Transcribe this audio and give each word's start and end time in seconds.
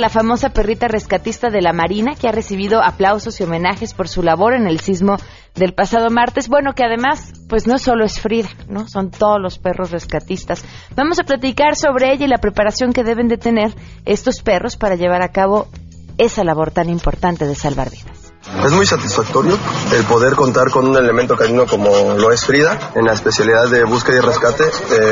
la 0.00 0.08
famosa 0.08 0.48
perrita 0.50 0.88
rescatista 0.88 1.50
de 1.50 1.60
la 1.60 1.72
Marina, 1.72 2.14
que 2.14 2.28
ha 2.28 2.32
recibido 2.32 2.82
aplausos 2.82 3.38
y 3.40 3.44
homenajes 3.44 3.94
por 3.94 4.08
su 4.08 4.22
labor 4.22 4.54
en 4.54 4.66
el 4.66 4.80
sismo 4.80 5.16
del 5.54 5.74
pasado 5.74 6.10
martes. 6.10 6.48
Bueno, 6.48 6.72
que 6.74 6.82
además, 6.82 7.32
pues 7.48 7.66
no 7.66 7.78
solo 7.78 8.04
es 8.04 8.20
Frida, 8.20 8.48
¿no? 8.68 8.88
Son 8.88 9.10
todos 9.10 9.40
los 9.40 9.58
perros 9.58 9.90
rescatistas. 9.90 10.64
Vamos 10.96 11.20
a 11.20 11.24
platicar 11.24 11.76
sobre 11.76 12.12
ella 12.12 12.24
y 12.24 12.28
la 12.28 12.38
preparación 12.38 12.92
que 12.92 13.04
deben 13.04 13.28
de 13.28 13.36
tener 13.36 13.74
estos 14.06 14.42
perros 14.42 14.76
para 14.76 14.96
llevar 14.96 15.22
a 15.22 15.32
cabo 15.32 15.68
esa 16.18 16.44
labor 16.44 16.70
tan 16.70 16.88
importante 16.88 17.46
de 17.46 17.54
salvar 17.54 17.90
vidas. 17.90 18.32
Es 18.64 18.72
muy 18.72 18.86
satisfactorio 18.86 19.56
el 19.94 20.04
poder 20.04 20.34
contar 20.34 20.70
con 20.70 20.88
un 20.88 20.96
elemento 20.96 21.36
canino 21.36 21.66
como 21.66 21.90
lo 21.90 22.32
es 22.32 22.44
Frida 22.44 22.92
en 22.94 23.04
la 23.04 23.12
especialidad 23.12 23.68
de 23.68 23.84
búsqueda 23.84 24.16
y 24.16 24.20
rescate 24.20 24.64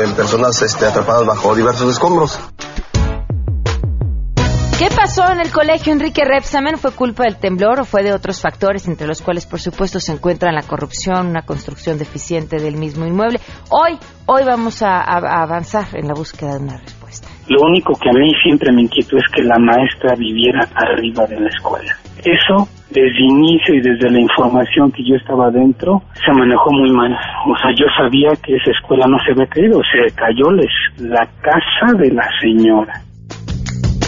en 0.03 0.13
personas 0.13 0.61
este, 0.61 0.85
atrapadas 0.85 1.25
bajo 1.25 1.55
diversos 1.55 1.91
escombros. 1.91 2.39
¿Qué 4.79 4.87
pasó 4.95 5.29
en 5.29 5.41
el 5.41 5.51
colegio 5.51 5.91
Enrique 5.91 6.23
Repsamen? 6.23 6.77
¿Fue 6.77 6.95
culpa 6.95 7.23
del 7.25 7.35
temblor 7.35 7.81
o 7.81 7.83
fue 7.83 8.01
de 8.01 8.13
otros 8.13 8.41
factores, 8.41 8.87
entre 8.87 9.07
los 9.07 9.21
cuales, 9.21 9.45
por 9.45 9.59
supuesto, 9.59 9.99
se 9.99 10.13
encuentran 10.13 10.55
la 10.55 10.61
corrupción, 10.61 11.27
una 11.27 11.41
construcción 11.41 11.97
deficiente 11.97 12.63
del 12.63 12.77
mismo 12.77 13.05
inmueble? 13.05 13.39
Hoy, 13.71 13.99
hoy 14.25 14.43
vamos 14.47 14.81
a, 14.81 15.01
avanzar 15.03 15.83
en 15.99 16.07
la 16.07 16.13
búsqueda 16.13 16.55
de 16.55 16.63
una 16.63 16.77
respuesta. 16.77 17.27
Lo 17.49 17.67
único 17.67 17.91
que 17.99 18.07
a 18.07 18.13
mí 18.13 18.31
siempre 18.41 18.71
me 18.71 18.83
inquietó 18.83 19.17
es 19.17 19.27
que 19.35 19.43
la 19.43 19.59
maestra 19.59 20.15
viviera 20.15 20.63
arriba 20.73 21.27
de 21.27 21.41
la 21.41 21.49
escuela. 21.49 21.91
Eso, 22.23 22.69
desde 22.89 23.19
inicio 23.19 23.75
y 23.75 23.81
desde 23.81 24.09
la 24.09 24.21
información 24.21 24.93
que 24.93 25.03
yo 25.03 25.15
estaba 25.17 25.51
dentro, 25.51 26.03
se 26.23 26.31
manejó 26.31 26.71
muy 26.71 26.91
mal. 26.91 27.11
O 27.51 27.57
sea, 27.57 27.75
yo 27.75 27.85
sabía 27.97 28.31
que 28.41 28.55
esa 28.55 28.71
escuela 28.71 29.07
no 29.09 29.17
se 29.25 29.33
había 29.33 29.47
caído, 29.47 29.81
se 29.91 30.15
cayó 30.15 30.51
la 30.51 31.27
casa 31.43 31.99
de 31.99 32.13
la 32.13 32.29
señora. 32.39 33.08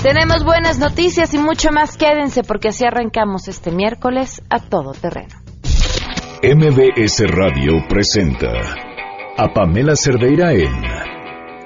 Tenemos 0.03 0.43
buenas 0.43 0.79
noticias 0.79 1.31
y 1.35 1.37
mucho 1.37 1.69
más. 1.71 1.95
Quédense 1.95 2.41
porque 2.41 2.69
así 2.69 2.83
arrancamos 2.83 3.47
este 3.47 3.69
miércoles 3.69 4.41
a 4.49 4.59
todo 4.59 4.93
terreno. 4.93 5.35
MBS 6.41 7.23
Radio 7.27 7.73
presenta 7.87 8.49
a 9.37 9.53
Pamela 9.53 9.95
Cerdeira 9.95 10.53
en 10.53 10.73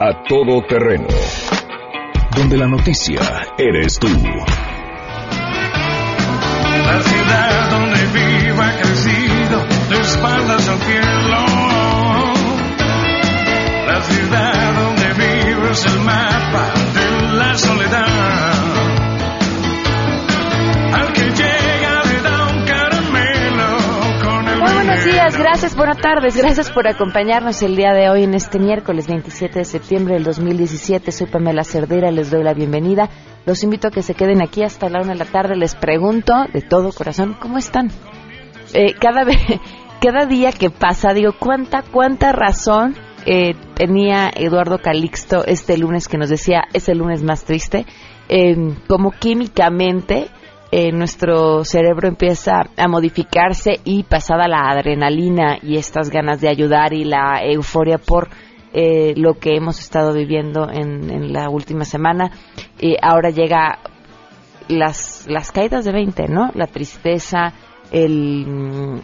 A 0.01 0.23
Todo 0.27 0.61
Terreno, 0.67 1.07
donde 2.35 2.57
la 2.57 2.67
noticia 2.67 3.21
eres 3.57 3.97
tú. 3.97 4.07
La 6.87 7.01
ciudad 7.01 7.69
donde 7.69 8.05
vivo 8.07 8.61
ha 8.61 8.73
crecido 8.81 9.65
de 9.89 10.01
espaldas 10.01 10.67
al 10.67 10.79
cielo. 10.79 11.45
La 13.87 14.01
ciudad 14.01 14.73
donde 14.73 15.13
vivo 15.13 15.69
es 15.69 15.85
el 15.85 15.99
mapa 16.01 16.73
de 16.93 17.33
la 17.37 17.57
soledad. 17.57 18.04
Días, 25.05 25.37
gracias, 25.37 25.75
buenas 25.75 25.99
tardes, 25.99 26.35
gracias 26.35 26.71
por 26.71 26.87
acompañarnos 26.87 27.61
el 27.61 27.75
día 27.75 27.93
de 27.93 28.09
hoy 28.09 28.23
en 28.23 28.33
este 28.33 28.57
miércoles 28.57 29.07
27 29.07 29.59
de 29.59 29.65
septiembre 29.65 30.15
del 30.15 30.23
2017. 30.23 31.11
Soy 31.11 31.27
Pamela 31.27 31.63
Cerdera, 31.63 32.09
les 32.09 32.31
doy 32.31 32.43
la 32.43 32.55
bienvenida. 32.55 33.09
Los 33.45 33.63
invito 33.63 33.87
a 33.87 33.91
que 33.91 34.01
se 34.01 34.15
queden 34.15 34.41
aquí 34.41 34.63
hasta 34.63 34.89
la 34.89 35.01
una 35.01 35.13
de 35.13 35.19
la 35.19 35.25
tarde. 35.25 35.55
Les 35.55 35.75
pregunto 35.75 36.33
de 36.51 36.61
todo 36.61 36.91
corazón, 36.91 37.37
¿cómo 37.39 37.59
están? 37.59 37.91
Eh, 38.73 38.95
cada 38.99 39.23
vez, 39.23 39.37
cada 40.01 40.25
día 40.25 40.51
que 40.51 40.71
pasa, 40.71 41.13
digo, 41.13 41.33
¿cuánta, 41.37 41.83
cuánta 41.83 42.31
razón 42.31 42.95
eh, 43.27 43.53
tenía 43.75 44.31
Eduardo 44.35 44.79
Calixto 44.79 45.45
este 45.45 45.77
lunes 45.77 46.07
que 46.07 46.17
nos 46.17 46.29
decía, 46.29 46.63
es 46.73 46.89
el 46.89 46.97
lunes 46.97 47.21
más 47.21 47.45
triste? 47.45 47.85
Eh, 48.27 48.55
como 48.87 49.11
químicamente 49.11 50.29
eh, 50.77 50.91
nuestro 50.91 51.63
cerebro 51.63 52.09
empieza 52.09 52.63
a 52.75 52.87
modificarse 52.89 53.79
y 53.85 54.03
pasada 54.03 54.49
la 54.49 54.69
adrenalina 54.69 55.57
y 55.61 55.77
estas 55.77 56.09
ganas 56.09 56.41
de 56.41 56.49
ayudar 56.49 56.91
y 56.91 57.05
la 57.05 57.39
euforia 57.45 57.97
por 57.97 58.27
eh, 58.73 59.13
lo 59.15 59.35
que 59.35 59.55
hemos 59.55 59.79
estado 59.79 60.11
viviendo 60.11 60.69
en, 60.69 61.09
en 61.09 61.31
la 61.31 61.49
última 61.49 61.85
semana, 61.85 62.29
eh, 62.77 62.97
ahora 63.01 63.29
llega 63.29 63.79
las, 64.67 65.25
las 65.29 65.53
caídas 65.53 65.85
de 65.85 65.93
20, 65.93 66.27
¿no? 66.27 66.51
La 66.55 66.67
tristeza, 66.67 67.53
el, 67.89 68.45
mm, 68.45 68.99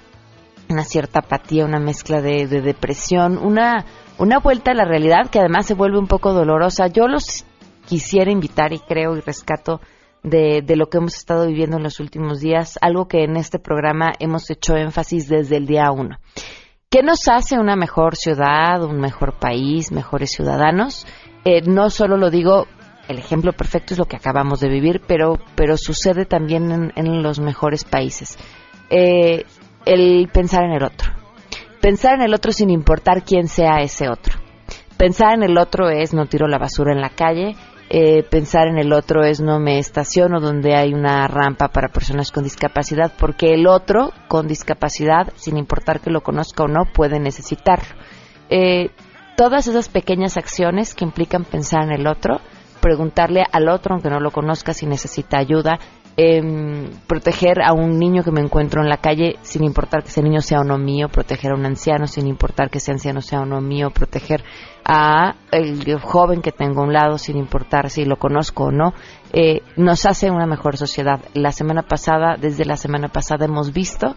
una 0.71 0.83
cierta 0.83 1.19
apatía, 1.19 1.63
una 1.63 1.79
mezcla 1.79 2.21
de, 2.21 2.47
de 2.47 2.59
depresión, 2.59 3.37
una, 3.37 3.85
una 4.17 4.39
vuelta 4.39 4.71
a 4.71 4.75
la 4.75 4.83
realidad 4.83 5.29
que 5.31 5.39
además 5.39 5.67
se 5.67 5.75
vuelve 5.75 5.99
un 5.99 6.07
poco 6.07 6.33
dolorosa. 6.33 6.87
Yo 6.87 7.07
los 7.07 7.45
quisiera 7.87 8.29
invitar 8.29 8.73
y 8.73 8.79
creo 8.79 9.15
y 9.15 9.21
rescato 9.21 9.79
de, 10.23 10.61
de 10.61 10.75
lo 10.75 10.87
que 10.87 10.97
hemos 10.97 11.15
estado 11.15 11.47
viviendo 11.47 11.77
en 11.77 11.83
los 11.83 11.99
últimos 11.99 12.39
días, 12.39 12.77
algo 12.81 13.07
que 13.07 13.23
en 13.23 13.37
este 13.37 13.59
programa 13.59 14.11
hemos 14.19 14.49
hecho 14.49 14.75
énfasis 14.75 15.27
desde 15.27 15.57
el 15.57 15.65
día 15.65 15.91
uno. 15.91 16.17
¿Qué 16.89 17.03
nos 17.03 17.27
hace 17.29 17.57
una 17.57 17.75
mejor 17.75 18.15
ciudad, 18.17 18.83
un 18.83 18.99
mejor 18.99 19.39
país, 19.39 19.91
mejores 19.91 20.31
ciudadanos? 20.31 21.07
Eh, 21.45 21.61
no 21.61 21.89
solo 21.89 22.17
lo 22.17 22.29
digo, 22.29 22.67
el 23.07 23.17
ejemplo 23.17 23.53
perfecto 23.53 23.93
es 23.93 23.97
lo 23.97 24.05
que 24.05 24.17
acabamos 24.17 24.59
de 24.59 24.69
vivir, 24.69 25.01
pero, 25.07 25.39
pero 25.55 25.77
sucede 25.77 26.25
también 26.25 26.71
en, 26.71 26.91
en 26.95 27.23
los 27.23 27.39
mejores 27.39 27.85
países. 27.85 28.37
Eh, 28.89 29.45
el 29.85 30.29
pensar 30.33 30.65
en 30.65 30.71
el 30.71 30.83
otro. 30.83 31.11
Pensar 31.81 32.15
en 32.15 32.21
el 32.21 32.33
otro 32.33 32.51
sin 32.51 32.69
importar 32.69 33.23
quién 33.23 33.47
sea 33.47 33.81
ese 33.81 34.09
otro. 34.09 34.39
Pensar 34.97 35.33
en 35.33 35.43
el 35.43 35.57
otro 35.57 35.89
es 35.89 36.13
no 36.13 36.25
tiro 36.25 36.47
la 36.47 36.59
basura 36.59 36.93
en 36.93 37.01
la 37.01 37.09
calle. 37.09 37.55
Eh, 37.93 38.23
pensar 38.23 38.69
en 38.69 38.77
el 38.77 38.93
otro 38.93 39.25
es 39.25 39.41
no 39.41 39.59
me 39.59 39.77
estaciono 39.77 40.39
donde 40.39 40.75
hay 40.75 40.93
una 40.93 41.27
rampa 41.27 41.67
para 41.67 41.89
personas 41.89 42.31
con 42.31 42.45
discapacidad, 42.45 43.11
porque 43.19 43.53
el 43.53 43.67
otro 43.67 44.13
con 44.29 44.47
discapacidad, 44.47 45.33
sin 45.35 45.57
importar 45.57 45.99
que 45.99 46.09
lo 46.09 46.21
conozca 46.21 46.63
o 46.63 46.69
no, 46.69 46.85
puede 46.85 47.19
necesitarlo. 47.19 47.93
Eh, 48.49 48.91
todas 49.35 49.67
esas 49.67 49.89
pequeñas 49.89 50.37
acciones 50.37 50.95
que 50.95 51.03
implican 51.03 51.43
pensar 51.43 51.83
en 51.83 51.91
el 51.91 52.07
otro, 52.07 52.39
preguntarle 52.79 53.43
al 53.51 53.67
otro, 53.67 53.93
aunque 53.93 54.09
no 54.09 54.21
lo 54.21 54.31
conozca, 54.31 54.73
si 54.73 54.85
necesita 54.85 55.37
ayuda, 55.37 55.77
em, 56.15 56.91
proteger 57.07 57.61
a 57.61 57.73
un 57.73 57.99
niño 57.99 58.23
que 58.23 58.31
me 58.31 58.39
encuentro 58.39 58.81
en 58.81 58.87
la 58.87 58.97
calle 58.97 59.35
sin 59.41 59.65
importar 59.65 60.03
que 60.03 60.09
ese 60.11 60.23
niño 60.23 60.39
sea 60.39 60.61
o 60.61 60.63
no 60.63 60.77
mío, 60.77 61.09
proteger 61.09 61.51
a 61.51 61.55
un 61.55 61.65
anciano 61.65 62.07
sin 62.07 62.25
importar 62.27 62.69
que 62.69 62.77
ese 62.77 62.93
anciano 62.93 63.19
sea 63.19 63.41
o 63.41 63.45
no 63.45 63.59
mío, 63.59 63.89
proteger 63.89 64.45
a 64.85 65.35
el 65.51 65.99
joven 65.99 66.41
que 66.41 66.51
tengo 66.51 66.81
a 66.81 66.85
un 66.85 66.93
lado 66.93 67.17
sin 67.17 67.37
importar 67.37 67.89
si 67.89 68.05
lo 68.05 68.17
conozco 68.17 68.65
o 68.65 68.71
no, 68.71 68.93
eh, 69.33 69.61
nos 69.77 70.05
hace 70.05 70.31
una 70.31 70.45
mejor 70.45 70.77
sociedad. 70.77 71.21
La 71.33 71.51
semana 71.51 71.83
pasada, 71.83 72.35
desde 72.39 72.65
la 72.65 72.77
semana 72.77 73.07
pasada 73.07 73.45
hemos 73.45 73.73
visto 73.73 74.15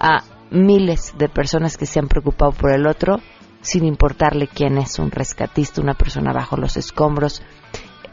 a 0.00 0.22
miles 0.50 1.14
de 1.18 1.28
personas 1.28 1.76
que 1.76 1.86
se 1.86 1.98
han 1.98 2.08
preocupado 2.08 2.52
por 2.52 2.72
el 2.72 2.86
otro 2.86 3.20
sin 3.60 3.84
importarle 3.84 4.46
quién 4.46 4.78
es, 4.78 4.98
un 4.98 5.10
rescatista, 5.10 5.80
una 5.80 5.94
persona 5.94 6.32
bajo 6.32 6.56
los 6.56 6.76
escombros, 6.76 7.42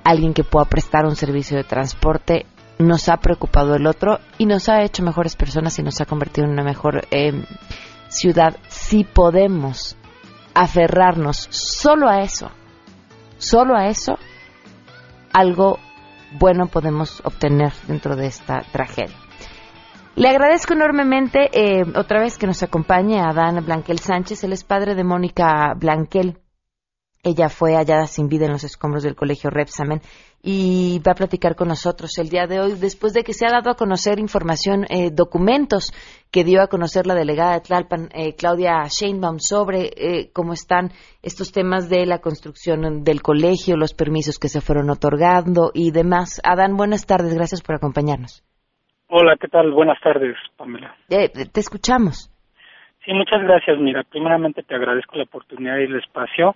alguien 0.03 0.33
que 0.33 0.43
pueda 0.43 0.65
prestar 0.65 1.05
un 1.05 1.15
servicio 1.15 1.55
de 1.57 1.63
transporte, 1.63 2.47
nos 2.79 3.07
ha 3.07 3.17
preocupado 3.17 3.75
el 3.75 3.85
otro 3.85 4.19
y 4.39 4.47
nos 4.47 4.67
ha 4.67 4.81
hecho 4.81 5.03
mejores 5.03 5.35
personas 5.35 5.77
y 5.77 5.83
nos 5.83 6.01
ha 6.01 6.05
convertido 6.05 6.47
en 6.47 6.53
una 6.53 6.63
mejor 6.63 7.07
eh, 7.11 7.45
ciudad. 8.09 8.57
Si 8.67 9.03
podemos 9.03 9.95
aferrarnos 10.53 11.47
solo 11.49 12.09
a 12.09 12.21
eso, 12.21 12.51
solo 13.37 13.75
a 13.75 13.87
eso, 13.87 14.17
algo 15.31 15.79
bueno 16.39 16.67
podemos 16.67 17.21
obtener 17.25 17.73
dentro 17.87 18.15
de 18.15 18.27
esta 18.27 18.61
tragedia. 18.71 19.17
Le 20.15 20.29
agradezco 20.29 20.73
enormemente 20.73 21.49
eh, 21.53 21.83
otra 21.95 22.21
vez 22.21 22.37
que 22.37 22.45
nos 22.45 22.61
acompañe 22.61 23.19
a 23.19 23.33
Dan 23.33 23.65
Blanquel 23.65 23.97
Sánchez. 23.97 24.43
Él 24.43 24.53
es 24.53 24.63
padre 24.63 24.93
de 24.93 25.03
Mónica 25.03 25.73
Blanquel. 25.75 26.37
Ella 27.23 27.49
fue 27.49 27.75
hallada 27.75 28.05
sin 28.05 28.27
vida 28.27 28.45
en 28.45 28.51
los 28.51 28.63
escombros 28.63 29.01
del 29.01 29.15
colegio 29.15 29.49
Repsamen 29.49 30.01
y 30.45 30.99
va 30.99 31.13
a 31.13 31.15
platicar 31.15 31.55
con 31.55 31.69
nosotros 31.69 32.17
el 32.19 32.27
día 32.27 32.47
de 32.47 32.59
hoy 32.59 32.71
después 32.73 33.13
de 33.13 33.23
que 33.23 33.31
se 33.31 33.45
ha 33.45 33.49
dado 33.49 33.71
a 33.71 33.75
conocer 33.75 34.19
información, 34.19 34.83
eh, 34.89 35.09
documentos 35.09 35.93
que 36.33 36.43
dio 36.43 36.61
a 36.61 36.67
conocer 36.67 37.07
la 37.07 37.15
delegada 37.15 37.53
de 37.53 37.61
Tlalpan, 37.61 38.09
eh, 38.13 38.35
Claudia 38.37 38.83
Sheinbaum, 38.83 39.39
sobre 39.39 39.87
eh, 39.95 40.31
cómo 40.33 40.51
están 40.51 40.89
estos 41.21 41.53
temas 41.53 41.89
de 41.89 42.05
la 42.05 42.19
construcción 42.19 43.05
del 43.05 43.21
colegio, 43.21 43.77
los 43.77 43.93
permisos 43.93 44.37
que 44.37 44.49
se 44.49 44.59
fueron 44.59 44.89
otorgando 44.89 45.71
y 45.73 45.91
demás. 45.91 46.41
Adán, 46.43 46.75
buenas 46.75 47.07
tardes, 47.07 47.33
gracias 47.33 47.63
por 47.63 47.75
acompañarnos. 47.75 48.43
Hola, 49.07 49.37
¿qué 49.39 49.47
tal? 49.47 49.71
Buenas 49.71 49.99
tardes, 50.01 50.35
Pamela. 50.57 50.97
Eh, 51.09 51.29
te 51.29 51.59
escuchamos. 51.61 52.29
Sí, 53.05 53.13
muchas 53.13 53.41
gracias. 53.43 53.77
Mira, 53.79 54.03
primeramente 54.03 54.63
te 54.63 54.75
agradezco 54.75 55.15
la 55.15 55.23
oportunidad 55.23 55.77
y 55.77 55.83
el 55.83 55.95
espacio. 55.95 56.55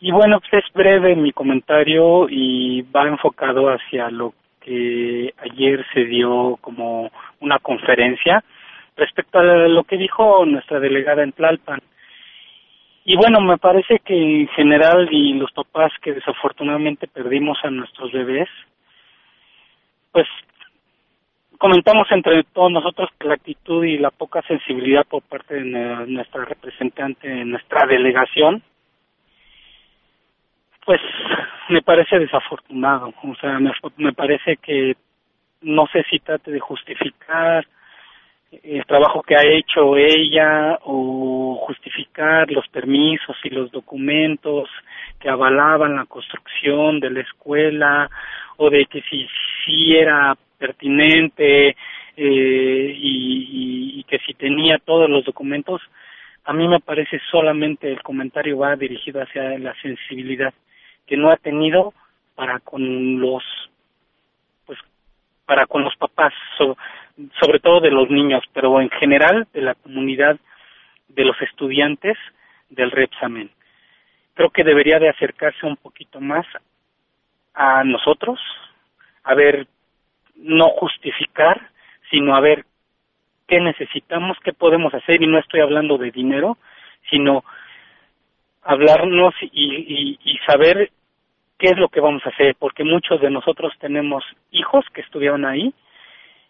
Y 0.00 0.10
bueno, 0.10 0.40
pues 0.40 0.64
es 0.64 0.72
breve 0.72 1.16
mi 1.16 1.32
comentario 1.32 2.26
y 2.28 2.82
va 2.82 3.06
enfocado 3.08 3.68
hacia 3.68 4.10
lo 4.10 4.34
que 4.60 5.32
ayer 5.38 5.84
se 5.92 6.04
dio 6.04 6.58
como 6.60 7.10
una 7.40 7.58
conferencia 7.58 8.42
respecto 8.96 9.38
a 9.38 9.42
lo 9.42 9.84
que 9.84 9.96
dijo 9.96 10.44
nuestra 10.46 10.80
delegada 10.80 11.22
en 11.22 11.32
Tlalpan. 11.32 11.80
Y 13.04 13.16
bueno, 13.16 13.40
me 13.40 13.58
parece 13.58 13.98
que 13.98 14.14
en 14.14 14.48
general 14.48 15.08
y 15.10 15.34
los 15.34 15.52
papás 15.52 15.92
que 16.00 16.14
desafortunadamente 16.14 17.06
perdimos 17.06 17.58
a 17.62 17.70
nuestros 17.70 18.12
bebés, 18.12 18.48
pues 20.10 20.26
comentamos 21.58 22.06
entre 22.10 22.44
todos 22.44 22.72
nosotros 22.72 23.10
que 23.18 23.28
la 23.28 23.34
actitud 23.34 23.84
y 23.84 23.98
la 23.98 24.10
poca 24.10 24.40
sensibilidad 24.42 25.04
por 25.06 25.22
parte 25.22 25.54
de 25.54 25.64
nuestra 26.06 26.46
representante 26.46 27.30
en 27.30 27.50
nuestra 27.50 27.86
delegación 27.86 28.62
pues 30.84 31.00
me 31.68 31.82
parece 31.82 32.18
desafortunado. 32.18 33.12
O 33.22 33.34
sea 33.36 33.58
me, 33.58 33.72
me 33.96 34.12
parece 34.12 34.56
que 34.56 34.96
no 35.62 35.86
sé 35.92 36.04
si 36.10 36.18
trate 36.18 36.50
de 36.50 36.60
justificar 36.60 37.66
el 38.62 38.84
trabajo 38.86 39.22
que 39.22 39.36
ha 39.36 39.42
hecho 39.42 39.96
ella 39.96 40.78
o 40.84 41.56
justificar 41.66 42.50
los 42.50 42.68
permisos 42.68 43.36
y 43.42 43.50
los 43.50 43.70
documentos 43.72 44.68
que 45.18 45.28
avalaban 45.28 45.96
la 45.96 46.06
construcción 46.06 47.00
de 47.00 47.10
la 47.10 47.20
escuela 47.20 48.10
o 48.56 48.70
de 48.70 48.86
que 48.86 49.02
si, 49.02 49.26
si 49.64 49.96
era 49.96 50.36
pertinente 50.58 51.70
eh, 52.16 52.94
y, 52.96 53.98
y 53.98 54.04
que 54.04 54.18
si 54.20 54.34
tenía 54.34 54.78
todos 54.78 55.10
los 55.10 55.24
documentos, 55.24 55.80
a 56.44 56.52
mí 56.52 56.68
me 56.68 56.80
parece 56.80 57.20
solamente 57.30 57.90
el 57.90 58.02
comentario 58.02 58.58
va 58.58 58.76
dirigido 58.76 59.22
hacia 59.22 59.58
la 59.58 59.74
sensibilidad 59.80 60.52
que 61.06 61.16
no 61.16 61.30
ha 61.30 61.36
tenido 61.36 61.92
para 62.34 62.60
con 62.60 63.20
los 63.20 63.42
pues 64.66 64.78
para 65.46 65.66
con 65.66 65.84
los 65.84 65.94
papás 65.96 66.32
sobre 67.40 67.60
todo 67.60 67.80
de 67.80 67.90
los 67.90 68.10
niños 68.10 68.42
pero 68.52 68.80
en 68.80 68.90
general 68.90 69.46
de 69.52 69.62
la 69.62 69.74
comunidad 69.74 70.38
de 71.08 71.24
los 71.24 71.40
estudiantes 71.42 72.16
del 72.70 72.90
Repsamen. 72.90 73.50
Creo 74.34 74.50
que 74.50 74.64
debería 74.64 74.98
de 74.98 75.08
acercarse 75.08 75.64
un 75.64 75.76
poquito 75.76 76.20
más 76.20 76.46
a 77.54 77.84
nosotros 77.84 78.40
a 79.22 79.34
ver 79.34 79.66
no 80.36 80.68
justificar 80.70 81.70
sino 82.10 82.34
a 82.34 82.40
ver 82.40 82.64
qué 83.46 83.60
necesitamos 83.60 84.36
qué 84.42 84.52
podemos 84.52 84.92
hacer 84.94 85.22
y 85.22 85.26
no 85.26 85.38
estoy 85.38 85.60
hablando 85.60 85.98
de 85.98 86.10
dinero 86.10 86.58
sino 87.10 87.44
hablarnos 88.64 89.34
y, 89.40 89.48
y, 89.52 90.18
y 90.24 90.38
saber 90.46 90.90
qué 91.58 91.68
es 91.68 91.78
lo 91.78 91.88
que 91.88 92.00
vamos 92.00 92.22
a 92.26 92.30
hacer, 92.30 92.56
porque 92.58 92.84
muchos 92.84 93.20
de 93.20 93.30
nosotros 93.30 93.72
tenemos 93.78 94.24
hijos 94.50 94.84
que 94.92 95.02
estudiaron 95.02 95.44
ahí 95.44 95.72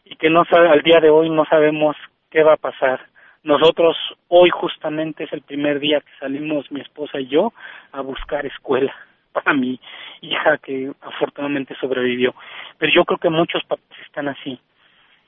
y 0.04 0.16
que 0.16 0.30
no 0.30 0.44
al 0.50 0.82
día 0.82 1.00
de 1.00 1.10
hoy 1.10 1.30
no 1.30 1.44
sabemos 1.46 1.96
qué 2.30 2.42
va 2.42 2.54
a 2.54 2.58
pasar. 2.58 3.06
Nosotros 3.42 3.96
hoy 4.28 4.50
justamente 4.50 5.24
es 5.24 5.32
el 5.32 5.42
primer 5.42 5.78
día 5.78 6.00
que 6.00 6.18
salimos 6.18 6.70
mi 6.70 6.80
esposa 6.80 7.20
y 7.20 7.26
yo 7.26 7.52
a 7.92 8.00
buscar 8.00 8.46
escuela 8.46 8.94
para 9.32 9.52
mi 9.52 9.78
hija 10.20 10.58
que 10.58 10.90
afortunadamente 11.00 11.76
sobrevivió. 11.80 12.34
Pero 12.78 12.92
yo 12.92 13.04
creo 13.04 13.18
que 13.18 13.30
muchos 13.30 13.62
papás 13.64 13.98
están 14.06 14.28
así 14.28 14.58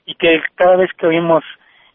y 0.06 0.14
que 0.14 0.40
cada 0.54 0.76
vez 0.76 0.90
que 0.94 1.06
oímos 1.06 1.44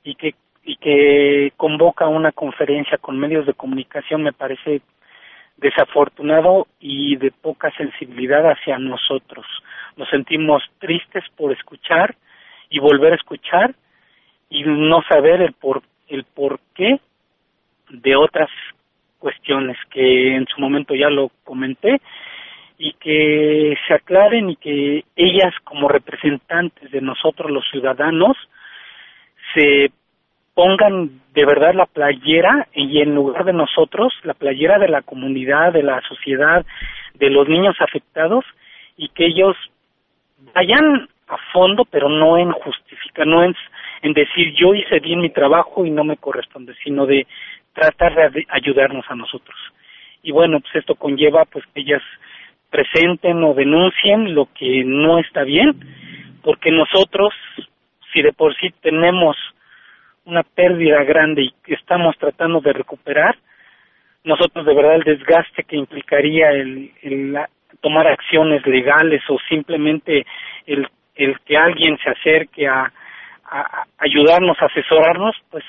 y 0.04 0.16
que 0.16 0.36
y 0.64 0.76
que 0.76 1.54
convoca 1.58 2.08
una 2.08 2.32
conferencia 2.32 2.98
con 2.98 3.18
medios 3.18 3.46
de 3.46 3.54
comunicación 3.54 4.24
me 4.24 4.34
parece 4.34 4.82
desafortunado 5.58 6.68
y 6.80 7.16
de 7.18 7.32
poca 7.32 7.72
sensibilidad 7.78 8.50
hacia 8.50 8.78
nosotros. 8.78 9.46
Nos 9.96 10.10
sentimos 10.10 10.64
tristes 10.80 11.24
por 11.36 11.52
escuchar 11.52 12.16
y 12.70 12.80
volver 12.80 13.14
a 13.14 13.18
escuchar 13.18 13.76
y 14.50 14.64
no 14.64 15.02
saber 15.04 15.42
el 15.42 15.54
por 15.54 15.82
el 16.08 16.24
porqué 16.26 17.00
de 17.90 18.16
otras 18.16 18.50
cuestiones 19.20 19.78
que 19.90 20.36
en 20.36 20.46
su 20.48 20.60
momento 20.60 20.96
ya 20.96 21.10
lo 21.10 21.32
comenté 21.44 22.02
y 22.78 22.94
que 22.94 23.76
se 23.88 23.94
aclaren 23.94 24.50
y 24.50 24.56
que 24.56 25.06
ellas 25.16 25.54
como 25.64 25.88
representantes 25.88 26.92
de 26.92 27.02
nosotros 27.02 27.52
los 27.52 27.64
ciudadanos 27.70 28.36
se 29.54 29.92
pongan 30.54 31.22
de 31.34 31.46
verdad 31.46 31.74
la 31.74 31.86
playera 31.86 32.68
y 32.74 33.02
en 33.02 33.16
lugar 33.16 33.46
de 33.46 33.54
nosotros, 33.54 34.14
la 34.24 34.34
playera 34.34 34.80
de 34.80 34.90
la 34.90 35.02
comunidad, 35.02 35.74
de 35.74 35.84
la 35.84 36.02
sociedad, 36.02 36.66
de 37.16 37.30
los 37.30 37.48
niños 37.48 37.76
afectados 37.80 38.46
y 38.98 39.10
que 39.10 39.26
ellos 39.26 39.56
vayan 40.54 41.08
a 41.28 41.38
fondo, 41.54 41.86
pero 41.86 42.10
no 42.10 42.38
en 42.38 42.52
justificar, 42.52 43.26
no 43.26 43.44
en, 43.44 43.56
en 44.02 44.14
decir 44.14 44.54
yo 44.56 44.74
hice 44.74 45.00
bien 45.00 45.22
mi 45.22 45.30
trabajo 45.30 45.86
y 45.86 45.92
no 45.92 46.04
me 46.04 46.18
corresponde, 46.18 46.74
sino 46.84 47.06
de 47.06 47.26
tratar 47.74 48.32
de 48.32 48.46
ayudarnos 48.50 49.06
a 49.10 49.16
nosotros. 49.16 49.58
Y 50.24 50.32
bueno, 50.32 50.60
pues 50.60 50.76
esto 50.76 50.96
conlleva 50.96 51.46
pues 51.46 51.66
que 51.74 51.82
ellas 51.82 52.02
presenten 52.70 53.44
o 53.44 53.54
denuncien 53.54 54.36
lo 54.36 54.50
que 54.54 54.84
no 54.86 55.20
está 55.20 55.44
bien, 55.44 55.76
porque 56.44 56.72
nosotros, 56.72 57.34
si 58.14 58.22
de 58.22 58.34
por 58.34 58.56
sí 58.56 58.74
tenemos 58.82 59.38
una 60.26 60.44
pérdida 60.44 61.04
grande 61.04 61.44
y 61.44 61.54
que 61.64 61.74
estamos 61.74 62.18
tratando 62.18 62.62
de 62.62 62.74
recuperar, 62.74 63.36
nosotros 64.24 64.66
de 64.66 64.76
verdad 64.76 64.96
el 64.96 65.04
desgaste 65.04 65.64
que 65.64 65.76
implicaría 65.76 66.52
el, 66.52 66.92
tomar 67.82 68.08
acciones 68.08 68.66
legales 68.68 69.22
o 69.30 69.38
simplemente 69.50 70.26
el, 70.68 70.88
el 71.16 71.40
que 71.40 71.58
alguien 71.58 71.98
se 72.04 72.10
acerque 72.10 72.68
a, 72.68 72.92
a, 73.46 73.86
ayudarnos, 73.98 74.58
asesorarnos, 74.62 75.36
pues 75.50 75.64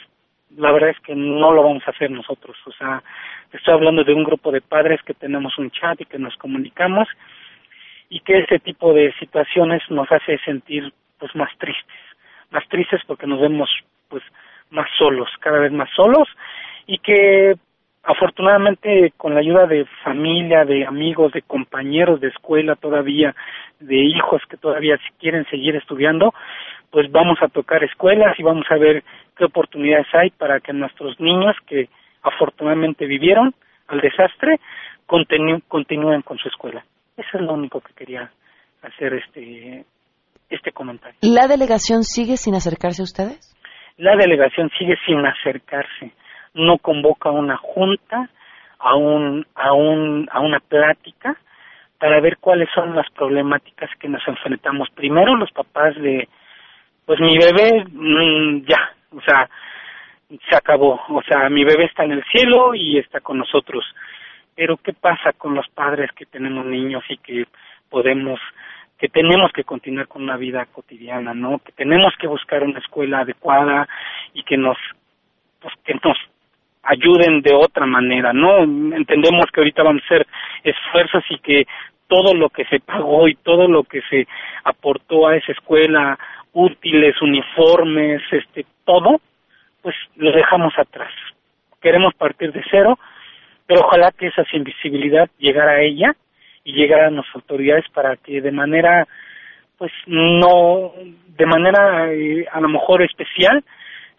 la 0.56 0.70
verdad 0.72 0.90
es 0.90 1.00
que 1.00 1.14
no 1.14 1.52
lo 1.52 1.62
vamos 1.62 1.82
a 1.86 1.90
hacer 1.90 2.10
nosotros. 2.10 2.56
O 2.66 2.72
sea, 2.72 3.02
estoy 3.52 3.72
hablando 3.74 4.04
de 4.04 4.12
un 4.12 4.24
grupo 4.24 4.50
de 4.50 4.60
padres 4.60 5.00
que 5.02 5.14
tenemos 5.14 5.56
un 5.58 5.70
chat 5.70 6.00
y 6.00 6.04
que 6.04 6.18
nos 6.18 6.36
comunicamos 6.36 7.08
y 8.10 8.20
que 8.20 8.40
ese 8.40 8.58
tipo 8.58 8.92
de 8.92 9.12
situaciones 9.14 9.82
nos 9.88 10.10
hace 10.12 10.38
sentir 10.44 10.92
pues 11.18 11.34
más 11.34 11.50
tristes, 11.56 11.96
más 12.50 12.66
tristes 12.68 13.00
porque 13.06 13.26
nos 13.26 13.40
vemos 13.40 13.70
pues 14.12 14.22
más 14.70 14.86
solos, 14.98 15.28
cada 15.40 15.58
vez 15.58 15.72
más 15.72 15.88
solos 15.96 16.28
y 16.86 16.98
que 16.98 17.54
afortunadamente 18.02 19.14
con 19.16 19.32
la 19.32 19.40
ayuda 19.40 19.66
de 19.66 19.86
familia, 20.04 20.66
de 20.66 20.84
amigos, 20.84 21.32
de 21.32 21.40
compañeros 21.40 22.20
de 22.20 22.28
escuela 22.28 22.76
todavía, 22.76 23.34
de 23.80 23.96
hijos 23.96 24.42
que 24.50 24.58
todavía 24.58 24.98
quieren 25.18 25.46
seguir 25.46 25.76
estudiando, 25.76 26.34
pues 26.90 27.10
vamos 27.10 27.38
a 27.40 27.48
tocar 27.48 27.82
escuelas 27.84 28.38
y 28.38 28.42
vamos 28.42 28.66
a 28.68 28.76
ver 28.76 29.02
qué 29.34 29.46
oportunidades 29.46 30.08
hay 30.12 30.28
para 30.30 30.60
que 30.60 30.74
nuestros 30.74 31.18
niños 31.18 31.56
que 31.66 31.88
afortunadamente 32.22 33.06
vivieron 33.06 33.54
al 33.88 34.00
desastre 34.00 34.60
continúen 35.06 36.22
con 36.22 36.38
su 36.38 36.48
escuela. 36.48 36.84
Eso 37.16 37.38
es 37.38 37.40
lo 37.40 37.54
único 37.54 37.80
que 37.80 37.94
quería 37.94 38.30
hacer 38.82 39.14
este 39.14 39.86
este 40.50 40.72
comentario. 40.72 41.18
¿La 41.22 41.46
delegación 41.46 42.04
sigue 42.04 42.36
sin 42.36 42.54
acercarse 42.54 43.00
a 43.00 43.04
ustedes? 43.04 43.52
La 43.98 44.16
delegación 44.16 44.70
sigue 44.78 44.96
sin 45.06 45.24
acercarse, 45.24 46.12
no 46.54 46.78
convoca 46.78 47.30
una 47.30 47.56
junta, 47.56 48.28
a 48.82 48.96
un, 48.96 49.46
a 49.54 49.72
un, 49.72 50.28
a 50.30 50.40
una 50.40 50.58
plática 50.58 51.36
para 51.98 52.20
ver 52.20 52.38
cuáles 52.38 52.68
son 52.74 52.96
las 52.96 53.08
problemáticas 53.10 53.88
que 53.98 54.08
nos 54.08 54.26
enfrentamos. 54.26 54.90
Primero 54.90 55.36
los 55.36 55.52
papás 55.52 55.94
de, 55.94 56.28
pues 57.06 57.20
mi 57.20 57.38
bebé 57.38 57.84
mm, 57.88 58.66
ya, 58.66 58.92
o 59.16 59.20
sea, 59.20 59.48
se 60.28 60.56
acabó, 60.56 61.00
o 61.08 61.22
sea, 61.22 61.48
mi 61.48 61.64
bebé 61.64 61.84
está 61.84 62.04
en 62.04 62.12
el 62.12 62.24
cielo 62.24 62.74
y 62.74 62.98
está 62.98 63.20
con 63.20 63.38
nosotros. 63.38 63.84
Pero 64.56 64.76
¿qué 64.78 64.92
pasa 64.92 65.32
con 65.32 65.54
los 65.54 65.68
padres 65.68 66.10
que 66.12 66.26
tenemos 66.26 66.66
niños 66.66 67.04
y 67.08 67.18
que 67.18 67.46
podemos 67.88 68.40
que 69.02 69.08
tenemos 69.08 69.50
que 69.50 69.64
continuar 69.64 70.06
con 70.06 70.22
una 70.22 70.36
vida 70.36 70.64
cotidiana, 70.66 71.34
¿no? 71.34 71.58
Que 71.58 71.72
tenemos 71.72 72.14
que 72.20 72.28
buscar 72.28 72.62
una 72.62 72.78
escuela 72.78 73.22
adecuada 73.22 73.88
y 74.32 74.44
que 74.44 74.56
nos 74.56 74.76
pues 75.60 75.74
que 75.84 75.94
nos 75.94 76.16
ayuden 76.84 77.42
de 77.42 77.52
otra 77.52 77.84
manera, 77.84 78.32
¿no? 78.32 78.58
Entendemos 78.58 79.46
que 79.52 79.58
ahorita 79.58 79.82
van 79.82 79.98
a 79.98 80.06
ser 80.06 80.24
esfuerzos 80.62 81.24
y 81.30 81.38
que 81.38 81.66
todo 82.06 82.32
lo 82.32 82.48
que 82.50 82.64
se 82.66 82.78
pagó 82.78 83.26
y 83.26 83.34
todo 83.34 83.66
lo 83.66 83.82
que 83.82 84.02
se 84.02 84.28
aportó 84.62 85.26
a 85.26 85.34
esa 85.34 85.50
escuela, 85.50 86.16
útiles, 86.52 87.20
uniformes, 87.20 88.22
este, 88.30 88.66
todo, 88.84 89.20
pues 89.82 89.96
lo 90.14 90.30
dejamos 90.30 90.74
atrás. 90.78 91.10
Queremos 91.80 92.14
partir 92.14 92.52
de 92.52 92.62
cero, 92.70 93.00
pero 93.66 93.80
ojalá 93.80 94.12
que 94.12 94.28
esa 94.28 94.44
invisibilidad 94.52 95.28
llegara 95.38 95.72
a 95.72 95.80
ella 95.80 96.14
y 96.64 96.72
llegar 96.72 97.00
a 97.00 97.10
las 97.10 97.26
autoridades 97.34 97.88
para 97.90 98.16
que 98.16 98.40
de 98.40 98.52
manera 98.52 99.06
pues 99.78 99.92
no 100.06 100.92
de 101.28 101.46
manera 101.46 102.12
eh, 102.12 102.46
a 102.52 102.60
lo 102.60 102.68
mejor 102.68 103.02
especial 103.02 103.64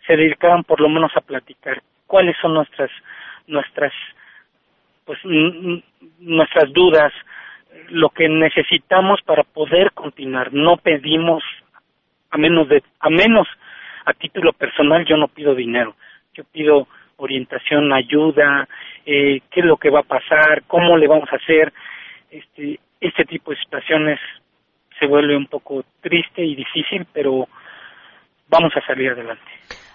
se 0.06 0.18
dedicaran 0.18 0.64
por 0.64 0.82
lo 0.82 0.90
menos 0.90 1.12
a 1.16 1.22
platicar 1.22 1.82
cuáles 2.08 2.36
son 2.42 2.54
nuestras 2.54 2.92
nuestras 3.48 3.94
pues 5.06 5.20
nuestras 6.20 6.72
dudas 6.74 7.14
lo 7.90 8.10
que 8.10 8.30
necesitamos 8.30 9.22
para 9.24 9.44
poder 9.44 9.92
continuar. 9.94 10.54
No 10.54 10.78
pedimos 10.78 11.44
a 12.30 12.38
menos 12.38 12.68
de 12.70 12.84
a 13.00 13.10
menos 13.10 13.48
a 14.06 14.14
título 14.14 14.54
personal 14.54 15.06
yo 15.06 15.18
no 15.18 15.28
pido 15.28 15.56
dinero. 15.56 15.96
Yo 16.34 16.44
pido 16.46 16.88
orientación 17.18 17.94
ayuda 17.94 18.68
eh, 19.06 19.42
qué 19.52 19.60
es 19.60 19.66
lo 19.66 19.78
que 19.78 19.90
va 19.90 20.00
a 20.00 20.04
pasar 20.04 20.64
cómo 20.68 20.98
le 20.98 21.08
vamos 21.08 21.30
a 21.32 21.36
hacer 21.36 21.72
este, 22.34 22.80
este 23.00 23.26
tipo 23.26 23.52
de 23.52 23.58
situaciones 23.58 24.20
se 25.00 25.08
vuelve 25.08 25.36
un 25.36 25.48
poco 25.48 25.84
triste 26.02 26.44
y 26.44 26.56
difícil, 26.56 27.06
pero 27.12 27.48
vamos 28.50 28.72
a 28.76 28.86
salir 28.86 29.12
adelante. 29.12 29.44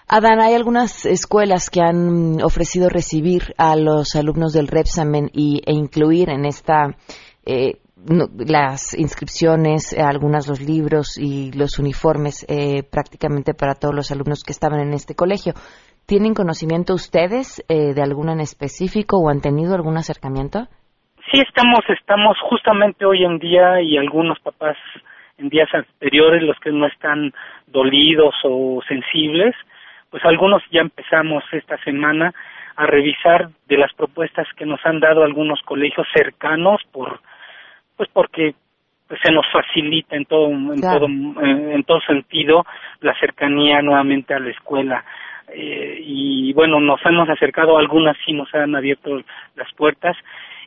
Adán, 0.07 0.41
hay 0.41 0.55
algunas 0.55 1.05
escuelas 1.05 1.69
que 1.69 1.81
han 1.81 2.41
ofrecido 2.41 2.89
recibir 2.89 3.53
a 3.57 3.75
los 3.75 4.15
alumnos 4.15 4.53
del 4.53 4.67
Repsamen 4.67 5.29
y, 5.33 5.61
e 5.65 5.73
incluir 5.73 6.29
en 6.29 6.45
esta 6.45 6.95
eh, 7.45 7.79
las 8.05 8.93
inscripciones, 8.97 9.93
eh, 9.93 10.01
algunas 10.01 10.47
los 10.47 10.61
libros 10.61 11.17
y 11.17 11.51
los 11.51 11.79
uniformes 11.79 12.45
eh, 12.47 12.83
prácticamente 12.83 13.53
para 13.53 13.75
todos 13.75 13.93
los 13.93 14.11
alumnos 14.11 14.43
que 14.43 14.51
estaban 14.51 14.79
en 14.79 14.93
este 14.93 15.15
colegio. 15.15 15.53
¿Tienen 16.05 16.33
conocimiento 16.33 16.95
ustedes 16.95 17.63
eh, 17.67 17.93
de 17.93 18.01
alguna 18.01 18.33
en 18.33 18.39
específico 18.39 19.17
o 19.17 19.29
han 19.29 19.41
tenido 19.41 19.75
algún 19.75 19.97
acercamiento? 19.97 20.67
Sí, 21.31 21.39
estamos, 21.41 21.81
estamos 21.89 22.39
justamente 22.41 23.05
hoy 23.05 23.23
en 23.23 23.37
día 23.37 23.81
y 23.81 23.97
algunos 23.97 24.39
papás 24.39 24.77
en 25.37 25.49
días 25.49 25.69
anteriores, 25.71 26.41
los 26.41 26.59
que 26.59 26.71
no 26.71 26.87
están 26.87 27.33
dolidos 27.67 28.33
o 28.43 28.81
sensibles, 28.87 29.55
pues 30.09 30.25
algunos 30.25 30.63
ya 30.71 30.81
empezamos 30.81 31.43
esta 31.51 31.77
semana 31.83 32.33
a 32.75 32.87
revisar 32.87 33.49
de 33.67 33.77
las 33.77 33.93
propuestas 33.93 34.47
que 34.55 34.65
nos 34.65 34.83
han 34.85 34.99
dado 34.99 35.23
algunos 35.23 35.61
colegios 35.61 36.07
cercanos 36.13 36.81
por 36.91 37.19
pues 37.95 38.09
porque 38.11 38.55
pues, 39.07 39.19
se 39.23 39.31
nos 39.31 39.45
facilita 39.51 40.15
en 40.15 40.25
todo 40.25 40.49
en 40.49 40.81
todo 40.81 41.05
en 41.05 41.83
todo 41.83 42.01
sentido 42.01 42.65
la 43.01 43.13
cercanía 43.19 43.83
nuevamente 43.83 44.33
a 44.33 44.39
la 44.39 44.49
escuela. 44.49 45.05
Eh, 45.53 45.99
y 46.01 46.53
bueno 46.53 46.79
nos 46.79 47.05
hemos 47.05 47.29
acercado 47.29 47.77
algunas 47.77 48.17
sí 48.25 48.33
nos 48.33 48.51
han 48.55 48.75
abierto 48.75 49.21
las 49.55 49.71
puertas 49.73 50.17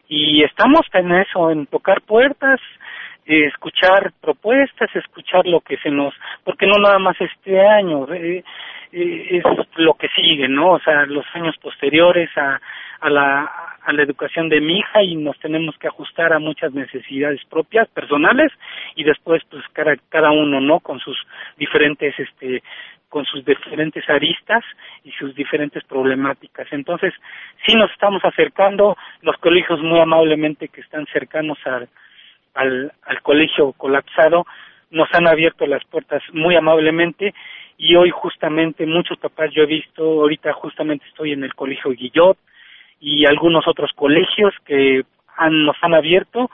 y 0.08 0.42
estamos 0.42 0.82
en 0.92 1.12
eso 1.12 1.50
en 1.50 1.66
tocar 1.66 2.02
puertas 2.02 2.60
escuchar 3.24 4.12
propuestas 4.20 4.94
escuchar 4.96 5.46
lo 5.46 5.60
que 5.60 5.76
se 5.78 5.90
nos 5.90 6.12
porque 6.44 6.66
no 6.66 6.78
nada 6.78 6.98
más 6.98 7.16
este 7.20 7.60
año 7.60 8.12
eh, 8.12 8.42
eh, 8.92 9.38
es 9.38 9.44
lo 9.76 9.94
que 9.94 10.08
sigue, 10.08 10.48
¿no? 10.48 10.72
O 10.72 10.80
sea, 10.80 11.06
los 11.06 11.24
años 11.32 11.56
posteriores 11.62 12.28
a, 12.36 12.60
a 13.00 13.10
la 13.10 13.50
a 13.84 13.92
la 13.92 14.02
educación 14.02 14.48
de 14.48 14.60
mi 14.60 14.78
hija 14.78 15.02
y 15.02 15.16
nos 15.16 15.36
tenemos 15.40 15.76
que 15.78 15.88
ajustar 15.88 16.32
a 16.32 16.38
muchas 16.38 16.72
necesidades 16.72 17.40
propias 17.46 17.88
personales 17.88 18.52
y 18.94 19.02
después 19.02 19.42
pues 19.50 19.64
cada 19.72 19.96
cada 20.08 20.30
uno 20.30 20.60
no 20.60 20.78
con 20.80 21.00
sus 21.00 21.16
diferentes 21.56 22.14
este 22.18 22.62
con 23.12 23.26
sus 23.26 23.44
diferentes 23.44 24.08
aristas 24.08 24.64
y 25.04 25.12
sus 25.12 25.34
diferentes 25.34 25.84
problemáticas 25.84 26.66
entonces 26.72 27.12
sí 27.66 27.74
nos 27.74 27.90
estamos 27.92 28.24
acercando 28.24 28.96
los 29.20 29.36
colegios 29.36 29.80
muy 29.80 30.00
amablemente 30.00 30.68
que 30.68 30.80
están 30.80 31.04
cercanos 31.12 31.58
al 31.66 31.88
al, 32.54 32.92
al 33.04 33.22
colegio 33.22 33.72
colapsado 33.72 34.46
nos 34.90 35.08
han 35.12 35.26
abierto 35.26 35.66
las 35.66 35.84
puertas 35.84 36.22
muy 36.32 36.54
amablemente 36.54 37.34
y 37.78 37.96
hoy 37.96 38.10
justamente 38.10 38.86
muchos 38.86 39.18
papás 39.18 39.50
yo 39.52 39.64
he 39.64 39.66
visto, 39.66 40.04
ahorita 40.04 40.52
justamente 40.52 41.04
estoy 41.08 41.32
en 41.32 41.42
el 41.42 41.54
colegio 41.54 41.90
Guillot 41.90 42.38
y 43.00 43.26
algunos 43.26 43.66
otros 43.66 43.90
colegios 43.94 44.54
que 44.64 45.02
han, 45.36 45.64
nos 45.64 45.76
han 45.80 45.94
abierto 45.94 46.50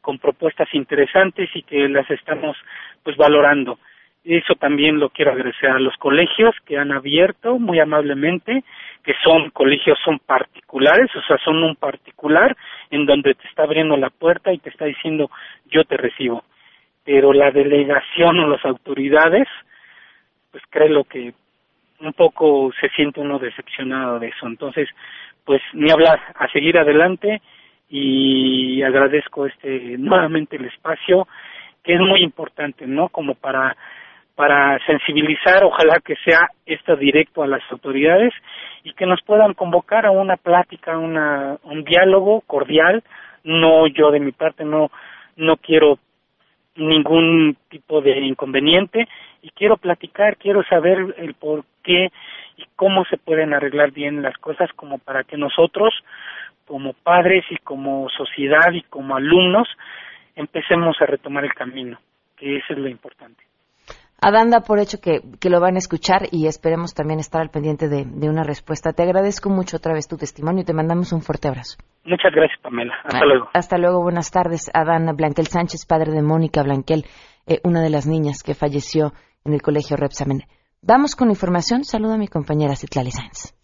con 0.00 0.18
propuestas 0.18 0.68
interesantes 0.72 1.50
y 1.54 1.62
que 1.62 1.88
las 1.88 2.10
estamos 2.10 2.56
pues 3.04 3.16
valorando. 3.16 3.78
Eso 4.24 4.54
también 4.54 5.00
lo 5.00 5.10
quiero 5.10 5.32
agradecer 5.32 5.70
a 5.70 5.80
los 5.80 5.96
colegios 5.96 6.54
que 6.64 6.78
han 6.78 6.92
abierto 6.92 7.58
muy 7.58 7.80
amablemente, 7.80 8.62
que 9.02 9.14
son 9.24 9.50
colegios, 9.50 9.98
son 10.04 10.20
particulares, 10.20 11.10
o 11.16 11.22
sea, 11.22 11.38
son 11.38 11.62
un 11.62 11.74
particular 11.74 12.56
en 12.90 13.04
donde 13.04 13.34
te 13.34 13.48
está 13.48 13.64
abriendo 13.64 13.96
la 13.96 14.10
puerta 14.10 14.52
y 14.52 14.58
te 14.58 14.70
está 14.70 14.84
diciendo 14.84 15.28
yo 15.66 15.82
te 15.84 15.96
recibo. 15.96 16.44
Pero 17.04 17.32
la 17.32 17.50
delegación 17.50 18.38
o 18.38 18.46
las 18.46 18.64
autoridades, 18.64 19.48
pues 20.52 20.62
creo 20.70 21.02
que 21.02 21.34
un 21.98 22.12
poco 22.12 22.70
se 22.80 22.88
siente 22.90 23.20
uno 23.20 23.40
decepcionado 23.40 24.20
de 24.20 24.28
eso. 24.28 24.46
Entonces, 24.46 24.88
pues 25.44 25.60
ni 25.72 25.90
hablar, 25.90 26.20
a 26.36 26.46
seguir 26.48 26.78
adelante 26.78 27.42
y 27.88 28.82
agradezco 28.82 29.46
este 29.46 29.98
nuevamente 29.98 30.56
el 30.56 30.66
espacio 30.66 31.26
que 31.82 31.94
es 31.94 32.00
muy 32.00 32.22
importante, 32.22 32.86
¿no? 32.86 33.08
Como 33.08 33.34
para 33.34 33.76
para 34.34 34.78
sensibilizar, 34.86 35.64
ojalá 35.64 36.00
que 36.00 36.16
sea 36.24 36.48
esto 36.66 36.96
directo 36.96 37.42
a 37.42 37.46
las 37.46 37.62
autoridades 37.70 38.32
y 38.82 38.92
que 38.94 39.06
nos 39.06 39.20
puedan 39.22 39.54
convocar 39.54 40.06
a 40.06 40.10
una 40.10 40.36
plática, 40.36 40.96
una, 40.96 41.58
un 41.64 41.84
diálogo 41.84 42.40
cordial. 42.42 43.02
No, 43.44 43.86
yo 43.86 44.10
de 44.10 44.20
mi 44.20 44.32
parte 44.32 44.64
no, 44.64 44.90
no 45.36 45.56
quiero 45.56 45.98
ningún 46.76 47.56
tipo 47.68 48.00
de 48.00 48.18
inconveniente 48.20 49.06
y 49.42 49.50
quiero 49.50 49.76
platicar, 49.76 50.36
quiero 50.36 50.62
saber 50.64 51.14
el 51.18 51.34
por 51.34 51.64
qué 51.82 52.08
y 52.56 52.64
cómo 52.76 53.04
se 53.04 53.18
pueden 53.18 53.52
arreglar 53.52 53.90
bien 53.90 54.22
las 54.22 54.36
cosas 54.38 54.70
como 54.74 54.98
para 54.98 55.24
que 55.24 55.36
nosotros 55.36 55.92
como 56.66 56.94
padres 56.94 57.44
y 57.50 57.56
como 57.56 58.08
sociedad 58.10 58.72
y 58.72 58.82
como 58.82 59.16
alumnos 59.16 59.68
empecemos 60.36 60.96
a 61.00 61.06
retomar 61.06 61.44
el 61.44 61.52
camino, 61.52 61.98
que 62.36 62.56
eso 62.56 62.72
es 62.72 62.78
lo 62.78 62.88
importante. 62.88 63.42
Adanda, 64.22 64.60
por 64.60 64.78
hecho 64.78 65.00
que, 65.00 65.20
que, 65.40 65.50
lo 65.50 65.60
van 65.60 65.74
a 65.74 65.78
escuchar 65.78 66.28
y 66.30 66.46
esperemos 66.46 66.94
también 66.94 67.18
estar 67.18 67.42
al 67.42 67.50
pendiente 67.50 67.88
de, 67.88 68.04
de, 68.06 68.28
una 68.28 68.44
respuesta. 68.44 68.92
Te 68.92 69.02
agradezco 69.02 69.50
mucho 69.50 69.78
otra 69.78 69.94
vez 69.94 70.06
tu 70.06 70.16
testimonio 70.16 70.62
y 70.62 70.64
te 70.64 70.72
mandamos 70.72 71.12
un 71.12 71.22
fuerte 71.22 71.48
abrazo. 71.48 71.76
Muchas 72.04 72.32
gracias, 72.32 72.60
Pamela. 72.62 72.94
Hasta 73.04 73.18
ah, 73.18 73.26
luego. 73.26 73.48
Hasta 73.52 73.78
luego. 73.78 74.00
Buenas 74.00 74.30
tardes. 74.30 74.70
Adán 74.72 75.14
Blanquel 75.16 75.48
Sánchez, 75.48 75.86
padre 75.86 76.12
de 76.12 76.22
Mónica 76.22 76.62
Blanquel, 76.62 77.04
eh, 77.48 77.58
una 77.64 77.82
de 77.82 77.90
las 77.90 78.06
niñas 78.06 78.44
que 78.44 78.54
falleció 78.54 79.12
en 79.44 79.54
el 79.54 79.60
colegio 79.60 79.96
Repsamen. 79.96 80.42
Vamos 80.82 81.16
con 81.16 81.30
información. 81.30 81.82
Saludo 81.82 82.14
a 82.14 82.18
mi 82.18 82.28
compañera 82.28 82.76
Citlali 82.76 83.10
Sáenz. 83.10 83.54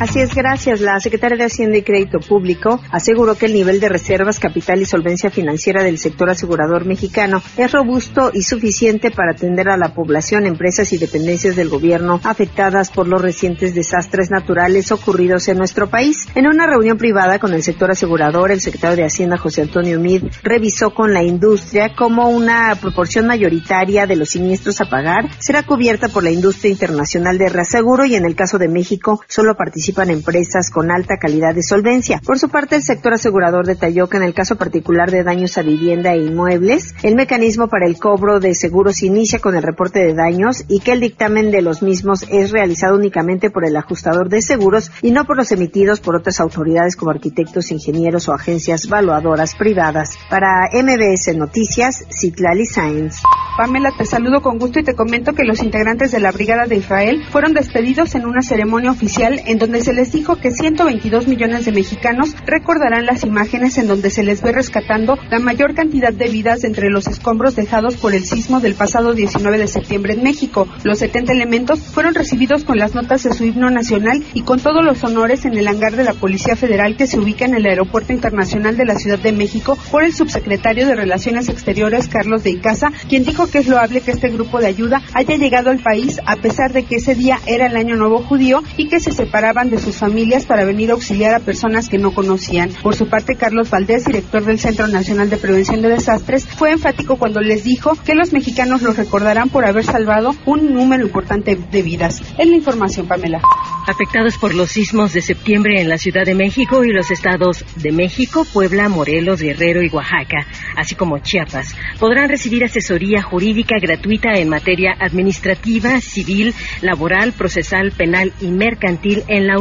Así 0.00 0.18
es, 0.18 0.34
gracias. 0.34 0.80
La 0.80 0.98
secretaria 0.98 1.38
de 1.38 1.44
Hacienda 1.44 1.78
y 1.78 1.82
Crédito 1.82 2.18
Público 2.18 2.80
aseguró 2.90 3.36
que 3.36 3.46
el 3.46 3.54
nivel 3.54 3.78
de 3.78 3.88
reservas, 3.88 4.40
capital 4.40 4.82
y 4.82 4.86
solvencia 4.86 5.30
financiera 5.30 5.84
del 5.84 5.98
sector 5.98 6.28
asegurador 6.28 6.84
mexicano 6.84 7.40
es 7.56 7.70
robusto 7.70 8.32
y 8.34 8.42
suficiente 8.42 9.12
para 9.12 9.32
atender 9.32 9.68
a 9.68 9.76
la 9.76 9.94
población, 9.94 10.46
empresas 10.46 10.92
y 10.92 10.98
dependencias 10.98 11.54
del 11.54 11.68
gobierno 11.68 12.20
afectadas 12.24 12.90
por 12.90 13.06
los 13.06 13.22
recientes 13.22 13.72
desastres 13.72 14.32
naturales 14.32 14.90
ocurridos 14.90 15.46
en 15.46 15.58
nuestro 15.58 15.88
país. 15.88 16.26
En 16.34 16.48
una 16.48 16.66
reunión 16.66 16.98
privada 16.98 17.38
con 17.38 17.54
el 17.54 17.62
sector 17.62 17.92
asegurador, 17.92 18.50
el 18.50 18.60
secretario 18.60 18.96
de 18.96 19.04
Hacienda, 19.04 19.38
José 19.38 19.62
Antonio 19.62 20.00
Mid, 20.00 20.24
revisó 20.42 20.92
con 20.92 21.14
la 21.14 21.22
industria 21.22 21.94
cómo 21.96 22.30
una 22.30 22.74
proporción 22.80 23.28
mayoritaria 23.28 24.06
de 24.06 24.16
los 24.16 24.30
siniestros 24.30 24.80
a 24.80 24.86
pagar 24.86 25.30
será 25.38 25.62
cubierta 25.62 26.08
por 26.08 26.24
la 26.24 26.32
industria 26.32 26.72
internacional 26.72 27.38
de 27.38 27.48
reaseguro 27.48 28.04
y 28.04 28.16
en 28.16 28.24
el 28.24 28.34
caso 28.34 28.58
de 28.58 28.68
México 28.68 29.20
solo 29.28 29.54
participa 29.54 29.83
participan 29.84 30.10
empresas 30.10 30.70
con 30.70 30.90
alta 30.90 31.18
calidad 31.18 31.54
de 31.54 31.62
solvencia. 31.62 32.20
Por 32.24 32.38
su 32.38 32.48
parte, 32.48 32.76
el 32.76 32.82
sector 32.82 33.12
asegurador 33.12 33.66
detalló 33.66 34.08
que 34.08 34.16
en 34.16 34.22
el 34.22 34.32
caso 34.32 34.56
particular 34.56 35.10
de 35.10 35.22
daños 35.22 35.58
a 35.58 35.62
vivienda 35.62 36.14
e 36.14 36.24
inmuebles, 36.24 36.94
el 37.02 37.14
mecanismo 37.14 37.68
para 37.68 37.86
el 37.86 37.98
cobro 37.98 38.40
de 38.40 38.54
seguros 38.54 39.02
inicia 39.02 39.40
con 39.40 39.56
el 39.56 39.62
reporte 39.62 39.98
de 39.98 40.14
daños 40.14 40.64
y 40.68 40.80
que 40.80 40.92
el 40.92 41.00
dictamen 41.00 41.50
de 41.50 41.60
los 41.60 41.82
mismos 41.82 42.24
es 42.30 42.50
realizado 42.50 42.96
únicamente 42.96 43.50
por 43.50 43.66
el 43.66 43.76
ajustador 43.76 44.30
de 44.30 44.40
seguros 44.40 44.90
y 45.02 45.10
no 45.10 45.26
por 45.26 45.36
los 45.36 45.52
emitidos 45.52 46.00
por 46.00 46.16
otras 46.16 46.40
autoridades 46.40 46.96
como 46.96 47.10
arquitectos, 47.10 47.70
ingenieros 47.70 48.28
o 48.28 48.32
agencias 48.32 48.88
valuadoras 48.88 49.54
privadas. 49.54 50.16
Para 50.30 50.70
MBS 50.72 51.36
Noticias, 51.36 52.06
Citlali 52.10 52.64
Sáenz. 52.64 53.16
Pamela, 53.56 53.92
te 53.96 54.04
saludo 54.04 54.40
con 54.40 54.58
gusto 54.58 54.80
y 54.80 54.82
te 54.82 54.96
comento 54.96 55.32
que 55.32 55.44
los 55.44 55.62
integrantes 55.62 56.10
de 56.10 56.18
la 56.18 56.32
Brigada 56.32 56.66
de 56.66 56.76
Israel 56.76 57.22
fueron 57.30 57.52
despedidos 57.52 58.14
en 58.16 58.26
una 58.26 58.42
ceremonia 58.42 58.90
oficial 58.90 59.40
en 59.46 59.58
donde 59.58 59.73
se 59.82 59.92
les 59.92 60.12
dijo 60.12 60.36
que 60.36 60.50
122 60.50 61.26
millones 61.26 61.64
de 61.64 61.72
mexicanos 61.72 62.34
recordarán 62.46 63.06
las 63.06 63.24
imágenes 63.24 63.78
en 63.78 63.88
donde 63.88 64.10
se 64.10 64.22
les 64.22 64.42
ve 64.42 64.52
rescatando 64.52 65.18
la 65.30 65.38
mayor 65.38 65.74
cantidad 65.74 66.12
de 66.12 66.28
vidas 66.28 66.64
entre 66.64 66.90
los 66.90 67.06
escombros 67.06 67.56
dejados 67.56 67.96
por 67.96 68.14
el 68.14 68.24
sismo 68.24 68.60
del 68.60 68.74
pasado 68.74 69.14
19 69.14 69.58
de 69.58 69.66
septiembre 69.66 70.14
en 70.14 70.22
México. 70.22 70.68
Los 70.84 70.98
70 70.98 71.32
elementos 71.32 71.80
fueron 71.80 72.14
recibidos 72.14 72.64
con 72.64 72.78
las 72.78 72.94
notas 72.94 73.22
de 73.22 73.32
su 73.32 73.44
himno 73.44 73.70
nacional 73.70 74.22
y 74.34 74.42
con 74.42 74.60
todos 74.60 74.84
los 74.84 75.02
honores 75.04 75.44
en 75.44 75.56
el 75.56 75.66
hangar 75.68 75.96
de 75.96 76.04
la 76.04 76.14
Policía 76.14 76.56
Federal 76.56 76.96
que 76.96 77.06
se 77.06 77.18
ubica 77.18 77.44
en 77.44 77.54
el 77.54 77.66
Aeropuerto 77.66 78.12
Internacional 78.12 78.76
de 78.76 78.84
la 78.84 78.96
Ciudad 78.96 79.18
de 79.18 79.32
México 79.32 79.78
por 79.90 80.04
el 80.04 80.14
subsecretario 80.14 80.86
de 80.86 80.94
Relaciones 80.94 81.48
Exteriores 81.48 82.08
Carlos 82.08 82.44
de 82.44 82.50
Icaza, 82.50 82.92
quien 83.08 83.24
dijo 83.24 83.48
que 83.48 83.58
es 83.58 83.68
loable 83.68 84.00
que 84.00 84.12
este 84.12 84.28
grupo 84.28 84.60
de 84.60 84.66
ayuda 84.66 85.02
haya 85.14 85.36
llegado 85.36 85.70
al 85.70 85.78
país 85.78 86.20
a 86.26 86.36
pesar 86.36 86.72
de 86.72 86.84
que 86.84 86.96
ese 86.96 87.14
día 87.14 87.38
era 87.46 87.66
el 87.66 87.76
Año 87.76 87.96
Nuevo 87.96 88.18
Judío 88.18 88.62
y 88.76 88.88
que 88.88 89.00
se 89.00 89.12
separaban 89.12 89.63
de 89.70 89.78
sus 89.78 89.96
familias 89.96 90.46
para 90.46 90.64
venir 90.64 90.90
a 90.90 90.94
auxiliar 90.94 91.34
a 91.34 91.40
personas 91.40 91.88
que 91.88 91.98
no 91.98 92.12
conocían. 92.12 92.70
Por 92.82 92.94
su 92.94 93.08
parte, 93.08 93.36
Carlos 93.36 93.70
Valdés, 93.70 94.04
director 94.04 94.44
del 94.44 94.58
Centro 94.58 94.86
Nacional 94.88 95.30
de 95.30 95.36
Prevención 95.36 95.82
de 95.82 95.88
Desastres, 95.88 96.46
fue 96.46 96.72
enfático 96.72 97.16
cuando 97.16 97.40
les 97.40 97.64
dijo 97.64 97.92
que 98.04 98.14
los 98.14 98.32
mexicanos 98.32 98.82
los 98.82 98.96
recordarán 98.96 99.48
por 99.48 99.64
haber 99.64 99.84
salvado 99.84 100.34
un 100.46 100.72
número 100.72 101.04
importante 101.04 101.56
de 101.56 101.82
vidas. 101.82 102.22
Es 102.38 102.48
la 102.48 102.56
información, 102.56 103.06
Pamela. 103.06 103.40
Afectados 103.86 104.38
por 104.38 104.54
los 104.54 104.70
sismos 104.70 105.12
de 105.12 105.20
septiembre 105.20 105.80
en 105.80 105.88
la 105.88 105.98
Ciudad 105.98 106.24
de 106.24 106.34
México 106.34 106.84
y 106.84 106.92
los 106.92 107.10
estados 107.10 107.64
de 107.76 107.92
México, 107.92 108.46
Puebla, 108.50 108.88
Morelos, 108.88 109.42
Guerrero 109.42 109.82
y 109.82 109.88
Oaxaca, 109.88 110.46
así 110.76 110.94
como 110.94 111.18
Chiapas, 111.18 111.74
podrán 111.98 112.28
recibir 112.28 112.64
asesoría 112.64 113.22
jurídica 113.22 113.76
gratuita 113.80 114.38
en 114.38 114.48
materia 114.48 114.94
administrativa, 114.98 116.00
civil, 116.00 116.54
laboral, 116.80 117.32
procesal, 117.32 117.92
penal 117.92 118.32
y 118.40 118.46
mercantil 118.46 119.22
en 119.28 119.46
la 119.46 119.53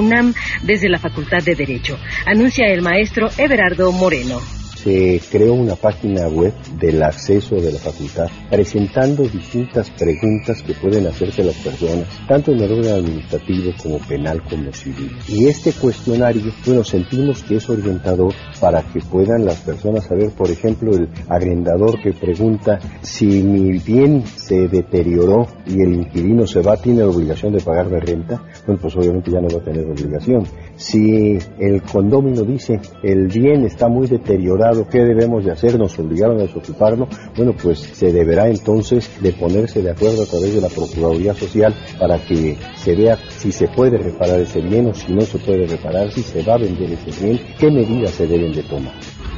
Desde 0.64 0.90
la 0.90 1.00
Facultad 1.00 1.44
de 1.44 1.56
Derecho, 1.56 1.98
anuncia 2.26 2.68
el 2.68 2.82
maestro 2.82 3.30
Everardo 3.38 3.92
Moreno 3.92 4.62
se 4.84 5.22
creó 5.32 5.54
una 5.54 5.75
página 5.75 6.28
web 6.28 6.54
del 6.80 7.02
acceso 7.02 7.56
de 7.56 7.72
la 7.72 7.80
facultad 7.80 8.28
presentando 8.50 9.24
distintas 9.24 9.90
preguntas 9.92 10.62
que 10.62 10.74
pueden 10.74 11.08
hacerse 11.08 11.44
las 11.44 11.56
personas, 11.56 12.08
tanto 12.28 12.52
en 12.52 12.60
el 12.62 12.72
orden 12.72 12.94
administrativo 12.94 13.72
como 13.82 13.98
penal 14.00 14.42
como 14.44 14.72
civil. 14.74 15.12
Y 15.28 15.48
este 15.48 15.72
cuestionario, 15.72 16.52
bueno, 16.66 16.84
sentimos 16.84 17.44
que 17.44 17.56
es 17.58 17.70
orientador 17.70 18.34
para 18.60 18.82
que 18.82 19.00
puedan 19.00 19.46
las 19.46 19.60
personas 19.62 20.06
saber, 20.06 20.32
por 20.32 20.50
ejemplo, 20.50 20.96
el 20.96 21.08
arrendador 21.30 22.02
que 22.02 22.12
pregunta 22.13 22.80
si 23.02 23.25
mi 23.25 23.80
bien 23.80 24.25
se 24.25 24.68
deterioró 24.68 25.48
y 25.66 25.82
el 25.82 25.94
inquilino 25.94 26.46
se 26.46 26.62
va, 26.62 26.78
tiene 26.78 27.02
la 27.02 27.10
obligación 27.10 27.54
de 27.54 27.62
pagar 27.62 27.88
la 27.88 28.00
renta, 28.00 28.44
bueno, 28.66 28.82
pues 28.82 28.96
obviamente 28.96 29.32
ya 29.32 29.40
no 29.40 29.48
va 29.48 29.62
a 29.62 29.63
tener 29.63 29.86
obligación. 29.86 30.44
Si 30.75 31.38
el 31.60 31.82
condomino 31.84 32.44
dice 32.44 32.80
el 33.02 33.28
bien 33.28 33.66
está 33.66 33.88
muy 33.88 34.08
deteriorado, 34.08 34.73
¿qué 34.89 35.00
debemos 35.00 35.46
de 35.46 35.51
hacer? 35.51 35.77
Nos 35.77 35.98
obligaron 36.00 36.39
a 36.39 36.44
desocuparlo. 36.44 37.08
Bueno, 37.36 37.53
pues 37.62 37.80
se 37.80 38.12
deberá 38.12 38.48
entonces 38.48 39.10
de 39.22 39.32
ponerse 39.34 39.82
de 39.82 39.92
acuerdo 39.92 40.24
a 40.24 40.25
través 40.25 40.53
de 40.53 40.62
la 40.62 40.70
Procuraduría 40.70 41.34
Social 41.34 41.74
para 42.00 42.18
que 42.20 42.58
se 42.75 42.96
vea 42.96 43.18
si 43.30 43.51
se 43.51 43.68
puede 43.68 43.98
reparar 43.98 44.39
ese 44.39 44.62
bien 44.62 44.88
o 44.88 44.94
si 44.94 45.13
no 45.13 45.22
se 45.22 45.39
puede 45.39 45.68
reparar, 45.68 46.12
si 46.12 46.24
se 46.24 46.44
va 46.44 46.56
a 46.56 46.58
vender 46.58 46.92
ese 46.92 47.24
bien, 47.24 47.39
qué 47.60 47.70
medidas 47.70 48.12
se 48.12 48.27
deben 48.27 48.53
de 48.53 48.63
tomar. 48.63 48.94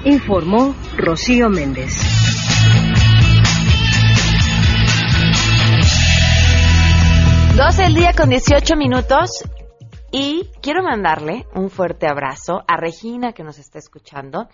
Informó 0.05 0.75
Rocío 0.97 1.49
Méndez. 1.49 1.93
Dos 7.57 7.79
el 7.79 7.95
día 7.95 8.11
con 8.13 8.29
18 8.29 8.75
minutos 8.75 9.43
y 10.11 10.49
quiero 10.61 10.83
mandarle 10.83 11.45
un 11.55 11.69
fuerte 11.69 12.07
abrazo 12.07 12.63
a 12.67 12.77
Regina 12.77 13.33
que 13.33 13.43
nos 13.43 13.59
está 13.59 13.79
escuchando. 13.79 14.47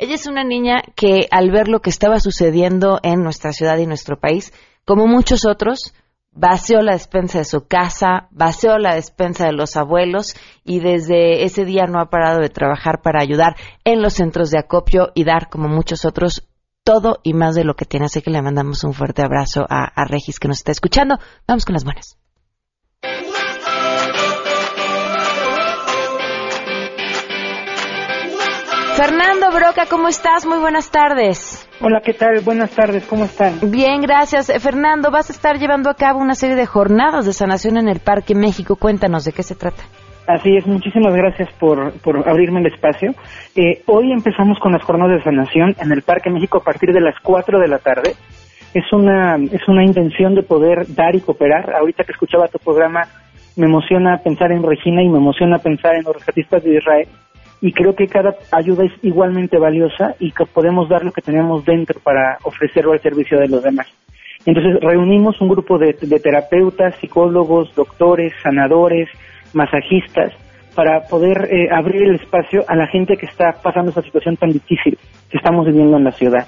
Ella 0.00 0.14
es 0.14 0.28
una 0.28 0.44
niña 0.44 0.82
que 0.94 1.26
al 1.32 1.50
ver 1.50 1.66
lo 1.66 1.80
que 1.80 1.90
estaba 1.90 2.20
sucediendo 2.20 3.00
en 3.02 3.22
nuestra 3.24 3.52
ciudad 3.52 3.78
y 3.78 3.86
nuestro 3.86 4.16
país, 4.16 4.52
como 4.84 5.08
muchos 5.08 5.44
otros, 5.44 5.92
vació 6.30 6.82
la 6.82 6.92
despensa 6.92 7.38
de 7.38 7.44
su 7.44 7.66
casa, 7.66 8.28
vació 8.30 8.78
la 8.78 8.94
despensa 8.94 9.46
de 9.46 9.52
los 9.52 9.76
abuelos 9.76 10.36
y 10.62 10.78
desde 10.78 11.42
ese 11.42 11.64
día 11.64 11.86
no 11.86 12.00
ha 12.00 12.10
parado 12.10 12.38
de 12.38 12.48
trabajar 12.48 13.02
para 13.02 13.20
ayudar 13.20 13.56
en 13.82 14.00
los 14.00 14.14
centros 14.14 14.50
de 14.50 14.58
acopio 14.58 15.10
y 15.14 15.24
dar, 15.24 15.48
como 15.48 15.68
muchos 15.68 16.04
otros, 16.04 16.46
todo 16.84 17.18
y 17.24 17.34
más 17.34 17.56
de 17.56 17.64
lo 17.64 17.74
que 17.74 17.84
tiene. 17.84 18.06
Así 18.06 18.22
que 18.22 18.30
le 18.30 18.40
mandamos 18.40 18.84
un 18.84 18.94
fuerte 18.94 19.22
abrazo 19.22 19.66
a, 19.68 19.84
a 19.84 20.04
Regis 20.04 20.38
que 20.38 20.46
nos 20.46 20.58
está 20.58 20.70
escuchando. 20.70 21.18
Vamos 21.48 21.64
con 21.64 21.72
las 21.72 21.84
buenas. 21.84 22.17
Fernando 28.98 29.52
Broca, 29.52 29.84
¿cómo 29.88 30.08
estás? 30.08 30.44
Muy 30.44 30.58
buenas 30.58 30.90
tardes. 30.90 31.70
Hola, 31.80 32.00
¿qué 32.04 32.14
tal? 32.14 32.40
Buenas 32.44 32.74
tardes, 32.74 33.06
¿cómo 33.06 33.26
están? 33.26 33.60
Bien, 33.70 34.02
gracias. 34.02 34.50
Eh, 34.50 34.58
Fernando, 34.58 35.12
vas 35.12 35.30
a 35.30 35.32
estar 35.32 35.56
llevando 35.56 35.88
a 35.88 35.94
cabo 35.94 36.18
una 36.18 36.34
serie 36.34 36.56
de 36.56 36.66
jornadas 36.66 37.24
de 37.24 37.32
sanación 37.32 37.76
en 37.76 37.86
el 37.86 38.00
Parque 38.00 38.34
México. 38.34 38.74
Cuéntanos 38.74 39.24
de 39.24 39.30
qué 39.30 39.44
se 39.44 39.54
trata. 39.54 39.84
Así 40.26 40.56
es, 40.56 40.66
muchísimas 40.66 41.14
gracias 41.14 41.48
por, 41.60 41.92
por 42.00 42.28
abrirme 42.28 42.58
el 42.58 42.66
espacio. 42.66 43.12
Eh, 43.54 43.84
hoy 43.86 44.10
empezamos 44.10 44.58
con 44.58 44.72
las 44.72 44.82
jornadas 44.82 45.18
de 45.18 45.22
sanación 45.22 45.76
en 45.80 45.92
el 45.92 46.02
Parque 46.02 46.30
México 46.30 46.58
a 46.58 46.64
partir 46.64 46.92
de 46.92 47.00
las 47.00 47.14
4 47.22 47.60
de 47.60 47.68
la 47.68 47.78
tarde. 47.78 48.16
Es 48.74 48.92
una, 48.92 49.36
es 49.36 49.62
una 49.68 49.84
intención 49.84 50.34
de 50.34 50.42
poder 50.42 50.92
dar 50.92 51.14
y 51.14 51.20
cooperar. 51.20 51.72
Ahorita 51.72 52.02
que 52.02 52.10
escuchaba 52.10 52.48
tu 52.48 52.58
programa, 52.58 53.02
me 53.54 53.66
emociona 53.66 54.18
pensar 54.24 54.50
en 54.50 54.64
Regina 54.64 55.04
y 55.04 55.08
me 55.08 55.18
emociona 55.18 55.58
pensar 55.58 55.94
en 55.94 56.02
los 56.02 56.16
rescatistas 56.16 56.64
de 56.64 56.78
Israel 56.78 57.06
y 57.60 57.72
creo 57.72 57.94
que 57.94 58.06
cada 58.06 58.34
ayuda 58.52 58.84
es 58.84 58.92
igualmente 59.02 59.58
valiosa 59.58 60.14
y 60.18 60.30
que 60.32 60.44
podemos 60.46 60.88
dar 60.88 61.04
lo 61.04 61.12
que 61.12 61.22
tenemos 61.22 61.64
dentro 61.64 62.00
para 62.00 62.38
ofrecerlo 62.44 62.92
al 62.92 63.00
servicio 63.00 63.38
de 63.38 63.48
los 63.48 63.62
demás. 63.62 63.86
Entonces 64.46 64.80
reunimos 64.80 65.40
un 65.40 65.48
grupo 65.48 65.78
de, 65.78 65.94
terapeutas, 65.94 66.94
psicólogos, 67.00 67.74
doctores, 67.74 68.32
sanadores, 68.42 69.08
masajistas, 69.52 70.32
para 70.74 71.00
poder 71.08 71.48
eh, 71.50 71.68
abrir 71.72 72.02
el 72.02 72.14
espacio 72.14 72.64
a 72.68 72.76
la 72.76 72.86
gente 72.86 73.16
que 73.16 73.26
está 73.26 73.52
pasando 73.62 73.88
esta 73.90 74.02
situación 74.02 74.36
tan 74.36 74.50
difícil 74.50 74.96
que 75.28 75.36
estamos 75.36 75.66
viviendo 75.66 75.96
en 75.96 76.04
la 76.04 76.12
ciudad. 76.12 76.46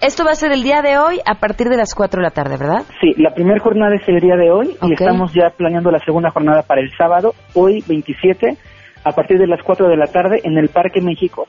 Esto 0.00 0.24
va 0.24 0.30
a 0.30 0.36
ser 0.36 0.52
el 0.52 0.62
día 0.62 0.80
de 0.80 0.96
hoy 0.96 1.18
a 1.26 1.34
partir 1.34 1.68
de 1.68 1.76
las 1.76 1.92
4 1.94 2.20
de 2.20 2.22
la 2.22 2.30
tarde, 2.30 2.56
¿verdad? 2.56 2.84
Sí, 3.00 3.14
la 3.16 3.34
primera 3.34 3.60
jornada 3.60 3.96
es 3.96 4.08
el 4.08 4.20
día 4.20 4.36
de 4.36 4.50
hoy 4.50 4.76
y 4.80 4.92
estamos 4.92 5.34
ya 5.34 5.50
planeando 5.50 5.90
la 5.90 5.98
segunda 5.98 6.30
jornada 6.30 6.62
para 6.62 6.80
el 6.80 6.90
sábado, 6.96 7.34
hoy 7.54 7.82
27, 7.86 8.56
a 9.04 9.12
partir 9.12 9.38
de 9.38 9.46
las 9.46 9.62
4 9.62 9.88
de 9.88 9.96
la 9.96 10.06
tarde 10.06 10.40
en 10.44 10.58
el 10.58 10.68
Parque 10.68 11.00
México. 11.00 11.46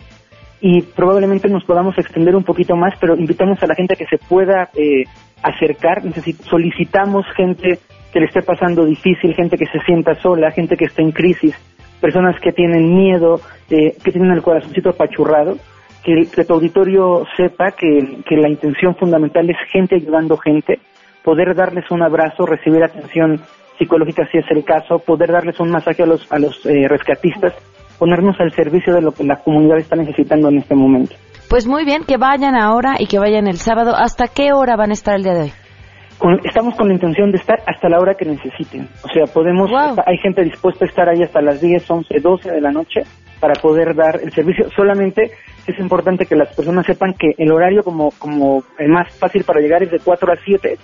Y 0.62 0.82
probablemente 0.82 1.48
nos 1.48 1.64
podamos 1.64 1.98
extender 1.98 2.36
un 2.36 2.44
poquito 2.44 2.76
más, 2.76 2.94
pero 3.00 3.16
invitamos 3.16 3.62
a 3.64 3.68
la 3.68 3.76
gente 3.76 3.96
que 3.96 4.06
se 4.06 4.18
pueda 4.18 4.70
eh, 4.76 5.06
acercar. 5.42 6.02
solicitamos 6.50 7.26
gente 7.36 7.80
que 8.12 8.20
le 8.20 8.26
esté 8.26 8.42
pasando 8.42 8.86
difícil, 8.86 9.34
gente 9.36 9.58
que 9.58 9.68
se 9.68 9.80
sienta 9.82 10.16
sola, 10.16 10.52
gente 10.52 10.76
que 10.76 10.86
está 10.86 11.02
en 11.02 11.12
crisis, 11.12 11.56
personas 12.02 12.40
que 12.42 12.52
tienen 12.52 12.94
miedo, 12.94 13.40
eh, 13.70 13.96
que 14.04 14.12
tienen 14.12 14.32
el 14.32 14.42
corazoncito 14.42 14.90
apachurrado. 14.90 15.58
Que, 16.04 16.28
que 16.34 16.46
tu 16.46 16.54
auditorio 16.54 17.26
sepa 17.36 17.72
que, 17.72 18.20
que 18.26 18.38
la 18.38 18.48
intención 18.48 18.96
fundamental 18.96 19.50
es 19.50 19.58
gente 19.70 19.96
ayudando 19.96 20.38
gente, 20.38 20.80
poder 21.26 21.54
darles 21.54 21.92
un 21.92 22.02
abrazo, 22.02 22.46
recibir 22.46 22.82
atención 22.84 23.42
psicológica 23.80 24.28
si 24.32 24.38
es 24.38 24.46
el 24.52 24.64
caso, 24.64 25.00
poder 25.00 25.32
darles 25.32 25.60
un 25.60 25.72
masaje 25.72 26.04
a 26.04 26.06
los, 26.06 26.32
a 26.32 26.38
los 26.38 26.64
eh, 26.66 26.88
rescatistas, 26.88 27.54
ponernos 27.98 28.40
al 28.40 28.52
servicio 28.52 28.94
de 28.94 29.02
lo 29.02 29.12
que 29.12 29.24
la 29.24 29.38
comunidad 29.38 29.80
está 29.80 29.96
necesitando 29.96 30.50
en 30.50 30.60
este 30.60 30.76
momento. 30.76 31.16
Pues 31.50 31.66
muy 31.66 31.84
bien, 31.84 32.04
que 32.04 32.18
vayan 32.18 32.56
ahora 32.56 32.98
y 33.00 33.08
que 33.08 33.18
vayan 33.18 33.48
el 33.48 33.58
sábado. 33.58 33.96
¿Hasta 33.96 34.28
qué 34.28 34.54
hora 34.54 34.76
van 34.76 34.92
a 34.92 34.94
estar 34.94 35.16
el 35.16 35.24
día 35.24 35.34
de 35.34 35.42
hoy? 35.44 35.52
estamos 36.44 36.76
con 36.76 36.90
la 36.90 36.94
intención 36.94 37.32
de 37.32 37.38
estar 37.38 37.60
hasta 37.66 37.88
la 37.88 37.98
hora 37.98 38.14
que 38.14 38.26
necesiten. 38.26 38.90
O 39.04 39.08
sea, 39.08 39.26
podemos, 39.34 39.72
hay 40.06 40.18
gente 40.18 40.44
dispuesta 40.44 40.84
a 40.84 40.88
estar 40.90 41.08
ahí 41.08 41.24
hasta 41.24 41.42
las 41.42 41.62
10, 41.62 41.90
11, 41.90 42.20
12 42.20 42.52
de 42.52 42.62
la 42.62 42.72
noche 42.72 43.04
para 43.40 43.54
poder 43.54 43.96
dar 43.96 44.20
el 44.22 44.32
servicio. 44.34 44.70
Solamente 44.76 45.32
es 45.66 45.80
importante 45.80 46.26
que 46.26 46.36
las 46.36 46.54
personas 46.54 46.86
sepan 46.86 47.14
que 47.14 47.32
el 47.38 47.52
horario 47.52 47.84
como, 47.84 48.12
como 48.20 48.64
el 48.78 48.90
más 48.90 49.18
fácil 49.18 49.46
para 49.46 49.62
llegar 49.62 49.82
es 49.82 49.92
de 49.92 50.00
4 50.00 50.34
a 50.34 50.36
7 50.44 50.78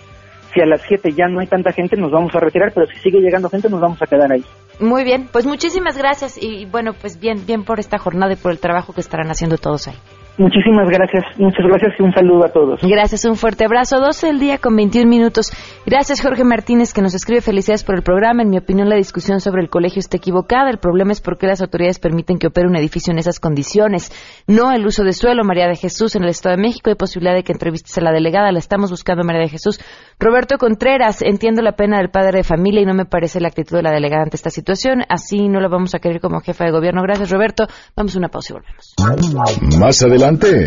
si 0.56 0.62
a 0.62 0.66
las 0.66 0.82
7 0.88 1.12
ya 1.12 1.28
no 1.28 1.42
hay 1.42 1.48
tanta 1.48 1.72
gente, 1.74 1.98
nos 1.98 2.12
vamos 2.12 2.34
a 2.34 2.40
retirar, 2.40 2.72
pero 2.74 2.88
si 2.88 2.96
sigue 3.00 3.20
llegando 3.20 3.50
gente, 3.50 3.70
nos 3.70 3.82
vamos 3.82 4.02
a 4.02 4.08
quedar 4.08 4.32
ahí. 4.32 4.44
Muy 4.80 5.04
bien, 5.04 5.28
pues 5.32 5.46
muchísimas 5.46 5.98
gracias 5.98 6.42
y 6.42 6.66
bueno, 6.66 6.94
pues 6.94 7.20
bien, 7.20 7.46
bien 7.46 7.64
por 7.64 7.80
esta 7.80 7.98
jornada 7.98 8.34
y 8.34 8.38
por 8.38 8.52
el 8.52 8.60
trabajo 8.60 8.94
que 8.94 9.02
estarán 9.02 9.30
haciendo 9.30 9.58
todos 9.58 9.90
ahí. 9.90 9.96
Muchísimas 10.38 10.90
gracias, 10.90 11.24
muchas 11.38 11.66
gracias 11.66 11.94
y 11.98 12.04
un 12.04 12.14
saludo 12.14 12.46
a 12.46 12.50
todos. 12.50 12.82
Gracias, 12.82 13.24
un 13.26 13.36
fuerte 13.36 13.66
abrazo. 13.66 14.00
12 14.00 14.30
el 14.30 14.40
día 14.40 14.58
con 14.58 14.76
21 14.76 15.10
minutos. 15.10 15.52
Gracias, 15.86 16.20
Jorge 16.20 16.44
Martínez, 16.44 16.94
que 16.94 17.04
nos 17.04 17.14
escribe 17.14 17.42
felicidades 17.42 17.84
por 17.84 17.94
el 17.94 18.02
programa. 18.02 18.42
En 18.42 18.50
mi 18.50 18.58
opinión, 18.58 18.90
la 18.90 18.96
discusión 18.96 19.40
sobre 19.40 19.62
el 19.62 19.70
colegio 19.70 20.00
está 20.00 20.18
equivocada. 20.18 20.72
El 20.72 20.80
problema 20.80 21.12
es 21.12 21.22
por 21.22 21.38
qué 21.38 21.46
las 21.46 21.62
autoridades 21.62 22.00
permiten 22.00 22.40
que 22.40 22.48
opere 22.48 22.68
un 22.68 22.76
edificio 22.76 23.14
en 23.14 23.20
esas 23.20 23.40
condiciones. 23.40 24.12
No 24.48 24.72
el 24.72 24.84
uso 24.88 25.04
de 25.04 25.14
suelo, 25.14 25.44
María 25.44 25.68
de 25.68 25.76
Jesús, 25.76 26.16
en 26.16 26.24
el 26.24 26.30
Estado 26.30 26.56
de 26.56 26.64
México. 26.64 26.90
Hay 26.90 26.96
posibilidad 26.96 27.36
de 27.36 27.44
que 27.44 27.52
entrevistes 27.52 27.96
a 28.00 28.02
la 28.02 28.12
delegada. 28.12 28.52
La 28.52 28.58
estamos 28.58 28.90
buscando, 28.90 29.24
María 29.24 29.44
de 29.44 29.50
Jesús. 29.50 29.80
Roberto 30.20 30.58
Contreras, 30.58 31.22
entiendo 31.22 31.62
la 31.62 31.74
pena 31.74 32.00
del 32.00 32.10
padre 32.10 32.40
de 32.40 32.44
familia 32.44 32.82
y 32.82 32.86
no 32.86 32.96
me 32.96 33.06
parece 33.06 33.40
la 33.40 33.50
actitud 33.50 33.78
de 33.78 33.84
la 33.84 33.92
delegada 33.92 34.24
ante 34.24 34.38
esta 34.38 34.50
situación. 34.50 35.04
Así 35.08 35.50
no 35.50 35.60
la 35.60 35.68
vamos 35.68 35.94
a 35.94 36.00
querer 36.00 36.20
como 36.20 36.40
jefa 36.40 36.66
de 36.66 36.72
gobierno. 36.72 37.04
Gracias, 37.04 37.30
Roberto. 37.30 37.68
Vamos 37.96 38.16
a 38.16 38.18
una 38.18 38.30
pausa 38.30 38.54
y 38.54 38.58
volvemos. 38.58 39.78
Más 39.78 40.02
adelante 40.02 40.66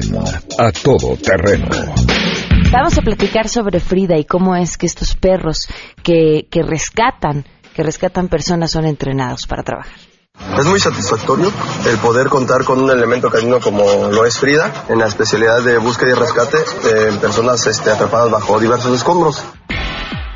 A 0.58 0.70
Todo 0.70 1.16
Terreno. 1.16 1.66
Vamos 2.70 2.98
a 2.98 3.02
platicar 3.02 3.48
sobre 3.48 3.80
Frida 3.80 4.18
y 4.18 4.26
cómo 4.26 4.54
es 4.54 4.76
que 4.76 4.84
estos 4.84 5.14
perros 5.14 5.68
que, 6.02 6.48
que 6.50 6.62
rescatan, 6.62 7.46
que 7.74 7.82
rescatan 7.82 8.28
personas 8.28 8.72
son 8.72 8.84
entrenados 8.84 9.46
para 9.46 9.62
trabajar. 9.62 9.96
Es 10.58 10.66
muy 10.66 10.78
satisfactorio 10.78 11.50
el 11.86 11.96
poder 11.98 12.28
contar 12.28 12.64
con 12.64 12.82
un 12.82 12.90
elemento 12.90 13.30
canino 13.30 13.58
como 13.60 13.84
lo 14.12 14.26
es 14.26 14.38
Frida 14.38 14.84
en 14.88 14.98
la 14.98 15.06
especialidad 15.06 15.62
de 15.62 15.78
búsqueda 15.78 16.10
y 16.10 16.14
rescate 16.14 16.58
de 16.58 17.12
personas 17.14 17.66
este, 17.66 17.90
atrapadas 17.90 18.30
bajo 18.30 18.60
diversos 18.60 18.94
escombros. 18.94 19.42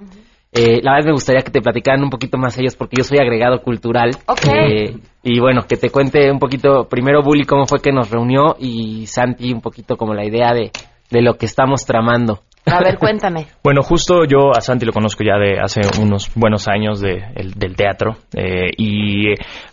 Eh, 0.52 0.81
la 0.83 0.92
verdad 0.92 1.09
me 1.09 1.12
gustaría 1.12 1.42
que 1.42 1.50
te 1.50 1.61
platicaran 1.61 2.02
un 2.02 2.09
poquito 2.09 2.38
más 2.38 2.57
ellos 2.59 2.76
porque 2.76 2.96
yo 2.96 3.05
soy 3.05 3.18
agregado 3.18 3.61
cultural. 3.61 4.12
Ok. 4.26 4.46
Eh, 4.46 4.96
y 5.22 5.38
bueno, 5.38 5.64
que 5.68 5.76
te 5.76 5.90
cuente 5.90 6.31
un 6.31 6.38
poquito, 6.38 6.88
primero 6.88 7.22
Bully 7.22 7.44
cómo 7.44 7.66
fue 7.66 7.83
que 7.83 7.92
nos 7.92 8.11
reunió 8.11 8.57
y 8.59 9.07
Santi 9.07 9.52
un 9.52 9.61
poquito 9.61 9.98
como 9.98 10.14
la 10.14 10.24
idea 10.24 10.55
de, 10.55 10.70
de 11.11 11.20
lo 11.20 11.35
que 11.35 11.44
estamos 11.44 11.85
tramando. 11.85 12.40
A 12.66 12.81
ver, 12.83 12.98
cuéntame. 12.98 13.46
Bueno, 13.66 13.83
justo 13.83 14.24
yo 14.24 14.50
a 14.57 14.61
Santi 14.61 14.87
lo 14.87 14.92
conozco 14.92 15.24
ya 15.24 15.38
de 15.38 15.59
hace 15.61 15.81
unos 16.00 16.31
buenos 16.37 16.68
años 16.68 17.00
de, 17.00 17.20
el- 17.35 17.52
del 17.55 17.74
teatro 17.74 18.16
eh, 18.37 18.70
y 18.76 19.31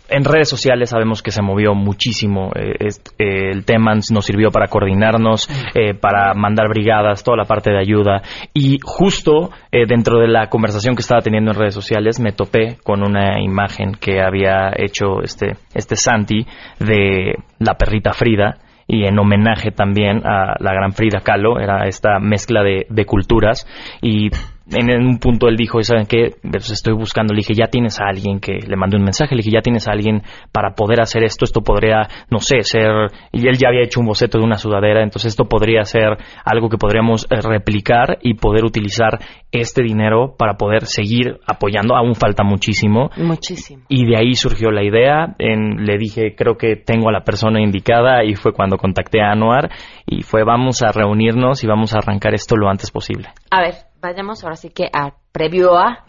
en 0.08 0.24
redes 0.24 0.48
sociales 0.48 0.90
sabemos 0.90 1.22
que 1.22 1.30
se 1.30 1.40
movió 1.42 1.74
muchísimo. 1.74 2.50
eh, 2.56 2.88
eh, 3.18 3.50
el 3.52 3.64
tema 3.64 3.92
nos 4.10 4.24
sirvió 4.24 4.50
para 4.50 4.66
coordinarnos, 4.66 5.48
eh, 5.76 5.94
para 5.94 6.34
mandar 6.34 6.68
brigadas, 6.68 7.22
toda 7.22 7.36
la 7.36 7.44
parte 7.44 7.70
de 7.70 7.78
ayuda 7.78 8.22
y 8.52 8.78
justo 8.82 9.50
eh, 9.70 9.84
dentro 9.86 10.18
de 10.18 10.26
la 10.26 10.48
conversación 10.48 10.96
que 10.96 11.02
estaba 11.02 11.20
teniendo 11.20 11.52
en 11.52 11.58
redes 11.58 11.74
sociales 11.74 12.18
me 12.18 12.32
topé 12.32 12.78
con 12.82 13.02
una 13.02 13.40
imagen 13.40 13.92
que 13.92 14.20
había 14.20 14.72
hecho 14.76 15.22
este, 15.22 15.52
este 15.72 15.94
Santi 15.94 16.44
de 16.80 17.34
la 17.60 17.74
perrita 17.74 18.12
Frida 18.12 18.58
y 18.86 19.04
en 19.04 19.18
homenaje 19.18 19.70
también 19.70 20.26
a 20.26 20.56
la 20.58 20.72
gran 20.72 20.92
Frida 20.92 21.20
Kahlo, 21.20 21.58
era 21.60 21.86
esta 21.86 22.18
mezcla 22.18 22.62
de, 22.62 22.86
de 22.88 23.06
culturas. 23.06 23.66
Y 24.02 24.30
en, 24.70 24.90
un 25.06 25.18
punto 25.18 25.48
él 25.48 25.56
dijo, 25.56 25.82
¿saben 25.82 26.06
qué? 26.06 26.30
Pues 26.42 26.70
estoy 26.70 26.94
buscando, 26.94 27.34
le 27.34 27.38
dije, 27.38 27.54
ya 27.54 27.66
tienes 27.66 28.00
a 28.00 28.04
alguien 28.08 28.40
que 28.40 28.58
le 28.66 28.76
mandé 28.76 28.96
un 28.96 29.04
mensaje, 29.04 29.34
le 29.34 29.40
dije, 29.42 29.50
ya 29.54 29.60
tienes 29.60 29.86
a 29.88 29.92
alguien 29.92 30.22
para 30.52 30.74
poder 30.74 31.00
hacer 31.00 31.22
esto, 31.24 31.44
esto 31.44 31.60
podría, 31.62 32.08
no 32.30 32.38
sé, 32.38 32.62
ser, 32.62 33.10
y 33.32 33.46
él 33.48 33.56
ya 33.58 33.68
había 33.68 33.82
hecho 33.82 34.00
un 34.00 34.06
boceto 34.06 34.38
de 34.38 34.44
una 34.44 34.56
sudadera, 34.56 35.02
entonces 35.02 35.32
esto 35.32 35.44
podría 35.44 35.84
ser 35.84 36.16
algo 36.44 36.68
que 36.70 36.78
podríamos 36.78 37.26
eh, 37.30 37.36
replicar 37.42 38.18
y 38.22 38.34
poder 38.34 38.64
utilizar 38.64 39.18
este 39.52 39.82
dinero 39.82 40.34
para 40.36 40.54
poder 40.54 40.86
seguir 40.86 41.38
apoyando, 41.46 41.94
aún 41.96 42.14
falta 42.14 42.42
muchísimo, 42.42 43.10
Muchísimo. 43.16 43.82
y 43.88 44.06
de 44.06 44.16
ahí 44.16 44.34
surgió 44.34 44.70
la 44.70 44.82
idea. 44.82 45.34
En- 45.38 45.84
le 45.84 45.96
dije, 45.98 46.34
creo 46.36 46.56
que 46.56 46.76
tengo 46.76 47.08
a 47.08 47.12
la 47.12 47.22
persona 47.24 47.60
indicada 47.62 48.24
y 48.24 48.34
fue 48.34 48.52
cuando 48.52 48.76
contacté 48.78 49.20
a 49.20 49.30
Anuar 49.32 49.70
y 50.06 50.22
fue 50.22 50.42
vamos 50.44 50.82
a 50.82 50.90
reunirnos 50.92 51.62
y 51.62 51.66
vamos 51.66 51.94
a 51.94 51.98
arrancar 51.98 52.34
esto 52.34 52.56
lo 52.56 52.68
antes 52.68 52.90
posible. 52.90 53.28
A 53.50 53.60
ver, 53.60 53.74
vayamos 54.04 54.44
ahora 54.44 54.56
sí 54.56 54.70
que 54.70 54.88
a 54.92 55.14
previo 55.32 55.76
a 55.76 56.04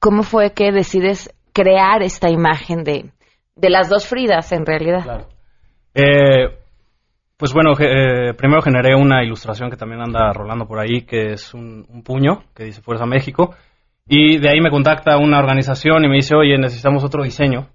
cómo 0.00 0.22
fue 0.22 0.52
que 0.52 0.72
decides 0.72 1.32
crear 1.52 2.02
esta 2.02 2.30
imagen 2.30 2.82
de, 2.82 3.10
de 3.54 3.70
las 3.70 3.88
dos 3.88 4.06
Fridas 4.06 4.50
en 4.52 4.66
realidad. 4.66 5.28
Eh, 5.94 6.58
pues 7.36 7.52
bueno, 7.52 7.72
eh, 7.78 8.34
primero 8.34 8.62
generé 8.62 8.94
una 8.94 9.22
ilustración 9.22 9.70
que 9.70 9.76
también 9.76 10.00
anda 10.00 10.32
rolando 10.32 10.66
por 10.66 10.80
ahí, 10.80 11.02
que 11.02 11.32
es 11.32 11.54
un, 11.54 11.86
un 11.88 12.02
puño 12.02 12.44
que 12.54 12.64
dice 12.64 12.82
Fuerza 12.82 13.06
México. 13.06 13.54
Y 14.06 14.38
de 14.38 14.50
ahí 14.50 14.60
me 14.60 14.70
contacta 14.70 15.16
una 15.16 15.38
organización 15.38 16.04
y 16.04 16.08
me 16.08 16.16
dice, 16.16 16.34
oye, 16.36 16.58
necesitamos 16.58 17.04
otro 17.04 17.22
diseño. 17.22 17.68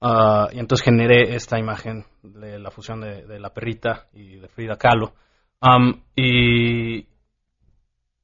Ah, 0.00 0.48
y 0.52 0.58
entonces 0.58 0.84
generé 0.84 1.34
esta 1.34 1.58
imagen 1.58 2.04
de 2.22 2.58
la 2.58 2.70
fusión 2.70 3.00
de, 3.00 3.24
de 3.24 3.38
la 3.38 3.50
perrita 3.50 4.06
y 4.12 4.36
de 4.36 4.48
Frida 4.48 4.76
Kahlo. 4.76 5.12
Am, 5.60 6.02
y, 6.16 7.06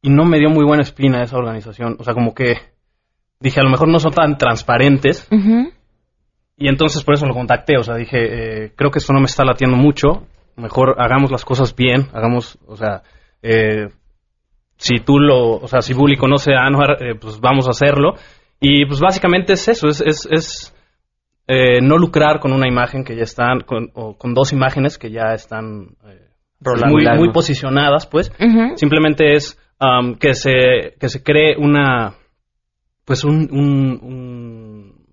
y 0.03 0.11
no 0.11 0.25
me 0.25 0.39
dio 0.39 0.51
muy 0.51 0.65
buena 0.65 0.83
espina 0.83 1.23
esa 1.23 1.37
organización. 1.37 1.97
O 1.99 2.05
sea, 2.05 2.15
como 2.15 2.35
que 2.35 2.57
dije, 3.41 3.61
a 3.61 3.65
lo 3.65 3.71
mejor 3.71 3.89
no 3.89 3.99
son 3.99 4.13
tan 4.13 4.39
transparentes. 4.39 5.29
Y 6.57 6.69
entonces 6.69 7.05
por 7.05 7.15
eso 7.15 7.27
lo 7.27 7.35
contacté, 7.35 7.77
o 7.79 7.83
sea, 7.83 7.95
dije, 7.95 8.19
eh, 8.65 8.73
creo 8.75 8.91
que 8.91 8.99
esto 8.99 9.13
no 9.13 9.21
me 9.21 9.27
está 9.27 9.45
latiendo 9.45 9.77
mucho, 9.77 10.27
mejor 10.57 10.97
hagamos 10.99 11.31
las 11.31 11.45
cosas 11.45 11.75
bien, 11.77 12.09
hagamos, 12.13 12.59
o 12.67 12.75
sea, 12.75 13.03
eh, 13.43 13.89
si 14.77 15.01
tú 15.01 15.19
lo, 15.19 15.57
o 15.57 15.69
sea, 15.69 15.83
si 15.83 15.95
Bully 15.95 16.17
conoce 16.17 16.55
a 16.55 16.67
Anwar, 16.67 17.03
eh, 17.03 17.15
pues 17.21 17.41
vamos 17.41 17.67
a 17.67 17.71
hacerlo. 17.71 18.15
Y 18.61 18.87
pues 18.87 19.01
básicamente 19.01 19.53
es 19.53 19.69
eso, 19.69 19.89
es, 19.89 20.01
es, 20.01 20.29
es 20.31 20.75
eh, 21.47 21.81
no 21.81 21.97
lucrar 21.97 22.41
con 22.41 22.53
una 22.53 22.67
imagen 22.69 23.05
que 23.05 23.17
ya 23.17 23.23
están, 23.23 23.61
con, 23.61 23.91
o 23.95 24.17
con 24.17 24.35
dos 24.35 24.53
imágenes 24.53 24.99
que 24.99 25.11
ya 25.11 25.33
están 25.33 25.97
eh, 26.05 26.29
muy, 26.89 27.07
muy 27.17 27.33
posicionadas, 27.33 28.07
pues. 28.07 28.33
Simplemente 28.75 29.35
es 29.35 29.59
am, 29.79 30.17
que, 30.17 30.35
se, 30.35 30.95
que 30.99 31.09
se 31.09 31.23
cree 31.23 31.57
una, 31.57 32.15
pues 33.05 33.25
un, 33.25 33.49
un, 33.51 34.01
un, 34.03 35.07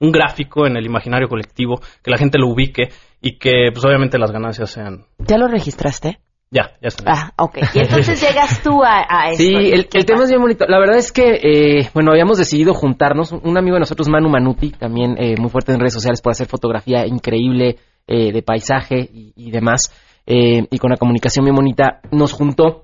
un 0.00 0.12
gráfico 0.12 0.66
en 0.66 0.76
el 0.76 0.86
imaginario 0.86 1.28
colectivo, 1.28 1.80
que 2.02 2.10
la 2.10 2.18
gente 2.18 2.38
lo 2.38 2.48
ubique 2.48 2.90
y 3.20 3.38
que 3.38 3.70
pues 3.72 3.84
obviamente 3.84 4.18
las 4.18 4.30
ganancias 4.30 4.70
sean... 4.70 5.06
¿Ya 5.18 5.38
lo 5.38 5.48
registraste? 5.48 6.18
Ya, 6.50 6.70
ya 6.80 6.88
está. 6.88 7.04
Ah, 7.06 7.32
ok. 7.36 7.58
Y 7.74 7.80
entonces 7.80 8.20
llegas 8.20 8.62
tú 8.62 8.82
a, 8.84 9.04
a 9.08 9.30
esto. 9.32 9.42
Sí, 9.42 9.52
¿y 9.52 9.72
el, 9.72 9.88
el 9.92 10.04
tema 10.04 10.22
es 10.22 10.30
bien 10.30 10.40
bonito. 10.40 10.66
La 10.68 10.78
verdad 10.78 10.98
es 10.98 11.10
que, 11.10 11.40
eh, 11.42 11.90
bueno, 11.94 12.12
habíamos 12.12 12.38
decidido 12.38 12.74
juntarnos. 12.74 13.32
Un 13.32 13.58
amigo 13.58 13.74
de 13.74 13.80
nosotros, 13.80 14.08
Manu 14.08 14.28
Manuti, 14.28 14.70
también 14.70 15.16
eh, 15.18 15.34
muy 15.36 15.50
fuerte 15.50 15.72
en 15.72 15.80
redes 15.80 15.94
sociales 15.94 16.22
por 16.22 16.30
hacer 16.30 16.46
fotografía 16.46 17.06
increíble 17.06 17.78
eh, 18.06 18.30
de 18.32 18.42
paisaje 18.42 19.00
y, 19.00 19.32
y 19.34 19.50
demás, 19.50 19.92
eh, 20.26 20.66
y 20.70 20.78
con 20.78 20.90
una 20.90 20.96
comunicación 20.96 21.44
bien 21.44 21.56
bonita, 21.56 22.00
nos 22.12 22.32
juntó. 22.32 22.83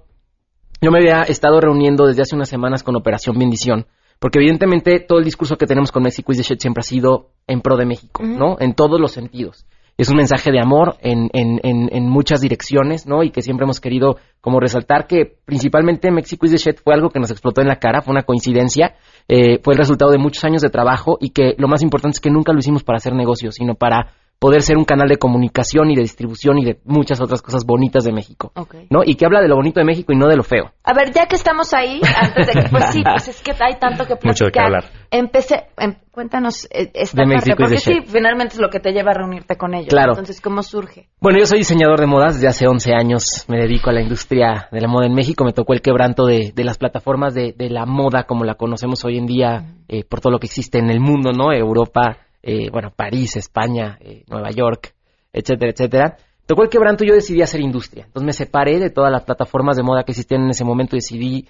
Yo 0.82 0.90
me 0.90 0.98
había 0.98 1.22
estado 1.22 1.60
reuniendo 1.60 2.06
desde 2.06 2.22
hace 2.22 2.34
unas 2.34 2.48
semanas 2.48 2.82
con 2.82 2.96
Operación 2.96 3.38
Bendición, 3.38 3.86
porque 4.18 4.38
evidentemente 4.38 4.98
todo 5.00 5.18
el 5.18 5.24
discurso 5.24 5.56
que 5.56 5.66
tenemos 5.66 5.92
con 5.92 6.02
México 6.02 6.32
is 6.32 6.38
the 6.38 6.44
shit 6.44 6.60
siempre 6.60 6.80
ha 6.80 6.84
sido 6.84 7.32
en 7.46 7.60
pro 7.60 7.76
de 7.76 7.84
México, 7.84 8.22
¿no? 8.22 8.56
En 8.58 8.74
todos 8.74 8.98
los 8.98 9.12
sentidos. 9.12 9.66
Es 9.98 10.08
un 10.08 10.16
mensaje 10.16 10.50
de 10.50 10.58
amor 10.58 10.96
en, 11.02 11.28
en, 11.34 11.60
en, 11.62 11.90
en 11.92 12.08
muchas 12.08 12.40
direcciones, 12.40 13.06
¿no? 13.06 13.22
Y 13.22 13.30
que 13.30 13.42
siempre 13.42 13.64
hemos 13.64 13.78
querido 13.78 14.16
como 14.40 14.58
resaltar 14.58 15.06
que 15.06 15.36
principalmente 15.44 16.10
México 16.10 16.46
is 16.46 16.52
the 16.52 16.56
shit 16.56 16.80
fue 16.82 16.94
algo 16.94 17.10
que 17.10 17.20
nos 17.20 17.30
explotó 17.30 17.60
en 17.60 17.68
la 17.68 17.76
cara, 17.76 18.00
fue 18.00 18.12
una 18.12 18.22
coincidencia, 18.22 18.94
eh, 19.28 19.60
fue 19.62 19.74
el 19.74 19.78
resultado 19.78 20.10
de 20.10 20.18
muchos 20.18 20.44
años 20.44 20.62
de 20.62 20.70
trabajo 20.70 21.18
y 21.20 21.30
que 21.30 21.54
lo 21.58 21.68
más 21.68 21.82
importante 21.82 22.16
es 22.16 22.20
que 22.20 22.30
nunca 22.30 22.54
lo 22.54 22.60
hicimos 22.60 22.84
para 22.84 22.96
hacer 22.96 23.14
negocios, 23.14 23.56
sino 23.56 23.74
para 23.74 24.12
poder 24.40 24.62
ser 24.62 24.78
un 24.78 24.84
canal 24.84 25.06
de 25.06 25.18
comunicación 25.18 25.90
y 25.90 25.94
de 25.94 26.00
distribución 26.00 26.58
y 26.58 26.64
de 26.64 26.80
muchas 26.84 27.20
otras 27.20 27.42
cosas 27.42 27.64
bonitas 27.66 28.04
de 28.04 28.12
México, 28.12 28.50
Ok. 28.56 28.74
¿no? 28.88 29.02
Y 29.04 29.14
que 29.14 29.26
habla 29.26 29.42
de 29.42 29.48
lo 29.48 29.54
bonito 29.54 29.80
de 29.80 29.84
México 29.84 30.14
y 30.14 30.16
no 30.16 30.26
de 30.28 30.36
lo 30.36 30.42
feo. 30.42 30.72
A 30.82 30.94
ver, 30.94 31.12
ya 31.12 31.26
que 31.26 31.36
estamos 31.36 31.74
ahí, 31.74 32.00
antes 32.16 32.46
de 32.46 32.62
que, 32.62 32.68
pues 32.70 32.86
sí, 32.86 33.02
pues 33.04 33.28
es 33.28 33.42
que 33.42 33.52
hay 33.60 33.78
tanto 33.78 34.04
que 34.06 34.16
platicar. 34.16 34.30
Mucho 34.30 34.44
de 34.46 34.50
qué 34.50 34.60
hablar. 34.60 34.84
Empecé, 35.10 35.66
em, 35.76 35.94
cuéntanos 36.10 36.64
eh, 36.70 36.90
esta 36.94 37.22
De 37.22 37.34
parte, 37.34 37.54
porque 37.54 37.76
sí, 37.76 38.00
finalmente 38.06 38.54
es 38.54 38.60
lo 38.60 38.70
que 38.70 38.80
te 38.80 38.92
lleva 38.92 39.10
a 39.10 39.14
reunirte 39.14 39.56
con 39.56 39.74
ellos. 39.74 39.90
Claro. 39.90 40.12
Entonces, 40.12 40.40
¿cómo 40.40 40.62
surge? 40.62 41.10
Bueno, 41.20 41.38
yo 41.38 41.44
soy 41.44 41.58
diseñador 41.58 42.00
de 42.00 42.06
modas, 42.06 42.34
desde 42.34 42.48
hace 42.48 42.66
11 42.66 42.94
años 42.94 43.44
me 43.46 43.58
dedico 43.58 43.90
a 43.90 43.92
la 43.92 44.00
industria 44.00 44.68
de 44.72 44.80
la 44.80 44.88
moda 44.88 45.04
en 45.06 45.14
México, 45.14 45.44
me 45.44 45.52
tocó 45.52 45.74
el 45.74 45.82
quebranto 45.82 46.24
de, 46.24 46.52
de 46.54 46.64
las 46.64 46.78
plataformas 46.78 47.34
de, 47.34 47.52
de 47.52 47.68
la 47.68 47.84
moda 47.84 48.24
como 48.24 48.44
la 48.44 48.54
conocemos 48.54 49.04
hoy 49.04 49.18
en 49.18 49.26
día 49.26 49.74
eh, 49.88 50.04
por 50.04 50.20
todo 50.20 50.32
lo 50.32 50.38
que 50.38 50.46
existe 50.46 50.78
en 50.78 50.88
el 50.88 51.00
mundo, 51.00 51.32
¿no? 51.32 51.52
Europa, 51.52 52.16
eh, 52.42 52.70
bueno, 52.70 52.92
París, 52.94 53.36
España, 53.36 53.98
eh, 54.00 54.24
Nueva 54.28 54.50
York, 54.50 54.94
etcétera, 55.32 55.72
etcétera. 55.72 56.16
Tocó 56.46 56.62
el 56.62 56.68
quebranto 56.68 57.04
y 57.04 57.08
yo 57.08 57.14
decidí 57.14 57.42
hacer 57.42 57.60
industria. 57.60 58.06
Entonces 58.06 58.26
me 58.26 58.32
separé 58.32 58.78
de 58.78 58.90
todas 58.90 59.12
las 59.12 59.24
plataformas 59.24 59.76
de 59.76 59.82
moda 59.82 60.02
que 60.02 60.12
existían 60.12 60.42
en 60.42 60.50
ese 60.50 60.64
momento 60.64 60.96
y 60.96 60.98
decidí 60.98 61.48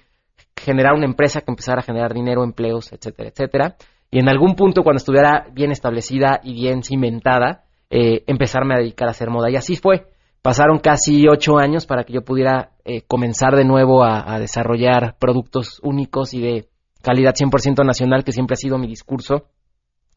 generar 0.55 0.93
una 0.93 1.05
empresa 1.05 1.41
que 1.41 1.51
empezara 1.51 1.79
a 1.79 1.83
generar 1.83 2.13
dinero, 2.13 2.43
empleos, 2.43 2.91
etcétera, 2.91 3.29
etcétera. 3.29 3.75
Y 4.11 4.19
en 4.19 4.29
algún 4.29 4.55
punto, 4.55 4.83
cuando 4.83 4.97
estuviera 4.97 5.47
bien 5.53 5.71
establecida 5.71 6.41
y 6.43 6.53
bien 6.53 6.83
cimentada, 6.83 7.63
eh, 7.89 8.23
empezarme 8.27 8.75
a 8.75 8.79
dedicar 8.79 9.07
a 9.07 9.11
hacer 9.11 9.29
moda. 9.29 9.49
Y 9.49 9.55
así 9.55 9.75
fue. 9.75 10.07
Pasaron 10.41 10.79
casi 10.79 11.27
ocho 11.27 11.57
años 11.57 11.85
para 11.85 12.03
que 12.03 12.13
yo 12.13 12.21
pudiera 12.21 12.71
eh, 12.83 13.03
comenzar 13.07 13.55
de 13.55 13.63
nuevo 13.63 14.03
a, 14.03 14.33
a 14.33 14.39
desarrollar 14.39 15.15
productos 15.19 15.79
únicos 15.83 16.33
y 16.33 16.41
de 16.41 16.67
calidad 17.01 17.33
100% 17.33 17.85
nacional, 17.85 18.23
que 18.23 18.31
siempre 18.31 18.53
ha 18.53 18.57
sido 18.57 18.77
mi 18.77 18.87
discurso. 18.87 19.45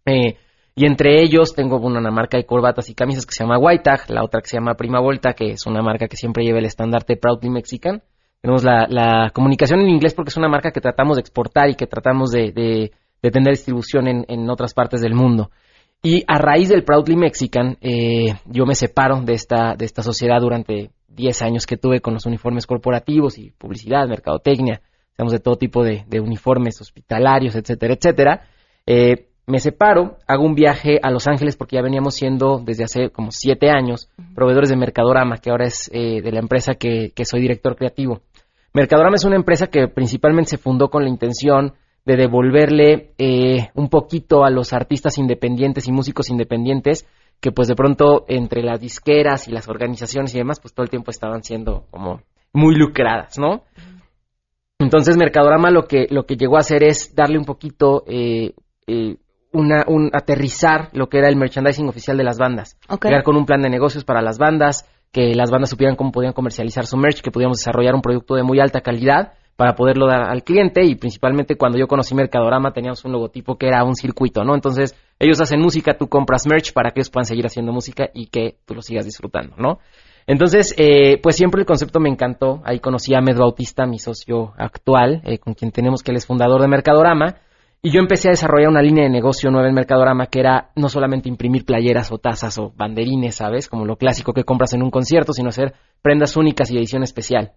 Eh, 0.06 0.37
y 0.76 0.87
entre 0.87 1.22
ellos 1.22 1.54
tengo 1.54 1.78
una 1.78 2.10
marca 2.10 2.37
de 2.37 2.46
corbatas 2.46 2.90
y 2.90 2.94
camisas 2.94 3.26
que 3.26 3.32
se 3.32 3.44
llama 3.44 3.58
White 3.58 3.84
Tag, 3.84 4.10
la 4.10 4.24
otra 4.24 4.40
que 4.40 4.48
se 4.48 4.56
llama 4.56 4.74
Prima 4.74 5.00
Volta, 5.00 5.32
que 5.32 5.52
es 5.52 5.66
una 5.66 5.82
marca 5.82 6.08
que 6.08 6.16
siempre 6.16 6.44
lleva 6.44 6.58
el 6.58 6.64
estandarte 6.64 7.16
Proudly 7.16 7.48
Mexican. 7.48 8.02
Tenemos 8.40 8.64
la, 8.64 9.30
comunicación 9.32 9.80
en 9.80 9.88
inglés 9.88 10.14
porque 10.14 10.30
es 10.30 10.37
una 10.37 10.48
marca 10.48 10.72
que 10.72 10.80
tratamos 10.80 11.16
de 11.16 11.20
exportar 11.20 11.70
y 11.70 11.76
que 11.76 11.87
tratamos 11.87 12.32
de, 12.32 12.90
tener 13.20 13.52
distribución 13.52 14.08
en, 14.08 14.24
en 14.28 14.50
otras 14.50 14.74
partes 14.74 15.00
del 15.00 15.14
mundo. 15.14 15.50
Y 16.02 16.22
a 16.26 16.38
raíz 16.38 16.68
del 16.68 16.84
Proudly 16.84 17.16
Mexican, 17.16 17.78
eh, 17.80 18.34
yo 18.44 18.66
me 18.66 18.74
separo 18.74 19.22
de 19.22 19.32
esta, 19.32 19.74
de 19.74 19.87
esta 19.87 20.02
sociedad 20.02 20.40
durante 20.40 20.90
10 21.08 21.42
años 21.42 21.66
que 21.66 21.78
tuve 21.78 22.00
con 22.00 22.12
los 22.12 22.26
uniformes 22.26 22.66
corporativos 22.66 23.38
y 23.38 23.52
publicidad, 23.52 24.06
mercadotecnia, 24.06 24.82
digamos 25.16 25.32
de 25.32 25.38
todo 25.38 25.56
tipo 25.56 25.82
de, 25.82 26.04
de 26.06 26.20
uniformes 26.20 26.78
hospitalarios, 26.80 27.54
etcétera, 27.54 27.94
etcétera. 27.94 28.42
Eh, 28.87 29.28
me 29.46 29.59
separo, 29.59 30.16
hago 30.26 30.44
un 30.44 30.54
viaje 30.54 30.98
a 31.02 31.11
Los 31.11 31.26
Ángeles 31.26 31.57
porque 31.57 31.76
ya 31.76 31.83
veníamos 31.83 32.14
siendo 32.14 32.61
desde 32.64 32.85
hace 32.85 33.11
como 33.11 33.30
siete 33.30 33.70
años 33.70 34.09
proveedores 34.35 34.70
de 34.70 34.76
Mercadorama, 34.76 35.37
que 35.38 35.50
ahora 35.50 35.66
es 35.66 35.90
eh, 35.92 36.22
de 36.22 36.33
la 36.33 36.40
empresa 36.40 36.74
que, 36.74 37.12
que 37.14 37.24
soy 37.24 37.40
director 37.40 37.76
creativo. 37.76 38.22
Mercadorama 38.72 39.16
es 39.16 39.24
una 39.24 39.37
empresa 39.37 39.68
que 39.68 39.87
principalmente 39.88 40.50
se 40.50 40.59
fundó 40.59 40.88
con 40.88 41.04
la 41.04 41.11
intención 41.11 41.74
de 42.04 42.16
devolverle 42.16 43.12
eh, 43.18 43.70
un 43.74 43.88
poquito 43.88 44.44
a 44.44 44.50
los 44.50 44.72
artistas 44.72 45.18
independientes 45.18 45.88
y 45.88 45.92
músicos 45.92 46.28
independientes 46.30 47.07
que 47.40 47.52
pues 47.52 47.68
de 47.68 47.74
pronto 47.74 48.24
entre 48.28 48.62
las 48.62 48.80
disqueras 48.80 49.48
y 49.48 49.52
las 49.52 49.68
organizaciones 49.68 50.35
y 50.35 50.38
demás 50.38 50.61
pues 50.61 50.74
todo 50.74 50.85
el 50.85 50.90
tiempo 50.90 51.11
estaban 51.11 51.42
siendo 51.42 51.87
como 51.90 52.22
muy 52.52 52.74
lucradas, 52.74 53.38
¿no? 53.38 53.62
Entonces 54.78 55.16
Mercadorama 55.16 55.70
lo 55.70 55.85
que 55.85 56.07
lo 56.11 56.26
que 56.26 56.37
llegó 56.37 56.57
a 56.57 56.61
hacer 56.61 56.85
es 56.85 57.14
darle 57.14 57.38
un 57.38 57.44
poquito 57.44 58.04
eh, 58.07 58.54
eh, 58.87 59.16
una 59.54 59.84
un 59.86 60.10
aterrizar 60.12 60.90
lo 60.92 61.08
que 61.08 61.18
era 61.18 61.28
el 61.28 61.36
merchandising 61.36 61.88
oficial 61.88 62.16
de 62.16 62.24
las 62.24 62.38
bandas, 62.38 62.76
Ok. 62.88 63.06
llegar 63.06 63.22
con 63.22 63.36
un 63.36 63.46
plan 63.46 63.62
de 63.62 63.70
negocios 63.70 64.04
para 64.04 64.20
las 64.20 64.36
bandas, 64.36 64.86
que 65.12 65.34
las 65.34 65.50
bandas 65.50 65.70
supieran 65.70 65.96
cómo 65.96 66.12
podían 66.12 66.32
comercializar 66.32 66.86
su 66.86 66.96
merch, 66.96 67.22
que 67.22 67.30
podíamos 67.30 67.58
desarrollar 67.58 67.94
un 67.94 68.02
producto 68.02 68.34
de 68.34 68.42
muy 68.42 68.60
alta 68.60 68.80
calidad 68.80 69.32
para 69.56 69.76
poderlo 69.76 70.06
dar 70.06 70.22
al 70.24 70.42
cliente 70.42 70.84
y 70.84 70.96
principalmente 70.96 71.56
cuando 71.56 71.78
yo 71.78 71.86
conocí 71.86 72.14
Mercadorama 72.14 72.72
teníamos 72.72 73.04
un 73.04 73.12
logotipo 73.12 73.56
que 73.56 73.68
era 73.68 73.84
un 73.84 73.94
circuito, 73.94 74.42
¿no? 74.42 74.54
Entonces 74.54 74.96
ellos 75.18 75.40
hacen 75.40 75.60
música, 75.60 75.96
tú 75.96 76.08
compras 76.08 76.46
merch 76.46 76.72
para 76.72 76.90
que 76.90 77.00
ellos 77.00 77.10
puedan 77.10 77.26
seguir 77.26 77.46
haciendo 77.46 77.72
música 77.72 78.10
y 78.12 78.26
que 78.26 78.56
tú 78.66 78.74
lo 78.74 78.82
sigas 78.82 79.04
disfrutando, 79.04 79.54
¿no? 79.56 79.78
Entonces, 80.26 80.74
eh, 80.78 81.20
pues 81.22 81.36
siempre 81.36 81.60
el 81.60 81.66
concepto 81.66 82.00
me 82.00 82.08
encantó. 82.08 82.62
Ahí 82.64 82.80
conocí 82.80 83.14
a 83.14 83.18
Ahmed 83.18 83.36
Bautista, 83.36 83.86
mi 83.86 83.98
socio 83.98 84.54
actual, 84.56 85.20
eh, 85.24 85.38
con 85.38 85.54
quien 85.54 85.70
tenemos 85.70 86.02
que 86.02 86.12
él 86.12 86.16
es 86.16 86.26
fundador 86.26 86.62
de 86.62 86.68
Mercadorama. 86.68 87.36
Y 87.86 87.90
yo 87.90 88.00
empecé 88.00 88.28
a 88.28 88.30
desarrollar 88.30 88.70
una 88.70 88.80
línea 88.80 89.04
de 89.04 89.10
negocio 89.10 89.50
nueva 89.50 89.68
en 89.68 89.74
Mercadorama 89.74 90.28
que 90.28 90.40
era 90.40 90.70
no 90.74 90.88
solamente 90.88 91.28
imprimir 91.28 91.66
playeras 91.66 92.10
o 92.12 92.16
tazas 92.16 92.56
o 92.56 92.72
banderines, 92.74 93.34
¿sabes? 93.34 93.68
Como 93.68 93.84
lo 93.84 93.96
clásico 93.96 94.32
que 94.32 94.42
compras 94.42 94.72
en 94.72 94.82
un 94.82 94.90
concierto, 94.90 95.34
sino 95.34 95.50
hacer 95.50 95.74
prendas 96.00 96.34
únicas 96.38 96.70
y 96.70 96.78
edición 96.78 97.02
especial. 97.02 97.52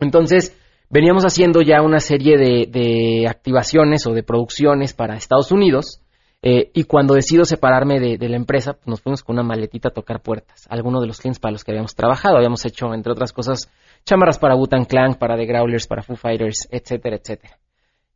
Entonces, 0.00 0.54
veníamos 0.90 1.24
haciendo 1.24 1.62
ya 1.62 1.80
una 1.80 2.00
serie 2.00 2.36
de, 2.36 3.26
activaciones 3.26 4.06
o 4.06 4.12
de 4.12 4.22
producciones 4.22 4.92
para 4.92 5.16
Estados 5.16 5.50
Unidos. 5.50 6.02
eh, 6.42 6.70
y 6.74 6.84
cuando 6.84 7.14
decido 7.14 7.46
separarme 7.46 8.00
de, 8.00 8.28
la 8.28 8.36
empresa, 8.36 8.74
pues 8.74 8.86
nos 8.86 9.00
fuimos 9.00 9.22
con 9.22 9.36
una 9.36 9.44
maletita 9.44 9.88
a 9.88 9.92
tocar 9.92 10.20
puertas. 10.20 10.66
Algunos 10.68 11.00
de 11.00 11.06
los 11.06 11.18
clientes 11.18 11.40
para 11.40 11.52
los 11.52 11.64
que 11.64 11.70
habíamos 11.70 11.94
trabajado. 11.94 12.36
Habíamos 12.36 12.66
hecho, 12.66 12.92
entre 12.92 13.12
otras 13.12 13.32
cosas, 13.32 13.70
chamarras 14.04 14.38
para 14.38 14.56
Wu-Tang 14.56 14.86
Clan, 14.86 15.14
para 15.14 15.38
The 15.38 15.46
Growlers, 15.46 15.86
para 15.86 16.02
Foo 16.02 16.16
Fighters, 16.16 16.68
etcétera, 16.70 17.16
etcétera. 17.16 17.56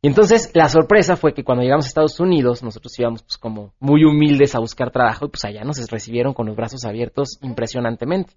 Y 0.01 0.07
entonces 0.07 0.51
la 0.53 0.69
sorpresa 0.69 1.15
fue 1.15 1.33
que 1.33 1.43
cuando 1.43 1.63
llegamos 1.63 1.85
a 1.85 1.87
Estados 1.87 2.19
Unidos, 2.19 2.61
nosotros 2.61 2.97
íbamos 2.99 3.23
pues 3.23 3.37
como 3.37 3.73
muy 3.79 4.03
humildes 4.03 4.53
a 4.53 4.59
buscar 4.59 4.91
trabajo 4.91 5.25
y 5.25 5.29
pues 5.29 5.43
allá 5.45 5.63
nos 5.63 5.79
recibieron 5.89 6.33
con 6.33 6.45
los 6.45 6.55
brazos 6.55 6.85
abiertos 6.85 7.39
impresionantemente. 7.41 8.33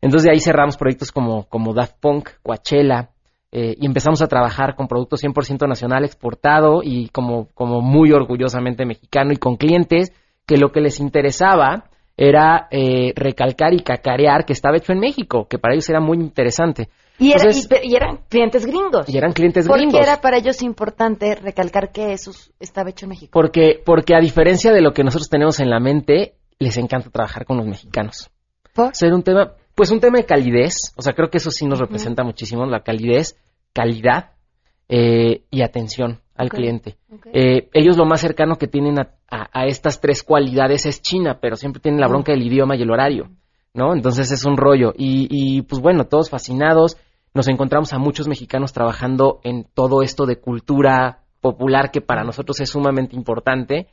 Entonces 0.00 0.26
de 0.26 0.32
ahí 0.32 0.40
cerramos 0.40 0.76
proyectos 0.76 1.10
como, 1.10 1.44
como 1.48 1.74
Daft 1.74 1.96
Punk, 2.00 2.30
Coachella, 2.42 3.10
eh, 3.52 3.74
y 3.76 3.86
empezamos 3.86 4.22
a 4.22 4.28
trabajar 4.28 4.76
con 4.76 4.86
productos 4.86 5.24
100% 5.24 5.66
nacional 5.66 6.04
exportado 6.04 6.82
y 6.84 7.08
como, 7.08 7.48
como 7.52 7.80
muy 7.80 8.12
orgullosamente 8.12 8.86
mexicano 8.86 9.32
y 9.32 9.38
con 9.38 9.56
clientes 9.56 10.12
que 10.46 10.56
lo 10.56 10.70
que 10.70 10.80
les 10.80 11.00
interesaba 11.00 11.90
era 12.16 12.68
eh, 12.70 13.12
recalcar 13.16 13.74
y 13.74 13.80
cacarear 13.80 14.44
que 14.44 14.52
estaba 14.52 14.76
hecho 14.76 14.92
en 14.92 15.00
México, 15.00 15.48
que 15.48 15.58
para 15.58 15.74
ellos 15.74 15.88
era 15.88 16.00
muy 16.00 16.18
interesante. 16.18 16.90
Y, 17.20 17.28
era- 17.32 17.38
Entonces- 17.44 17.64
y 17.64 17.68
pe- 17.68 17.80
y 17.84 17.94
eran 17.94 18.20
clientes 18.28 18.66
gringos. 18.66 19.08
y 19.08 19.16
eran 19.16 19.32
clientes 19.32 19.66
¿Por 19.68 19.76
gringos. 19.76 20.00
qué 20.00 20.02
era 20.04 20.20
para 20.20 20.38
ellos 20.38 20.62
importante 20.62 21.34
recalcar 21.36 21.92
que 21.92 22.12
eso 22.12 22.32
estaba 22.58 22.90
hecho 22.90 23.04
en 23.06 23.10
México? 23.10 23.30
Porque, 23.32 23.80
porque 23.84 24.14
a 24.16 24.20
diferencia 24.20 24.72
de 24.72 24.80
lo 24.80 24.92
que 24.92 25.04
nosotros 25.04 25.28
tenemos 25.28 25.60
en 25.60 25.70
la 25.70 25.78
mente, 25.80 26.34
les 26.58 26.76
encanta 26.78 27.10
trabajar 27.10 27.44
con 27.44 27.58
los 27.58 27.66
mexicanos. 27.66 28.30
Ser 28.92 29.12
un 29.12 29.22
tema, 29.22 29.52
pues 29.74 29.90
un 29.90 30.00
tema 30.00 30.18
de 30.18 30.24
calidez, 30.24 30.92
o 30.96 31.02
sea, 31.02 31.12
creo 31.12 31.28
que 31.30 31.38
eso 31.38 31.50
sí 31.50 31.66
nos 31.66 31.78
representa 31.78 32.24
muchísimo, 32.24 32.64
la 32.66 32.80
calidez, 32.82 33.36
calidad 33.74 34.30
eh, 34.88 35.42
y 35.50 35.62
atención 35.62 36.20
al 36.34 36.48
cliente. 36.48 36.96
Eh, 37.32 37.68
ellos 37.74 37.96
lo 37.96 38.06
más 38.06 38.20
cercano 38.20 38.56
que 38.56 38.66
tienen 38.66 38.98
a, 38.98 39.10
a- 39.30 39.48
a 39.52 39.66
estas 39.66 40.00
tres 40.00 40.22
cualidades 40.22 40.86
es 40.86 41.02
China, 41.02 41.38
pero 41.40 41.56
siempre 41.56 41.80
tienen 41.82 42.00
la 42.00 42.08
bronca 42.08 42.32
del 42.32 42.42
idioma 42.46 42.76
y 42.76 42.82
el 42.82 42.90
horario, 42.90 43.28
¿no? 43.74 43.92
Entonces 43.94 44.32
es 44.32 44.44
un 44.44 44.56
rollo. 44.56 44.92
Y, 44.96 45.28
y 45.30 45.62
pues 45.62 45.80
bueno, 45.82 46.04
todos 46.06 46.30
fascinados, 46.30 46.96
nos 47.34 47.48
encontramos 47.48 47.92
a 47.92 47.98
muchos 47.98 48.28
mexicanos 48.28 48.72
trabajando 48.72 49.40
en 49.44 49.64
todo 49.74 50.02
esto 50.02 50.26
de 50.26 50.40
cultura 50.40 51.20
popular 51.40 51.90
que 51.90 52.00
para 52.00 52.24
nosotros 52.24 52.60
es 52.60 52.70
sumamente 52.70 53.16
importante, 53.16 53.88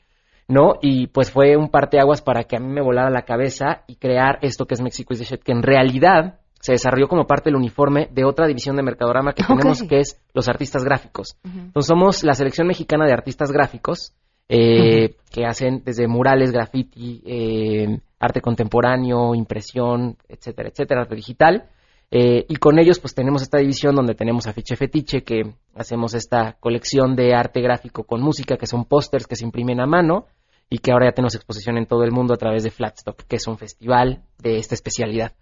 ¿no? 0.48 0.76
Y 0.82 1.08
pues 1.08 1.32
fue 1.32 1.56
un 1.56 1.70
parteaguas 1.70 2.22
para 2.22 2.44
que 2.44 2.58
a 2.58 2.60
mí 2.60 2.68
me 2.68 2.82
volara 2.82 3.10
la 3.10 3.24
cabeza 3.24 3.84
y 3.88 3.96
crear 3.96 4.40
esto 4.42 4.66
que 4.66 4.74
es 4.74 4.82
Mexico 4.82 5.14
is 5.14 5.20
the 5.20 5.26
Shit, 5.26 5.44
que 5.44 5.52
en 5.52 5.64
realidad 5.64 6.40
se 6.60 6.74
desarrolló 6.74 7.08
como 7.08 7.28
parte 7.28 7.50
del 7.50 7.56
uniforme 7.56 8.10
de 8.12 8.26
otra 8.26 8.48
división 8.48 8.76
de 8.76 8.84
Mercadorama 8.84 9.34
que 9.34 9.44
tenemos, 9.44 9.84
que 9.84 10.00
es 10.00 10.20
los 10.34 10.50
artistas 10.50 10.84
gráficos. 10.84 11.38
Entonces 11.44 11.88
somos 11.88 12.24
la 12.24 12.34
selección 12.34 12.68
mexicana 12.68 13.06
de 13.06 13.14
artistas 13.14 13.52
gráficos 13.52 14.14
eh, 14.50 15.16
que 15.32 15.46
hacen 15.46 15.84
desde 15.86 16.08
murales, 16.08 16.52
graffiti, 16.52 17.22
eh, 17.26 18.00
arte 18.20 18.42
contemporáneo, 18.42 19.36
impresión, 19.36 20.18
etcétera, 20.28 20.70
etcétera, 20.70 21.02
arte 21.02 21.16
digital. 21.16 21.70
Eh, 22.10 22.46
y 22.48 22.56
con 22.56 22.80
ellos 22.80 23.00
pues 23.00 23.14
tenemos 23.14 23.42
esta 23.42 23.58
división 23.58 23.96
donde 23.96 24.16
tenemos 24.16 24.48
Afiche 24.48 24.76
Fetiche, 24.76 25.24
que 25.24 25.54
hacemos 25.76 26.14
esta 26.14 26.54
colección 26.60 27.16
de 27.16 27.34
arte 27.34 27.62
gráfico 27.62 28.06
con 28.06 28.22
música, 28.22 28.58
que 28.58 28.66
son 28.66 28.86
pósters 28.86 29.28
que 29.28 29.36
se 29.36 29.46
imprimen 29.46 29.82
a 29.82 29.86
mano 29.86 30.26
y 30.70 30.80
que 30.80 30.92
ahora 30.92 31.08
ya 31.08 31.14
tenemos 31.14 31.36
exposición 31.36 31.78
en 31.78 31.86
todo 31.86 32.04
el 32.04 32.12
mundo 32.12 32.34
a 32.34 32.38
través 32.38 32.64
de 32.64 32.72
Flatstock, 32.72 33.24
que 33.24 33.36
es 33.36 33.48
un 33.48 33.58
festival 33.58 34.24
de 34.38 34.58
esta 34.58 34.76
especialidad. 34.76 35.34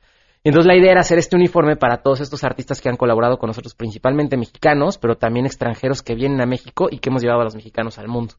Entonces 0.43 0.67
la 0.67 0.77
idea 0.77 0.91
era 0.91 1.01
hacer 1.01 1.17
este 1.17 1.35
uniforme 1.35 1.75
para 1.75 2.03
todos 2.03 2.21
estos 2.21 2.43
artistas 2.43 2.79
que 2.79 2.89
han 2.89 2.97
colaborado 2.97 3.37
con 3.37 3.47
nosotros, 3.47 3.73
principalmente 3.73 4.37
mexicanos, 4.37 4.99
pero 4.99 5.17
también 5.17 5.47
extranjeros 5.47 6.03
que 6.03 6.13
vienen 6.13 6.41
a 6.41 6.45
México 6.45 6.87
y 6.91 6.99
que 6.99 7.09
hemos 7.09 7.23
llevado 7.23 7.41
a 7.41 7.45
los 7.45 7.55
mexicanos 7.55 7.97
al 7.97 8.07
mundo. 8.07 8.35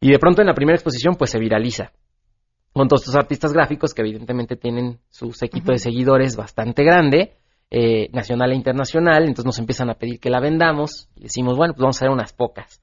Y 0.00 0.10
de 0.10 0.18
pronto 0.18 0.40
en 0.40 0.46
la 0.48 0.54
primera 0.54 0.76
exposición 0.76 1.16
pues 1.16 1.30
se 1.30 1.38
viraliza 1.38 1.92
con 2.72 2.88
todos 2.88 3.02
estos 3.02 3.16
artistas 3.16 3.52
gráficos 3.52 3.92
que 3.92 4.02
evidentemente 4.02 4.56
tienen 4.56 4.98
su 5.10 5.32
séquito 5.32 5.72
de 5.72 5.78
seguidores 5.78 6.36
bastante 6.36 6.84
grande, 6.84 7.36
eh, 7.74 8.10
nacional 8.12 8.52
e 8.52 8.54
internacional, 8.54 9.22
entonces 9.22 9.46
nos 9.46 9.58
empiezan 9.58 9.88
a 9.88 9.94
pedir 9.94 10.20
que 10.20 10.28
la 10.28 10.40
vendamos 10.40 11.08
y 11.16 11.22
decimos, 11.22 11.56
bueno, 11.56 11.72
pues 11.72 11.80
vamos 11.80 11.96
a 11.96 12.00
hacer 12.00 12.10
unas 12.10 12.34
pocas. 12.34 12.82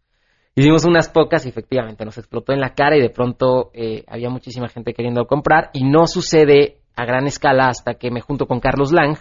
Hicimos 0.55 0.83
unas 0.83 1.09
pocas 1.09 1.45
y 1.45 1.49
efectivamente 1.49 2.03
nos 2.05 2.17
explotó 2.17 2.53
en 2.53 2.59
la 2.59 2.73
cara 2.73 2.97
y 2.97 2.99
de 2.99 3.11
pronto 3.11 3.69
eh, 3.75 4.03
había 4.07 4.31
muchísima 4.31 4.67
gente 4.67 4.95
queriendo 4.95 5.27
comprar 5.27 5.69
y 5.73 5.83
no 5.83 6.07
sucede 6.07 6.79
a 6.95 7.05
gran 7.05 7.27
escala 7.27 7.67
hasta 7.67 7.93
que 7.93 8.09
me 8.09 8.21
junto 8.21 8.47
con 8.47 8.59
Carlos 8.59 8.91
Lang, 8.91 9.15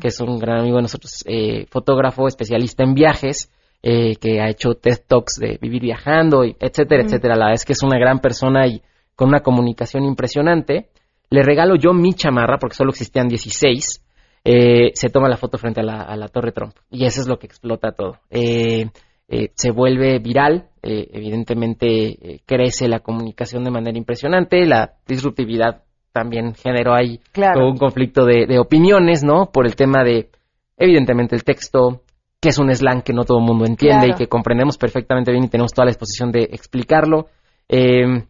que 0.00 0.08
es 0.08 0.20
un 0.20 0.40
gran 0.40 0.58
amigo 0.58 0.76
de 0.78 0.82
nosotros, 0.82 1.24
eh, 1.26 1.66
fotógrafo, 1.70 2.26
especialista 2.26 2.82
en 2.82 2.94
viajes, 2.94 3.48
eh, 3.80 4.16
que 4.16 4.40
ha 4.40 4.50
hecho 4.50 4.74
TED 4.74 4.98
Talks 5.06 5.36
de 5.36 5.56
vivir 5.62 5.82
viajando, 5.82 6.44
y 6.44 6.56
etcétera, 6.58 7.04
etcétera. 7.04 7.36
La 7.36 7.44
verdad 7.46 7.54
es 7.54 7.64
que 7.64 7.74
es 7.74 7.82
una 7.84 7.98
gran 7.98 8.18
persona 8.18 8.66
y 8.66 8.82
con 9.14 9.28
una 9.28 9.40
comunicación 9.40 10.02
impresionante. 10.02 10.88
Le 11.30 11.42
regalo 11.42 11.76
yo 11.76 11.92
mi 11.92 12.12
chamarra, 12.12 12.58
porque 12.58 12.74
solo 12.74 12.90
existían 12.90 13.28
16. 13.28 14.02
Eh, 14.44 14.90
se 14.94 15.08
toma 15.10 15.28
la 15.28 15.36
foto 15.36 15.58
frente 15.58 15.80
a 15.80 15.84
la, 15.84 16.02
a 16.02 16.16
la 16.16 16.28
Torre 16.28 16.52
Trump. 16.52 16.74
Y 16.90 17.04
eso 17.04 17.20
es 17.20 17.28
lo 17.28 17.38
que 17.38 17.46
explota 17.46 17.92
todo. 17.92 18.18
Eh, 18.30 18.86
eh, 19.28 19.50
se 19.54 19.70
vuelve 19.70 20.18
viral, 20.18 20.68
eh, 20.82 21.08
evidentemente 21.12 21.86
eh, 21.88 22.40
crece 22.44 22.88
la 22.88 23.00
comunicación 23.00 23.64
de 23.64 23.70
manera 23.70 23.96
impresionante, 23.96 24.66
la 24.66 24.94
disruptividad 25.06 25.82
también 26.12 26.54
generó 26.54 26.92
ahí 26.94 27.20
Claro. 27.32 27.60
todo 27.60 27.70
un 27.70 27.78
conflicto 27.78 28.26
de, 28.26 28.46
de 28.46 28.58
opiniones, 28.58 29.24
¿no? 29.24 29.46
Por 29.50 29.64
el 29.66 29.74
tema 29.76 30.04
de, 30.04 30.28
evidentemente, 30.76 31.34
el 31.34 31.44
texto, 31.44 32.02
que 32.40 32.50
es 32.50 32.58
un 32.58 32.70
slang 32.74 33.02
que 33.02 33.14
no 33.14 33.24
todo 33.24 33.38
el 33.38 33.44
mundo 33.44 33.64
entiende 33.64 34.06
Claro. 34.06 34.14
y 34.14 34.18
que 34.18 34.28
comprendemos 34.28 34.76
perfectamente 34.76 35.30
bien 35.32 35.44
y 35.44 35.48
tenemos 35.48 35.72
toda 35.72 35.86
la 35.86 35.90
disposición 35.92 36.30
de 36.32 36.42
explicarlo. 36.52 37.28
Eh, 37.68 38.24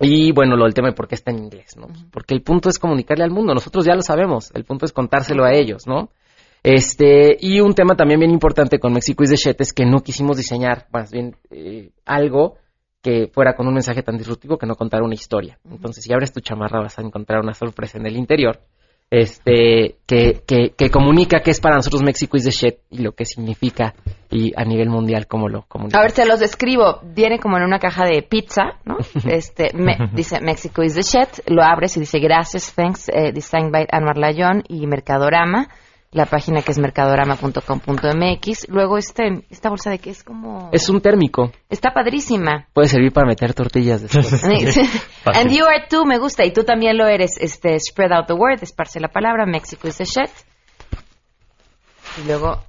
y 0.00 0.32
bueno, 0.32 0.56
lo 0.56 0.64
del 0.64 0.74
tema 0.74 0.88
de 0.88 0.94
por 0.94 1.06
qué 1.06 1.14
está 1.14 1.30
en 1.30 1.38
inglés, 1.38 1.76
¿no? 1.76 1.88
Porque 2.10 2.34
el 2.34 2.42
punto 2.42 2.70
es 2.70 2.78
comunicarle 2.78 3.24
al 3.24 3.30
mundo, 3.30 3.52
nosotros 3.52 3.84
ya 3.84 3.94
lo 3.94 4.02
sabemos, 4.02 4.50
el 4.54 4.64
punto 4.64 4.86
es 4.86 4.92
contárselo 4.92 5.44
a 5.44 5.52
ellos, 5.52 5.86
¿no? 5.86 6.10
Este, 6.62 7.36
y 7.38 7.60
un 7.60 7.74
tema 7.74 7.96
también 7.96 8.20
bien 8.20 8.30
importante 8.30 8.78
con 8.78 8.92
México 8.92 9.24
the 9.24 9.36
shit 9.36 9.60
es 9.60 9.72
que 9.72 9.84
no 9.84 10.00
quisimos 10.00 10.36
diseñar, 10.36 10.88
más 10.92 11.10
bien, 11.10 11.36
eh, 11.50 11.90
algo 12.04 12.56
que 13.02 13.30
fuera 13.32 13.54
con 13.54 13.66
un 13.66 13.74
mensaje 13.74 14.02
tan 14.02 14.18
disruptivo 14.18 14.58
que 14.58 14.66
no 14.66 14.74
contara 14.74 15.04
una 15.04 15.14
historia. 15.14 15.58
Entonces, 15.70 16.04
si 16.04 16.12
abres 16.12 16.32
tu 16.32 16.40
chamarra 16.40 16.80
vas 16.80 16.98
a 16.98 17.02
encontrar 17.02 17.40
una 17.40 17.54
sorpresa 17.54 17.98
en 17.98 18.06
el 18.06 18.16
interior, 18.16 18.60
este, 19.10 19.96
que, 20.06 20.40
que, 20.46 20.70
que 20.76 20.90
comunica 20.90 21.40
que 21.42 21.50
es 21.50 21.60
para 21.60 21.76
nosotros 21.76 22.02
México 22.02 22.36
is 22.36 22.44
the 22.44 22.50
shit 22.50 22.76
y 22.90 22.98
lo 22.98 23.12
que 23.12 23.24
significa 23.24 23.94
y 24.30 24.52
a 24.56 24.64
nivel 24.64 24.88
mundial 24.88 25.26
cómo 25.26 25.48
lo 25.48 25.62
comunica. 25.66 25.98
A 25.98 26.02
ver, 26.02 26.12
te 26.12 26.24
los 26.24 26.38
describo. 26.38 27.00
Viene 27.02 27.40
como 27.40 27.56
en 27.56 27.64
una 27.64 27.80
caja 27.80 28.04
de 28.04 28.22
pizza, 28.22 28.78
¿no? 28.84 28.98
Este, 29.28 29.70
me- 29.74 29.98
dice 30.14 30.40
Mexico 30.40 30.82
is 30.82 30.94
the 30.94 31.02
shit. 31.02 31.40
Lo 31.48 31.62
abres 31.62 31.96
y 31.96 32.00
dice 32.00 32.20
gracias, 32.20 32.72
thanks, 32.74 33.08
eh, 33.08 33.32
designed 33.32 33.72
by 33.72 33.86
Anwar 33.90 34.16
Layón 34.16 34.62
y 34.68 34.86
Mercadorama. 34.86 35.68
La 36.12 36.26
página 36.26 36.62
que 36.62 36.72
es 36.72 36.78
mercadorama.com.mx. 36.78 38.68
Luego 38.68 38.98
este, 38.98 39.44
esta 39.48 39.68
bolsa 39.68 39.90
de 39.90 40.00
que 40.00 40.10
es 40.10 40.24
como... 40.24 40.68
Es 40.72 40.88
un 40.88 41.00
térmico, 41.00 41.52
Está 41.68 41.92
padrísima. 41.92 42.66
puede 42.72 42.88
servir 42.88 43.12
para 43.12 43.28
meter 43.28 43.54
tortillas 43.54 44.02
después. 44.02 44.42
And 45.24 45.50
you 45.52 45.64
are 45.64 45.86
too, 45.88 46.04
me 46.04 46.18
gusta. 46.18 46.44
Y 46.44 46.52
tú 46.52 46.64
también 46.64 46.98
lo 46.98 47.06
eres. 47.06 47.36
Este, 47.38 47.78
spread 47.78 48.10
out 48.12 48.26
the 48.26 48.32
word, 48.32 48.58
esparce 48.60 48.98
la 48.98 49.08
palabra. 49.08 49.46
Mexico 49.46 49.86
is 49.86 49.98
the 49.98 50.04
shit. 50.04 50.30
Y 52.20 52.26
luego 52.26 52.60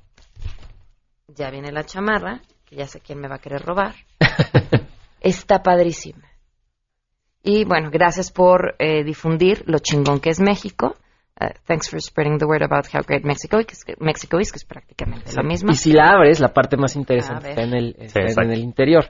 ya 1.27 1.49
viene 1.49 1.71
la 1.71 1.83
chamarra, 1.83 2.41
que 2.65 2.75
ya 2.75 2.85
sé 2.85 2.99
quién 2.99 3.19
me 3.19 3.27
va 3.27 3.35
a 3.35 3.39
querer 3.39 3.63
robar. 3.63 3.95
Está 5.21 5.63
padrísima. 5.63 6.27
Y 7.43 7.65
bueno, 7.65 7.89
gracias 7.91 8.31
por 8.31 8.75
eh, 8.77 9.03
difundir 9.03 9.63
lo 9.65 9.79
chingón 9.79 10.19
que 10.19 10.29
es 10.29 10.39
México. 10.39 10.95
Uh, 11.39 11.47
thanks 11.65 11.89
for 11.89 11.99
spreading 11.99 12.37
the 12.37 12.45
word 12.45 12.61
about 12.61 12.85
how 12.93 13.01
great 13.01 13.23
Mexico 13.25 13.57
is, 13.59 13.83
Mexico 13.99 14.39
is, 14.39 14.51
que 14.51 14.57
es 14.57 14.65
prácticamente 14.65 15.31
lo 15.35 15.43
mismo. 15.43 15.71
Y 15.71 15.75
si 15.75 15.91
la 15.91 16.09
abres, 16.11 16.39
la 16.39 16.49
parte 16.49 16.77
más 16.77 16.95
interesante 16.95 17.49
está 17.49 17.63
en 17.63 17.73
el, 17.73 17.95
está 17.97 18.19
exacto. 18.21 18.41
en 18.43 18.51
el 18.51 18.59
interior. 18.59 19.05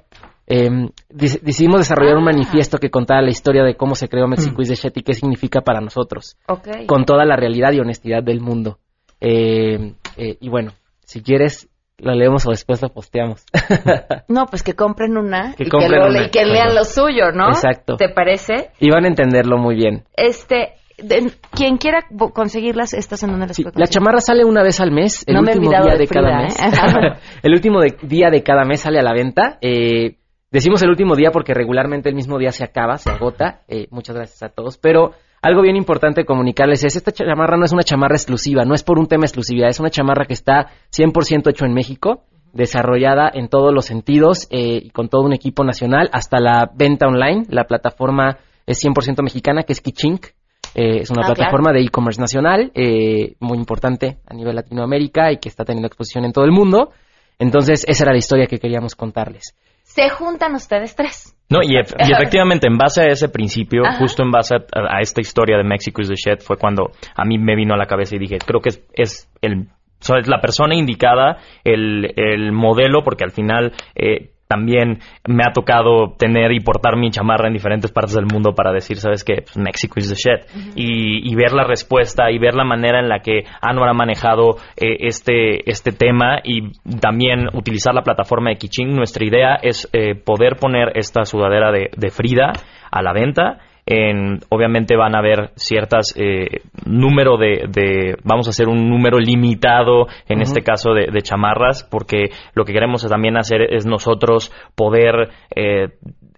Eh, 0.48 0.70
dec- 1.10 1.42
decidimos 1.42 1.80
desarrollar 1.80 2.16
un 2.18 2.24
Ah. 2.28 2.32
manifiesto 2.32 2.78
que 2.78 2.90
contara 2.90 3.22
la 3.22 3.32
historia 3.32 3.64
de 3.64 3.76
cómo 3.76 3.96
se 3.96 4.08
creó 4.08 4.28
México 4.28 4.62
is 4.62 4.70
the 4.70 4.76
shit 4.76 4.96
y 4.98 5.02
qué 5.04 5.14
significa 5.14 5.62
para 5.62 5.82
nosotros, 5.82 6.38
Ok. 6.48 6.86
con 6.88 7.04
toda 7.06 7.26
la 7.26 7.36
realidad 7.36 7.74
y 7.74 7.80
honestidad 7.80 8.24
del 8.24 8.40
mundo. 8.40 8.78
Eh, 9.20 9.94
eh, 10.18 10.38
y 10.40 10.50
bueno, 10.50 10.72
si 11.04 11.22
quieres, 11.22 11.68
lo 11.98 12.14
leemos 12.16 12.48
o 12.48 12.52
después 12.52 12.82
lo 12.82 12.90
posteamos. 12.90 13.44
No, 14.28 14.46
pues 14.46 14.64
que 14.64 14.74
compren 14.74 15.18
una 15.18 15.54
Que 15.56 15.64
y, 15.64 15.66
que 15.66 15.70
compren 15.72 16.00
lo- 16.00 16.08
una. 16.08 16.24
y 16.28 16.30
que 16.30 16.46
lean 16.46 16.74
lo 16.76 16.86
suyo, 16.86 17.32
¿no? 17.34 17.50
Exacto. 17.50 17.98
¿Te 17.98 18.08
parece? 18.10 18.70
y 18.80 18.90
van 18.90 19.04
a 19.06 19.08
entenderlo 19.10 19.58
muy 19.58 19.76
bien. 19.76 20.06
Este, 20.16 20.76
de- 21.04 21.32
quien 21.52 21.78
quiera 21.78 22.06
conseguirlas, 22.34 22.94
estas 22.94 23.22
en 23.24 23.32
donde 23.32 23.48
las 23.48 23.56
Sí, 23.56 23.64
puede 23.64 23.80
la 23.80 23.88
chamarra 23.88 24.22
sale 24.22 24.44
una 24.46 24.64
vez 24.64 24.80
al 24.80 24.92
mes, 24.92 25.24
el 25.28 25.36
No 25.36 25.42
me 25.42 25.50
último 25.52 25.68
olvidado 25.68 25.86
día 25.88 25.94
de 25.94 26.00
de, 26.00 26.08
cada 26.08 26.28
Frida, 26.28 26.42
mes. 26.44 26.60
¿eh? 26.60 27.20
el 27.44 27.52
último 27.54 27.80
de- 27.82 27.98
día 28.04 28.30
de 28.32 28.44
cada 28.44 28.64
mes 28.66 28.82
sale 28.82 29.00
a 29.00 29.04
la 29.04 29.14
venta. 29.14 29.58
Eh, 29.62 30.18
decimos 30.52 30.82
el 30.84 30.90
último 30.90 31.16
día 31.16 31.32
porque 31.32 31.54
regularmente 31.54 32.10
el 32.10 32.16
mismo 32.16 32.38
día 32.38 32.52
se 32.52 32.64
acaba, 32.64 32.98
se 32.98 33.10
agota. 33.10 33.62
Eh, 33.68 33.88
muchas 33.92 34.16
gracias 34.16 34.42
a 34.44 34.50
todos. 34.50 34.78
Pero 34.78 35.12
algo 35.42 35.62
bien 35.62 35.76
importante 35.76 36.24
comunicarles 36.26 36.84
es, 36.84 36.96
esta 36.96 37.12
chamarra 37.12 37.58
no 37.58 37.66
es 37.66 37.72
una 37.74 37.84
chamarra 37.84 38.16
exclusiva, 38.16 38.64
no 38.64 38.76
es 38.76 38.84
por 38.84 39.00
un 39.00 39.08
tema 39.08 39.26
exclusividad, 39.26 39.70
es 39.70 39.80
una 39.80 39.90
chamarra 39.90 40.26
que 40.26 40.34
está 40.34 40.68
100% 40.96 41.50
hecho 41.50 41.66
en 41.66 41.74
México, 41.74 42.26
desarrollada 42.54 43.32
en 43.34 43.48
todos 43.48 43.74
los 43.74 43.86
sentidos 43.86 44.48
eh, 44.52 44.82
y 44.84 44.90
con 44.92 45.10
todo 45.10 45.22
un 45.24 45.34
equipo 45.34 45.64
nacional, 45.64 46.10
hasta 46.14 46.40
la 46.40 46.70
venta 46.76 47.08
online. 47.08 47.46
La 47.50 47.64
plataforma 47.64 48.38
es 48.68 48.84
100% 48.86 49.24
mexicana, 49.24 49.64
que 49.64 49.74
es 49.74 49.82
Kichink. 49.82 50.28
Eh, 50.76 51.00
es 51.02 51.10
una 51.12 51.24
Ah, 51.24 51.34
plataforma 51.34 51.72
de 51.74 51.82
e-commerce 51.82 52.20
nacional 52.22 52.72
eh, 52.76 53.34
muy 53.40 53.58
importante 53.58 54.18
a 54.28 54.34
nivel 54.34 54.56
Latinoamérica 54.56 55.32
y 55.32 55.38
que 55.38 55.50
está 55.50 55.66
teniendo 55.66 55.88
exposición 55.88 56.26
en 56.26 56.32
todo 56.32 56.46
el 56.46 56.52
mundo. 56.52 56.92
Entonces, 57.40 57.84
esa 57.88 58.04
era 58.04 58.12
la 58.14 58.20
historia 58.20 58.46
que 58.48 58.60
queríamos 58.60 58.96
contarles. 58.96 59.56
Se 59.84 60.10
juntan 60.10 60.54
ustedes 60.56 60.96
tres. 60.96 61.36
No, 61.50 61.60
y, 61.64 61.76
ef- 61.76 61.94
y 62.00 62.14
efectivamente, 62.14 62.68
en 62.68 62.78
base 62.78 63.02
a 63.02 63.08
ese 63.08 63.28
principio, 63.30 63.84
Ajá. 63.86 63.98
justo 63.98 64.24
en 64.24 64.32
base 64.32 64.56
a, 64.56 64.60
a 64.98 65.02
esta 65.02 65.20
historia 65.22 65.58
de 65.58 65.64
Mexico 65.64 66.02
is 66.02 66.08
the 66.08 66.16
shit, 66.16 66.40
fue 66.42 66.56
cuando 66.58 66.92
a 67.16 67.26
mí 67.26 67.38
me 67.38 67.56
vino 67.56 67.74
a 67.74 67.78
la 67.78 67.88
cabeza 67.88 68.16
y 68.16 68.20
dije, 68.20 68.38
creo 68.46 68.62
que 68.62 68.70
es, 68.70 68.82
es 68.94 69.30
el 69.42 69.68
es 70.00 70.28
la 70.28 70.40
persona 70.42 70.74
indicada, 70.76 71.38
el, 71.64 72.14
el 72.16 72.52
modelo, 72.54 73.04
porque 73.04 73.24
al 73.24 73.32
final 73.32 73.74
eh, 73.96 74.32
también 74.52 75.00
me 75.26 75.46
ha 75.46 75.54
tocado 75.54 76.14
tener 76.18 76.52
y 76.52 76.60
portar 76.60 76.98
mi 76.98 77.10
chamarra 77.10 77.48
en 77.48 77.54
diferentes 77.54 77.90
partes 77.90 78.16
del 78.16 78.26
mundo 78.26 78.54
para 78.54 78.74
decir, 78.74 78.98
¿sabes 78.98 79.24
qué? 79.24 79.44
Pues 79.44 79.56
México 79.56 79.98
is 79.98 80.10
the 80.10 80.16
shit. 80.16 80.42
y, 80.76 81.32
y 81.32 81.36
ver 81.36 81.54
la 81.54 81.64
respuesta 81.64 82.30
y 82.30 82.38
ver 82.38 82.54
la 82.54 82.66
manera 82.66 83.00
en 83.00 83.08
la 83.08 83.20
que 83.20 83.46
Anwar 83.62 83.88
ha 83.88 83.94
manejado 83.94 84.58
eh, 84.76 85.08
este, 85.08 85.70
este 85.70 85.94
tema 85.94 86.40
y 86.44 86.74
también 87.00 87.48
utilizar 87.54 87.94
la 87.96 88.02
plataforma 88.02 88.50
de 88.50 88.58
Kiching. 88.58 88.94
Nuestra 88.94 89.26
idea 89.26 89.56
es 89.62 89.90
eh, 89.94 90.16
poder 90.16 90.58
poner 90.58 90.92
esta 90.96 91.24
sudadera 91.24 91.72
de, 91.72 91.92
de 91.96 92.10
Frida 92.10 92.52
a 92.92 93.02
la 93.02 93.14
venta. 93.14 93.60
En, 93.86 94.40
obviamente 94.50 94.96
van 94.96 95.16
a 95.16 95.20
haber 95.20 95.52
ciertas 95.56 96.14
eh, 96.18 96.62
número 96.86 97.38
de, 97.38 97.66
de- 97.68 98.16
vamos 98.24 98.48
a 98.48 98.52
hacer 98.52 98.68
un 98.70 98.90
número 98.90 99.18
limitado 99.20 100.08
en 100.30 100.42
este 100.42 100.62
caso 100.62 100.94
de, 100.94 101.08
de 101.12 101.22
chamarras 101.22 101.84
porque 101.84 102.30
lo 102.54 102.64
que 102.64 102.74
queremos 102.74 103.08
también 103.10 103.38
hacer 103.38 103.62
es 103.74 103.86
nosotros 103.86 104.52
poder 104.76 105.30
eh, 105.56 105.90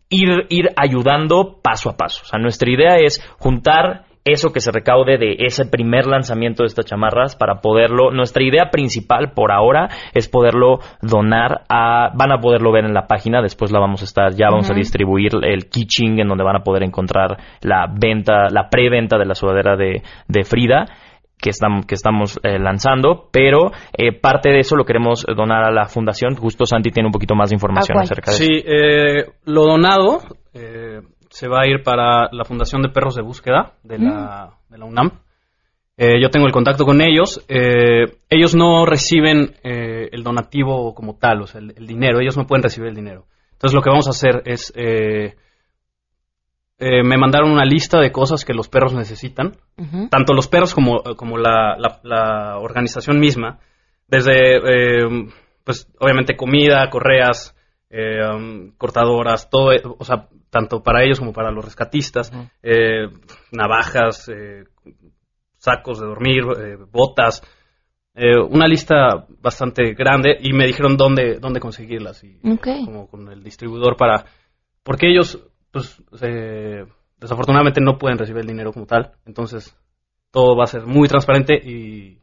ir, 0.10 0.46
ir 0.50 0.70
ayudando 0.76 1.60
paso 1.62 1.90
a 1.90 1.98
paso. 1.98 2.22
O 2.24 2.26
sea, 2.26 2.40
nuestra 2.40 2.72
idea 2.72 2.96
es 2.98 3.22
juntar 3.40 4.06
eso 4.26 4.52
que 4.54 4.60
se 4.60 4.72
recaude 4.72 5.18
de 5.18 5.36
ese 5.40 5.66
primer 5.66 6.06
lanzamiento 6.06 6.64
de 6.64 6.68
estas 6.68 6.86
chamarras 6.86 7.36
para 7.36 7.62
poderlo, 7.62 8.12
nuestra 8.12 8.44
idea 8.44 8.70
principal 8.72 9.32
por 9.34 9.52
ahora 9.52 9.90
es 10.14 10.30
poderlo 10.30 10.80
donar 11.02 11.64
a, 11.70 12.12
van 12.16 12.32
a 12.32 12.40
poderlo 12.40 12.72
ver 12.72 12.86
en 12.86 12.94
la 12.94 13.08
página, 13.08 13.42
después 13.42 13.72
la 13.72 13.80
vamos 13.80 14.02
a 14.02 14.06
estar, 14.06 14.34
ya 14.34 14.50
vamos 14.50 14.72
a 14.72 14.74
distribuir 14.74 15.32
el 15.44 15.70
Kiching 15.70 16.20
en 16.20 16.28
donde 16.28 16.44
van 16.44 16.56
a 16.56 16.64
poder 16.64 16.84
encontrar 16.84 17.38
la 17.62 17.88
venta, 17.88 18.50
la 18.50 18.70
preventa 18.70 19.18
de 19.18 19.26
la 19.26 19.36
sudadera 19.36 19.76
de, 19.76 20.02
de 20.28 20.44
Frida 20.44 20.86
que 21.44 21.50
estamos, 21.50 21.86
que 21.86 21.96
estamos 21.96 22.40
eh, 22.42 22.58
lanzando, 22.58 23.28
pero 23.30 23.72
eh, 23.92 24.14
parte 24.14 24.50
de 24.50 24.60
eso 24.60 24.78
lo 24.78 24.86
queremos 24.86 25.26
donar 25.36 25.66
a 25.66 25.72
la 25.72 25.88
fundación. 25.88 26.36
Justo 26.36 26.66
Santi 26.66 26.90
tiene 26.90 27.08
un 27.08 27.12
poquito 27.12 27.36
más 27.36 27.50
de 27.50 27.56
información 27.56 27.98
acerca 28.00 28.32
de 28.32 28.38
eso. 28.38 28.46
Sí, 28.46 28.64
eh, 28.66 29.26
lo 29.44 29.64
donado 29.66 30.20
eh, 30.54 31.02
se 31.34 31.48
va 31.48 31.62
a 31.62 31.68
ir 31.68 31.82
para 31.84 32.30
la 32.32 32.46
Fundación 32.46 32.84
de 32.84 32.90
Perros 32.90 33.16
de 33.16 33.24
Búsqueda 33.24 33.74
de 33.84 33.98
la, 33.98 34.52
de 34.70 34.78
la 34.78 34.86
UNAM. 34.86 35.12
Eh, 35.98 36.22
yo 36.22 36.30
tengo 36.30 36.46
el 36.46 36.52
contacto 36.52 36.86
con 36.86 37.02
ellos. 37.02 37.44
Eh, 37.48 38.06
ellos 38.30 38.54
no 38.56 38.86
reciben 38.86 39.56
eh, 39.64 40.10
el 40.12 40.24
donativo 40.24 40.94
como 40.94 41.16
tal, 41.18 41.42
o 41.42 41.48
sea, 41.48 41.60
el, 41.62 41.74
el 41.76 41.88
dinero. 41.88 42.20
Ellos 42.20 42.38
no 42.38 42.46
pueden 42.46 42.62
recibir 42.64 42.90
el 42.90 42.96
dinero. 42.96 43.26
Entonces 43.54 43.74
lo 43.74 43.82
que 43.82 43.90
vamos 43.90 44.08
a 44.08 44.12
hacer 44.12 44.44
es... 44.46 44.72
eh, 44.76 45.36
eh, 46.80 47.04
me 47.04 47.18
mandaron 47.18 47.52
una 47.52 47.66
lista 47.66 48.00
de 48.00 48.12
cosas 48.12 48.44
que 48.46 48.54
los 48.54 48.68
perros 48.68 48.94
necesitan 48.94 49.56
tanto 50.10 50.34
los 50.34 50.48
perros 50.48 50.74
como, 50.74 51.02
como 51.16 51.38
la, 51.38 51.76
la- 51.78 52.00
la 52.04 52.58
organización 52.60 53.20
misma, 53.20 53.60
desde, 54.08 54.58
eh, 54.58 55.08
pues, 55.64 55.88
obviamente 56.00 56.36
comida, 56.36 56.90
correas, 56.90 57.56
eh, 57.96 58.26
um, 58.28 58.72
cortadoras, 58.76 59.52
todo, 59.52 59.72
eh, 59.72 59.82
o 59.84 60.04
sea, 60.04 60.28
tanto 60.50 60.82
para 60.82 61.04
ellos 61.04 61.20
como 61.20 61.32
para 61.32 61.52
los 61.52 61.64
rescatistas, 61.64 62.32
eh, 62.64 63.08
navajas, 63.52 64.30
eh, 64.30 64.64
sacos 65.58 66.00
de 66.00 66.08
dormir, 66.08 66.44
eh, 66.58 66.78
botas, 66.92 67.44
eh, 68.16 68.38
una 68.38 68.68
lista 68.68 69.28
bastante 69.42 69.94
grande 69.94 70.38
y 70.42 70.54
me 70.54 70.66
dijeron 70.66 70.98
dónde, 70.98 71.38
dónde 71.40 71.60
conseguirlas. 71.60 72.24
Y. 72.24 72.40
Como 72.84 73.08
con 73.08 73.32
el 73.32 73.44
distribuidor 73.44 73.96
para... 73.96 74.26
Porque 74.82 75.10
ellos, 75.10 75.40
pues, 75.72 76.02
eh, 76.22 76.86
desafortunadamente 77.18 77.80
no 77.80 78.00
pueden 78.00 78.18
recibir 78.18 78.42
el 78.42 78.48
dinero 78.48 78.74
como 78.74 78.88
tal. 78.88 79.14
Entonces, 79.26 79.78
todo 80.32 80.58
va 80.58 80.64
a 80.64 80.68
ser 80.68 80.88
muy 80.88 81.08
transparente 81.08 81.54
y, 81.56 82.23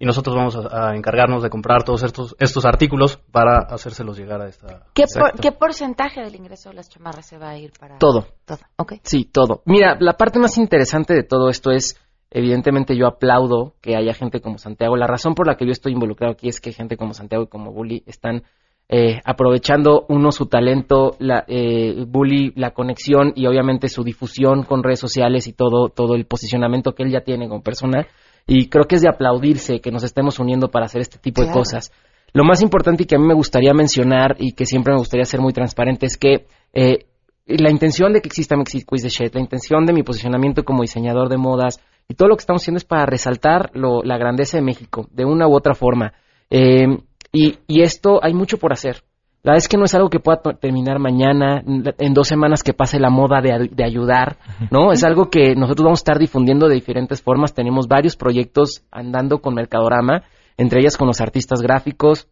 y 0.00 0.06
nosotros 0.06 0.34
vamos 0.34 0.56
a, 0.56 0.88
a 0.90 0.96
encargarnos 0.96 1.42
de 1.42 1.50
comprar 1.50 1.84
todos 1.84 2.02
estos, 2.02 2.34
estos 2.40 2.64
artículos 2.64 3.18
para 3.30 3.58
hacérselos 3.68 4.18
llegar 4.18 4.40
a 4.40 4.48
esta... 4.48 4.86
¿Qué, 4.94 5.02
por- 5.02 5.28
Exacto. 5.28 5.42
¿Qué 5.42 5.52
porcentaje 5.52 6.22
del 6.22 6.34
ingreso 6.34 6.70
de 6.70 6.76
las 6.76 6.88
chamarras 6.88 7.26
se 7.26 7.36
va 7.38 7.50
a 7.50 7.58
ir 7.58 7.70
para 7.78 7.98
Todo. 7.98 8.26
Todo. 8.46 8.58
Ok. 8.76 8.94
Sí, 9.04 9.26
todo. 9.30 9.62
Mira, 9.66 9.96
la 10.00 10.14
parte 10.14 10.38
más 10.38 10.56
interesante 10.56 11.12
de 11.14 11.22
todo 11.22 11.50
esto 11.50 11.70
es, 11.70 12.00
evidentemente 12.30 12.96
yo 12.96 13.06
aplaudo 13.06 13.74
que 13.82 13.94
haya 13.94 14.14
gente 14.14 14.40
como 14.40 14.56
Santiago. 14.56 14.96
La 14.96 15.06
razón 15.06 15.34
por 15.34 15.46
la 15.46 15.56
que 15.56 15.66
yo 15.66 15.72
estoy 15.72 15.92
involucrado 15.92 16.32
aquí 16.32 16.48
es 16.48 16.60
que 16.62 16.72
gente 16.72 16.96
como 16.96 17.12
Santiago 17.12 17.44
y 17.44 17.48
como 17.48 17.72
Bully 17.72 18.02
están 18.06 18.44
eh, 18.88 19.20
aprovechando 19.24 20.06
uno 20.08 20.32
su 20.32 20.46
talento, 20.46 21.14
la, 21.18 21.44
eh, 21.46 22.04
Bully 22.08 22.52
la 22.56 22.70
conexión 22.70 23.32
y 23.36 23.46
obviamente 23.46 23.88
su 23.88 24.02
difusión 24.02 24.62
con 24.64 24.82
redes 24.82 24.98
sociales 24.98 25.46
y 25.46 25.52
todo, 25.52 25.90
todo 25.90 26.14
el 26.14 26.24
posicionamiento 26.24 26.92
que 26.94 27.02
él 27.02 27.10
ya 27.12 27.20
tiene 27.20 27.48
como 27.48 27.62
persona. 27.62 28.06
Y 28.52 28.68
creo 28.68 28.84
que 28.86 28.96
es 28.96 29.02
de 29.02 29.08
aplaudirse 29.08 29.80
que 29.80 29.92
nos 29.92 30.02
estemos 30.02 30.38
uniendo 30.40 30.68
para 30.70 30.86
hacer 30.86 31.00
este 31.00 31.18
tipo 31.18 31.40
de 31.42 31.48
cosas. 31.52 31.92
Lo 32.32 32.42
más 32.44 32.60
importante 32.62 33.04
y 33.04 33.06
que 33.06 33.14
a 33.14 33.18
mí 33.18 33.26
me 33.26 33.34
gustaría 33.34 33.72
mencionar 33.72 34.34
y 34.38 34.52
que 34.52 34.66
siempre 34.66 34.92
me 34.92 34.98
gustaría 34.98 35.24
ser 35.24 35.40
muy 35.40 35.52
transparente 35.52 36.06
es 36.06 36.16
que 36.16 36.46
eh, 36.72 37.06
la 37.46 37.70
intención 37.70 38.12
de 38.12 38.20
que 38.20 38.28
exista 38.28 38.56
Mexi 38.56 38.82
Quiz 38.84 39.02
de 39.02 39.08
Shed, 39.08 39.34
la 39.34 39.40
intención 39.40 39.86
de 39.86 39.92
mi 39.92 40.02
posicionamiento 40.02 40.64
como 40.64 40.82
diseñador 40.82 41.28
de 41.28 41.36
modas 41.36 41.80
y 42.08 42.14
todo 42.14 42.28
lo 42.28 42.36
que 42.36 42.40
estamos 42.40 42.62
haciendo 42.62 42.78
es 42.78 42.84
para 42.84 43.06
resaltar 43.06 43.70
lo- 43.74 44.02
la 44.02 44.18
grandeza 44.18 44.56
de 44.58 44.62
México 44.64 45.06
de 45.12 45.24
una 45.24 45.46
u 45.46 45.54
otra 45.54 45.74
forma. 45.74 46.12
Eh, 46.50 46.86
y, 47.32 47.58
y 47.68 47.82
esto 47.82 48.18
hay 48.22 48.34
mucho 48.34 48.58
por 48.58 48.72
hacer. 48.72 49.02
La 49.42 49.52
verdad 49.52 49.64
es 49.64 49.68
que 49.68 49.78
no 49.78 49.84
es 49.84 49.94
algo 49.94 50.10
que 50.10 50.20
pueda 50.20 50.42
terminar 50.60 50.98
mañana, 50.98 51.62
en 51.64 52.12
dos 52.12 52.28
semanas 52.28 52.62
que 52.62 52.74
pase 52.74 53.00
la 53.00 53.08
moda 53.08 53.40
de, 53.40 53.70
de 53.72 53.84
ayudar, 53.84 54.36
¿no? 54.70 54.92
Es 54.92 55.02
algo 55.02 55.30
que 55.30 55.54
nosotros 55.54 55.84
vamos 55.84 56.00
a 56.00 56.02
estar 56.02 56.18
difundiendo 56.18 56.68
de 56.68 56.74
diferentes 56.74 57.22
formas. 57.22 57.54
Tenemos 57.54 57.88
varios 57.88 58.16
proyectos 58.16 58.84
andando 58.90 59.38
con 59.38 59.54
Mercadorama, 59.54 60.24
entre 60.58 60.80
ellas 60.80 60.98
con 60.98 61.06
los 61.06 61.22
artistas 61.22 61.62
gráficos, 61.62 62.28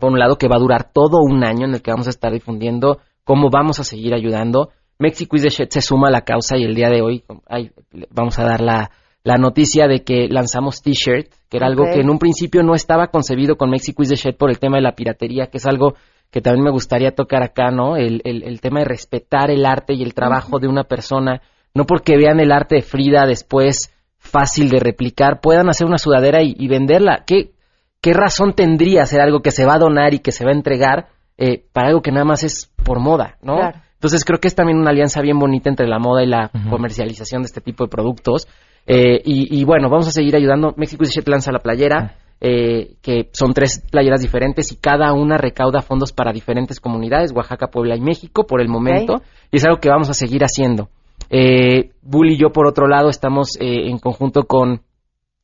por 0.00 0.10
un 0.10 0.18
lado, 0.18 0.36
que 0.36 0.48
va 0.48 0.56
a 0.56 0.58
durar 0.58 0.90
todo 0.92 1.18
un 1.22 1.44
año 1.44 1.66
en 1.66 1.74
el 1.74 1.82
que 1.82 1.92
vamos 1.92 2.08
a 2.08 2.10
estar 2.10 2.32
difundiendo 2.32 2.98
cómo 3.22 3.48
vamos 3.48 3.78
a 3.78 3.84
seguir 3.84 4.12
ayudando. 4.12 4.70
Mexico 4.98 5.36
is 5.36 5.42
the 5.42 5.50
Shit 5.50 5.70
se 5.70 5.80
suma 5.80 6.08
a 6.08 6.10
la 6.10 6.22
causa 6.22 6.56
y 6.56 6.64
el 6.64 6.74
día 6.74 6.88
de 6.88 7.00
hoy 7.00 7.24
ay, 7.46 7.70
vamos 8.10 8.38
a 8.40 8.44
dar 8.44 8.60
la, 8.60 8.90
la 9.22 9.36
noticia 9.36 9.86
de 9.86 10.02
que 10.02 10.28
lanzamos 10.28 10.82
T-shirt, 10.82 11.28
que 11.48 11.56
era 11.56 11.66
algo 11.66 11.84
que 11.84 12.00
en 12.00 12.10
un 12.10 12.18
principio 12.18 12.62
no 12.62 12.74
estaba 12.74 13.08
concebido 13.08 13.56
con 13.56 13.70
Mexico 13.70 14.02
is 14.02 14.08
the 14.08 14.16
Shit 14.16 14.36
por 14.36 14.50
el 14.50 14.58
tema 14.58 14.76
de 14.76 14.82
la 14.82 14.96
piratería, 14.96 15.46
que 15.46 15.58
es 15.58 15.66
algo 15.66 15.94
que 16.34 16.40
también 16.40 16.64
me 16.64 16.72
gustaría 16.72 17.14
tocar 17.14 17.44
acá, 17.44 17.70
¿no? 17.70 17.96
El, 17.96 18.20
el, 18.24 18.42
el 18.42 18.60
tema 18.60 18.80
de 18.80 18.86
respetar 18.86 19.52
el 19.52 19.64
arte 19.64 19.94
y 19.94 20.02
el 20.02 20.14
trabajo 20.14 20.58
de 20.58 20.66
una 20.66 20.82
persona, 20.82 21.40
no 21.74 21.84
porque 21.84 22.16
vean 22.16 22.40
el 22.40 22.50
arte 22.50 22.74
de 22.74 22.82
Frida 22.82 23.24
después 23.24 23.94
fácil 24.18 24.68
de 24.68 24.80
replicar, 24.80 25.40
puedan 25.40 25.68
hacer 25.68 25.86
una 25.86 25.96
sudadera 25.96 26.42
y, 26.42 26.56
y 26.58 26.66
venderla. 26.66 27.22
¿Qué, 27.24 27.52
¿Qué 28.00 28.14
razón 28.14 28.52
tendría 28.52 29.06
ser 29.06 29.20
algo 29.20 29.42
que 29.42 29.52
se 29.52 29.64
va 29.64 29.74
a 29.74 29.78
donar 29.78 30.12
y 30.12 30.18
que 30.18 30.32
se 30.32 30.44
va 30.44 30.50
a 30.50 30.54
entregar 30.54 31.06
eh, 31.38 31.62
para 31.72 31.90
algo 31.90 32.02
que 32.02 32.10
nada 32.10 32.24
más 32.24 32.42
es 32.42 32.68
por 32.82 32.98
moda, 32.98 33.36
¿no? 33.40 33.54
Claro. 33.54 33.78
Entonces 33.92 34.24
creo 34.24 34.40
que 34.40 34.48
es 34.48 34.56
también 34.56 34.78
una 34.78 34.90
alianza 34.90 35.20
bien 35.20 35.38
bonita 35.38 35.70
entre 35.70 35.86
la 35.86 36.00
moda 36.00 36.24
y 36.24 36.26
la 36.26 36.50
comercialización 36.68 37.42
de 37.42 37.46
este 37.46 37.60
tipo 37.60 37.84
de 37.84 37.90
productos. 37.90 38.48
Eh, 38.88 39.22
y, 39.24 39.56
y 39.56 39.62
bueno, 39.62 39.88
vamos 39.88 40.08
a 40.08 40.10
seguir 40.10 40.34
ayudando. 40.34 40.74
México 40.76 41.04
Shit 41.04 41.28
lanza 41.28 41.52
la 41.52 41.60
playera, 41.60 42.16
eh, 42.40 42.96
que 43.02 43.30
son 43.32 43.54
tres 43.54 43.82
playeras 43.90 44.20
diferentes 44.20 44.70
y 44.72 44.76
cada 44.76 45.12
una 45.12 45.38
recauda 45.38 45.82
fondos 45.82 46.12
para 46.12 46.32
diferentes 46.32 46.80
comunidades, 46.80 47.32
Oaxaca, 47.32 47.68
Puebla 47.68 47.96
y 47.96 48.00
México 48.00 48.46
por 48.46 48.60
el 48.60 48.68
momento. 48.68 49.22
Y 49.50 49.56
es 49.56 49.64
algo 49.64 49.78
que 49.78 49.88
vamos 49.88 50.10
a 50.10 50.14
seguir 50.14 50.42
haciendo. 50.44 50.88
Eh, 51.30 51.90
Bull 52.02 52.30
y 52.30 52.38
yo, 52.38 52.50
por 52.50 52.66
otro 52.66 52.86
lado, 52.86 53.08
estamos 53.08 53.56
eh, 53.60 53.88
en 53.88 53.98
conjunto 53.98 54.44
con 54.44 54.82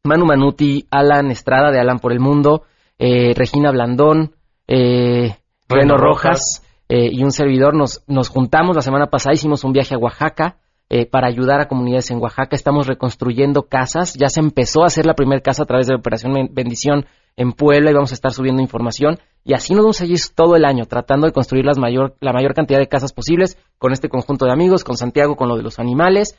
Manu 0.05 0.24
Manuti, 0.24 0.86
Alan 0.91 1.30
Estrada 1.30 1.70
de 1.70 1.80
Alan 1.80 1.99
por 1.99 2.12
el 2.12 2.20
Mundo, 2.20 2.64
eh, 2.99 3.32
Regina 3.34 3.70
Blandón, 3.70 4.32
eh, 4.66 5.36
Reno 5.68 5.95
Reno 5.95 5.97
Rojas 5.97 6.62
eh, 6.88 7.09
y 7.12 7.22
un 7.22 7.32
servidor. 7.32 7.74
Nos, 7.74 8.03
nos 8.07 8.28
juntamos 8.28 8.76
la 8.76 8.82
semana 8.82 9.07
pasada, 9.07 9.34
hicimos 9.34 9.64
un 9.64 9.72
viaje 9.72 9.95
a 9.95 9.99
Oaxaca 9.99 10.59
eh, 10.91 11.07
para 11.07 11.28
ayudar 11.28 11.61
a 11.61 11.68
comunidades 11.68 12.11
en 12.11 12.18
Oaxaca. 12.18 12.55
Estamos 12.55 12.86
reconstruyendo 12.86 13.62
casas. 13.62 14.14
Ya 14.14 14.28
se 14.28 14.41
empezó 14.41 14.82
a 14.82 14.88
hacer 14.88 15.07
la 15.07 15.14
primera 15.14 15.41
casa 15.41 15.62
a 15.62 15.66
través 15.66 15.86
de 15.86 15.95
Operación 15.95 16.34
Ben- 16.34 16.51
Bendición 16.53 17.07
en 17.36 17.53
Puebla 17.53 17.91
y 17.91 17.95
vamos 17.95 18.11
a 18.11 18.14
estar 18.14 18.32
subiendo 18.32 18.61
información. 18.61 19.18
Y 19.45 19.55
así 19.55 19.72
nos 19.72 19.84
vamos 19.84 20.01
a 20.01 20.05
ir 20.05 20.18
todo 20.34 20.57
el 20.57 20.64
año 20.64 20.84
tratando 20.84 21.26
de 21.26 21.32
construir 21.32 21.64
las 21.64 21.78
mayor, 21.78 22.16
la 22.20 22.32
mayor 22.32 22.53
cantidad 22.55 22.78
de 22.78 22.88
casas 22.88 23.12
posibles 23.12 23.57
con 23.78 23.93
este 23.93 24.09
conjunto 24.11 24.45
de 24.45 24.53
amigos, 24.53 24.84
con 24.84 24.97
Santiago, 24.97 25.36
con 25.36 25.49
lo 25.49 25.57
de 25.57 25.62
los 25.62 25.78
animales. 25.78 26.36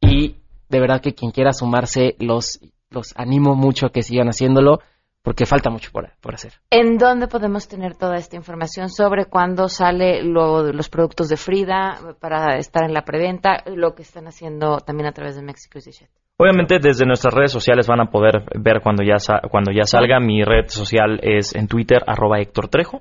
Y 0.00 0.36
de 0.68 0.80
verdad 0.80 1.00
que 1.00 1.14
quien 1.14 1.32
quiera 1.32 1.52
sumarse, 1.52 2.14
los, 2.20 2.60
los 2.90 3.14
animo 3.16 3.56
mucho 3.56 3.86
a 3.86 3.90
que 3.90 4.02
sigan 4.02 4.28
haciéndolo 4.28 4.80
porque 5.24 5.46
falta 5.46 5.70
mucho 5.70 5.90
por, 5.90 6.10
por 6.20 6.34
hacer. 6.34 6.52
¿En 6.70 6.98
dónde 6.98 7.26
podemos 7.26 7.66
tener 7.66 7.96
toda 7.96 8.16
esta 8.16 8.36
información 8.36 8.90
sobre 8.90 9.24
cuándo 9.24 9.68
sale 9.68 10.22
lo- 10.22 10.70
los 10.72 10.88
productos 10.90 11.28
de 11.30 11.36
Frida 11.38 11.98
para 12.20 12.56
estar 12.58 12.84
en 12.84 12.92
la 12.92 13.02
preventa, 13.04 13.64
lo 13.66 13.94
que 13.94 14.02
están 14.02 14.26
haciendo 14.28 14.78
también 14.78 15.08
a 15.08 15.12
través 15.12 15.34
de 15.36 15.42
Mexico 15.42 15.78
Shit? 15.80 16.08
Obviamente 16.36 16.78
desde 16.80 17.06
nuestras 17.06 17.32
redes 17.32 17.52
sociales 17.52 17.86
van 17.86 18.00
a 18.00 18.10
poder 18.10 18.42
ver 18.56 18.80
cuando 18.82 19.02
ya 19.04 19.18
sa- 19.18 19.40
cuando 19.50 19.70
ya 19.72 19.84
salga. 19.84 20.18
Mi 20.20 20.42
red 20.44 20.66
social 20.66 21.20
es 21.22 21.54
en 21.54 21.68
Twitter 21.68 22.02
arroba 22.06 22.40
Héctor 22.40 22.68
Trejo. 22.68 23.00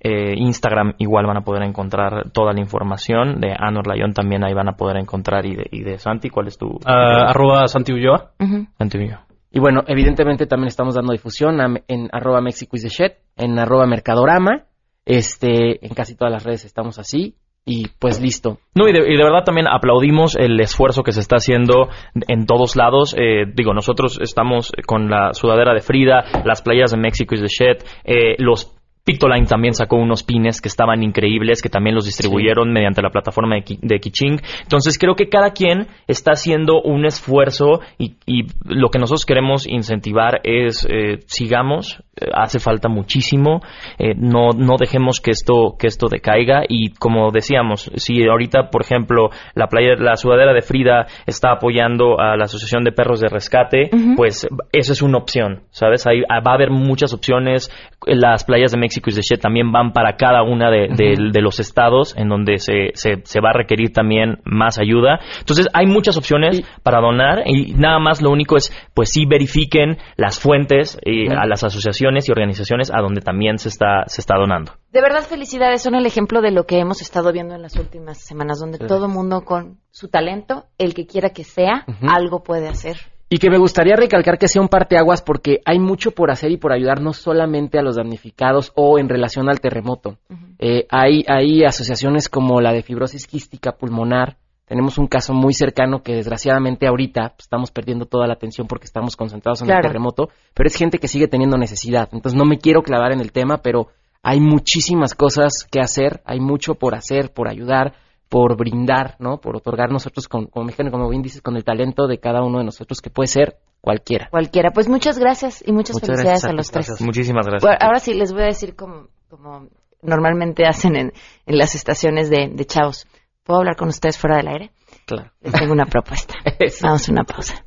Eh, 0.00 0.34
Instagram 0.36 0.94
igual 0.98 1.26
van 1.26 1.36
a 1.38 1.40
poder 1.42 1.64
encontrar 1.64 2.30
toda 2.30 2.52
la 2.52 2.60
información. 2.60 3.40
De 3.40 3.52
Anor 3.58 3.88
Layón 3.88 4.12
también 4.14 4.44
ahí 4.44 4.54
van 4.54 4.68
a 4.68 4.76
poder 4.76 4.96
encontrar 4.96 5.44
y 5.44 5.56
de, 5.56 5.66
y 5.72 5.82
de 5.82 5.98
Santi. 5.98 6.30
¿Cuál 6.30 6.46
es 6.46 6.56
tu? 6.56 6.78
Ah, 6.86 7.30
arroba 7.30 7.66
Santi 7.66 7.92
Ulloa. 7.92 8.30
Santi 8.78 8.98
Ulloa. 8.98 9.26
Y 9.52 9.60
bueno, 9.60 9.82
evidentemente 9.86 10.46
también 10.46 10.68
estamos 10.68 10.94
dando 10.94 11.12
difusión 11.12 11.60
a- 11.60 11.80
en 11.88 12.08
arroba 12.12 12.40
Mexico 12.40 12.74
is 12.76 12.82
the 12.82 12.88
shit, 12.88 13.12
en 13.36 13.58
arroba 13.58 13.86
Mercadorama, 13.86 14.64
este, 15.04 15.84
en 15.84 15.94
casi 15.94 16.16
todas 16.16 16.32
las 16.32 16.44
redes 16.44 16.64
estamos 16.64 16.98
así, 16.98 17.34
y 17.64 17.86
pues 18.00 18.20
listo. 18.20 18.58
No, 18.74 18.88
y 18.88 18.92
de, 18.92 19.00
y 19.12 19.16
de 19.16 19.22
verdad 19.22 19.44
también 19.44 19.68
aplaudimos 19.68 20.36
el 20.36 20.58
esfuerzo 20.60 21.02
que 21.02 21.12
se 21.12 21.20
está 21.20 21.36
haciendo 21.36 21.88
en 22.28 22.46
todos 22.46 22.74
lados. 22.76 23.14
Eh, 23.16 23.44
digo, 23.54 23.72
nosotros 23.74 24.18
estamos 24.20 24.72
con 24.86 25.08
la 25.10 25.32
sudadera 25.32 25.72
de 25.74 25.80
Frida, 25.80 26.24
las 26.44 26.62
playas 26.62 26.90
de 26.92 26.96
México 26.98 27.34
is 27.34 27.40
the 27.40 27.46
shit, 27.48 27.84
eh, 28.04 28.34
los 28.38 28.74
Pictoline 29.04 29.46
también 29.46 29.74
sacó 29.74 29.96
unos 29.96 30.22
pines 30.22 30.60
que 30.60 30.68
estaban 30.68 31.02
increíbles, 31.02 31.60
que 31.60 31.68
también 31.68 31.94
los 31.96 32.04
distribuyeron 32.06 32.72
mediante 32.72 33.02
la 33.02 33.10
plataforma 33.10 33.56
de, 33.56 33.62
Ki- 33.62 33.78
de 33.82 33.98
Kiching. 33.98 34.40
Entonces 34.62 34.96
creo 34.98 35.16
que 35.16 35.28
cada 35.28 35.50
quien 35.50 35.88
está 36.06 36.32
haciendo 36.32 36.80
un 36.80 37.04
esfuerzo 37.04 37.80
y, 37.98 38.14
y 38.26 38.46
lo 38.64 38.90
que 38.90 39.00
nosotros 39.00 39.26
queremos 39.26 39.66
incentivar 39.66 40.40
es 40.44 40.86
eh, 40.88 41.18
sigamos, 41.26 42.00
eh, 42.20 42.26
hace 42.32 42.60
falta 42.60 42.88
muchísimo, 42.88 43.60
eh, 43.98 44.14
no, 44.16 44.50
no 44.56 44.76
dejemos 44.78 45.20
que 45.20 45.32
esto, 45.32 45.74
que 45.76 45.88
esto 45.88 46.06
decaiga 46.08 46.62
y 46.68 46.92
como 46.92 47.30
decíamos, 47.32 47.90
si 47.96 48.22
ahorita 48.24 48.70
por 48.70 48.82
ejemplo 48.82 49.30
la 49.56 49.66
playa, 49.66 49.96
la 49.98 50.14
sudadera 50.16 50.52
de 50.52 50.62
Frida 50.62 51.06
está 51.26 51.50
apoyando 51.50 52.20
a 52.20 52.36
la 52.36 52.44
Asociación 52.44 52.84
de 52.84 52.92
Perros 52.92 53.20
de 53.20 53.28
Rescate, 53.28 53.90
pues 54.16 54.46
eso 54.72 54.92
es 54.92 55.02
una 55.02 55.18
opción, 55.18 55.62
¿sabes? 55.70 56.06
Ahí 56.06 56.22
ah, 56.28 56.38
va 56.40 56.52
a 56.52 56.54
haber 56.54 56.70
muchas 56.70 57.12
opciones, 57.12 57.68
las 58.06 58.44
playas 58.44 58.70
de 58.70 58.78
México 58.78 58.91
y 58.96 59.00
de 59.14 59.22
Shit 59.22 59.40
también 59.40 59.72
van 59.72 59.92
para 59.92 60.16
cada 60.16 60.42
una 60.42 60.70
de, 60.70 60.88
de- 60.88 61.30
de 61.32 61.40
los 61.42 61.60
estados 61.60 62.14
en 62.16 62.28
donde 62.28 62.58
se, 62.58 62.90
se, 62.94 63.22
se 63.24 63.40
va 63.40 63.50
a 63.50 63.52
requerir 63.54 63.92
también 63.92 64.38
más 64.44 64.78
ayuda. 64.78 65.20
Entonces 65.40 65.68
hay 65.72 65.86
muchas 65.86 66.16
opciones 66.16 66.62
para 66.82 67.00
donar 67.00 67.42
y 67.46 67.74
nada 67.74 67.98
más 67.98 68.22
lo 68.22 68.30
único 68.30 68.56
es, 68.56 68.72
pues 68.94 69.10
sí 69.10 69.26
verifiquen 69.26 69.98
las 70.16 70.38
fuentes 70.38 70.98
eh, 71.04 71.28
a 71.34 71.46
las 71.46 71.64
asociaciones 71.64 72.28
y 72.28 72.32
organizaciones 72.32 72.90
a 72.92 73.00
donde 73.00 73.20
también 73.20 73.58
se 73.58 73.68
está, 73.68 74.04
se 74.06 74.20
está 74.20 74.36
donando. 74.36 74.72
De 74.92 75.00
verdad, 75.00 75.22
felicidades. 75.22 75.82
Son 75.82 75.94
el 75.94 76.04
ejemplo 76.06 76.40
de 76.42 76.50
lo 76.50 76.64
que 76.64 76.78
hemos 76.78 77.00
estado 77.00 77.32
viendo 77.32 77.54
en 77.54 77.62
las 77.62 77.76
últimas 77.76 78.18
semanas, 78.18 78.58
donde 78.60 78.78
Sí. 78.78 78.86
todo 78.86 79.08
mundo 79.08 79.42
con 79.44 79.78
su 79.90 80.08
talento, 80.08 80.64
el 80.78 80.94
que 80.94 81.06
quiera 81.06 81.30
que 81.30 81.44
sea, 81.44 81.84
algo 82.08 82.42
puede 82.42 82.68
hacer. 82.68 82.96
Y 83.32 83.38
que 83.38 83.48
me 83.48 83.56
gustaría 83.56 83.96
recalcar 83.96 84.36
que 84.36 84.46
sea 84.46 84.60
un 84.60 84.68
parteaguas 84.68 85.22
porque 85.22 85.60
hay 85.64 85.78
mucho 85.78 86.10
por 86.10 86.30
hacer 86.30 86.50
y 86.50 86.58
por 86.58 86.70
ayudar 86.70 87.00
no 87.00 87.14
solamente 87.14 87.78
a 87.78 87.82
los 87.82 87.96
damnificados 87.96 88.72
o 88.74 88.98
en 88.98 89.08
relación 89.08 89.48
al 89.48 89.58
terremoto. 89.58 90.18
Eh, 90.58 90.86
hay, 90.90 91.24
hay 91.26 91.64
asociaciones 91.64 92.28
como 92.28 92.60
la 92.60 92.74
de 92.74 92.82
fibrosis 92.82 93.26
quística 93.26 93.72
pulmonar. 93.72 94.36
Tenemos 94.66 94.98
un 94.98 95.06
caso 95.06 95.32
muy 95.32 95.54
cercano 95.54 96.02
que 96.02 96.14
desgraciadamente 96.14 96.86
ahorita 96.86 97.30
pues, 97.30 97.44
estamos 97.46 97.70
perdiendo 97.70 98.04
toda 98.04 98.26
la 98.26 98.34
atención 98.34 98.66
porque 98.66 98.84
estamos 98.84 99.16
concentrados 99.16 99.62
en 99.62 99.68
Claro. 99.68 99.80
el 99.80 99.86
terremoto, 99.86 100.28
pero 100.52 100.66
es 100.66 100.76
gente 100.76 100.98
que 100.98 101.08
sigue 101.08 101.26
teniendo 101.26 101.56
necesidad. 101.56 102.10
Entonces 102.12 102.36
no 102.38 102.44
me 102.44 102.58
quiero 102.58 102.82
clavar 102.82 103.12
en 103.12 103.20
el 103.20 103.32
tema, 103.32 103.62
pero 103.62 103.86
hay 104.22 104.40
muchísimas 104.40 105.14
cosas 105.14 105.66
que 105.70 105.80
hacer, 105.80 106.20
hay 106.26 106.40
mucho 106.40 106.74
por 106.74 106.94
hacer, 106.94 107.32
por 107.32 107.48
ayudar, 107.48 107.94
por 108.32 108.56
brindar, 108.56 109.16
¿no? 109.18 109.42
Por 109.42 109.56
otorgar 109.56 109.90
nosotros, 109.90 110.26
con, 110.26 110.46
como, 110.46 110.64
mexicano, 110.64 110.90
como 110.90 111.10
bien 111.10 111.20
dices, 111.20 111.42
con 111.42 111.54
el 111.54 111.64
talento 111.64 112.06
de 112.06 112.18
cada 112.18 112.42
uno 112.42 112.60
de 112.60 112.64
nosotros, 112.64 113.02
que 113.02 113.10
puede 113.10 113.26
ser 113.26 113.58
cualquiera. 113.82 114.28
Cualquiera. 114.30 114.70
Pues 114.70 114.88
muchas 114.88 115.18
gracias 115.18 115.62
y 115.66 115.70
muchas, 115.70 115.96
Muchas 115.96 116.06
felicidades 116.08 116.44
a 116.46 116.52
los 116.54 116.70
tres. 116.70 116.86
gracias. 116.86 117.02
Muchísimas 117.02 117.46
gracias. 117.46 117.62
Bueno, 117.62 117.76
ahora 117.82 117.98
sí 117.98 118.14
les 118.14 118.32
voy 118.32 118.44
a 118.44 118.46
decir 118.46 118.74
como, 118.74 119.08
como 119.28 119.68
normalmente 120.00 120.64
hacen 120.64 120.96
en, 120.96 121.12
en 121.44 121.58
las 121.58 121.74
estaciones 121.74 122.30
de, 122.30 122.48
de 122.50 122.64
chavos. 122.64 123.06
¿Puedo 123.44 123.60
hablar 123.60 123.76
con 123.76 123.88
ustedes 123.88 124.16
fuera 124.16 124.38
del 124.38 124.48
aire? 124.48 124.70
Claro. 125.04 125.30
Les 125.42 125.52
tengo 125.52 125.74
una 125.74 125.84
propuesta. 125.84 126.32
Vamos 126.82 127.06
a 127.06 127.12
una 127.12 127.24
pausa. 127.24 127.66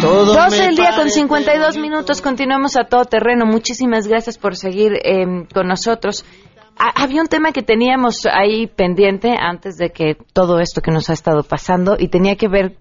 Todo 0.00 0.34
12 0.34 0.58
me 0.58 0.66
del 0.66 0.76
día 0.76 0.90
con 0.90 0.96
parece 0.98 1.20
52 1.20 1.78
minutos. 1.78 2.20
Continuamos 2.22 2.76
a 2.76 2.84
todo 2.84 3.04
terreno. 3.04 3.46
Muchísimas 3.46 4.06
gracias 4.06 4.38
por 4.38 4.54
seguir 4.56 4.92
eh, 5.02 5.24
con 5.52 5.66
nosotros. 5.66 6.24
Ha- 6.78 7.02
había 7.02 7.22
un 7.22 7.28
tema 7.28 7.52
que 7.52 7.62
teníamos 7.62 8.26
ahí 8.26 8.66
pendiente 8.66 9.34
antes 9.38 9.76
de 9.78 9.90
que 9.90 10.16
todo 10.32 10.60
esto 10.60 10.82
que 10.82 10.90
nos 10.90 11.08
ha 11.08 11.14
estado 11.14 11.42
pasando 11.42 11.96
y 11.98 12.08
tenía 12.08 12.36
que 12.36 12.48
ver, 12.48 12.76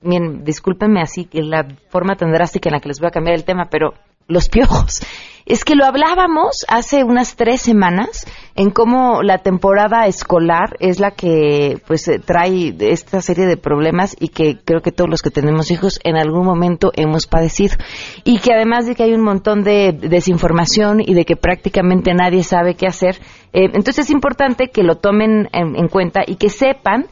bien, 0.00 0.44
discúlpenme 0.44 1.00
así 1.02 1.24
que 1.24 1.42
la 1.42 1.66
forma 1.90 2.14
tan 2.14 2.32
drástica 2.32 2.68
en 2.68 2.74
la 2.74 2.80
que 2.80 2.88
les 2.88 3.00
voy 3.00 3.08
a 3.08 3.12
cambiar 3.12 3.34
el 3.36 3.44
tema, 3.44 3.66
pero 3.70 3.94
los 4.28 4.48
piojos. 4.48 5.00
Es 5.46 5.64
que 5.64 5.74
lo 5.74 5.84
hablábamos 5.84 6.64
hace 6.68 7.04
unas 7.04 7.36
tres 7.36 7.62
semanas 7.62 8.26
en 8.54 8.70
cómo 8.70 9.22
la 9.22 9.38
temporada 9.38 10.06
escolar 10.06 10.76
es 10.80 11.00
la 11.00 11.12
que 11.12 11.80
pues 11.86 12.06
eh, 12.08 12.18
trae 12.18 12.74
esta 12.78 13.20
serie 13.20 13.46
de 13.46 13.56
problemas 13.56 14.16
y 14.18 14.28
que 14.28 14.58
creo 14.64 14.82
que 14.82 14.92
todos 14.92 15.08
los 15.08 15.22
que 15.22 15.30
tenemos 15.30 15.70
hijos 15.70 15.98
en 16.04 16.16
algún 16.16 16.44
momento 16.44 16.92
hemos 16.94 17.26
padecido. 17.26 17.76
Y 18.24 18.38
que 18.38 18.52
además 18.52 18.86
de 18.86 18.94
que 18.94 19.04
hay 19.04 19.12
un 19.12 19.24
montón 19.24 19.62
de 19.62 19.92
desinformación 19.92 21.00
y 21.00 21.14
de 21.14 21.24
que 21.24 21.36
prácticamente 21.36 22.14
nadie 22.14 22.44
sabe 22.44 22.74
qué 22.74 22.86
hacer 22.86 23.16
eh, 23.52 23.64
entonces 23.72 24.06
es 24.06 24.10
importante 24.10 24.70
que 24.70 24.82
lo 24.82 24.96
tomen 24.96 25.48
en, 25.52 25.76
en 25.76 25.88
cuenta 25.88 26.22
y 26.26 26.36
que 26.36 26.50
sepan 26.50 27.06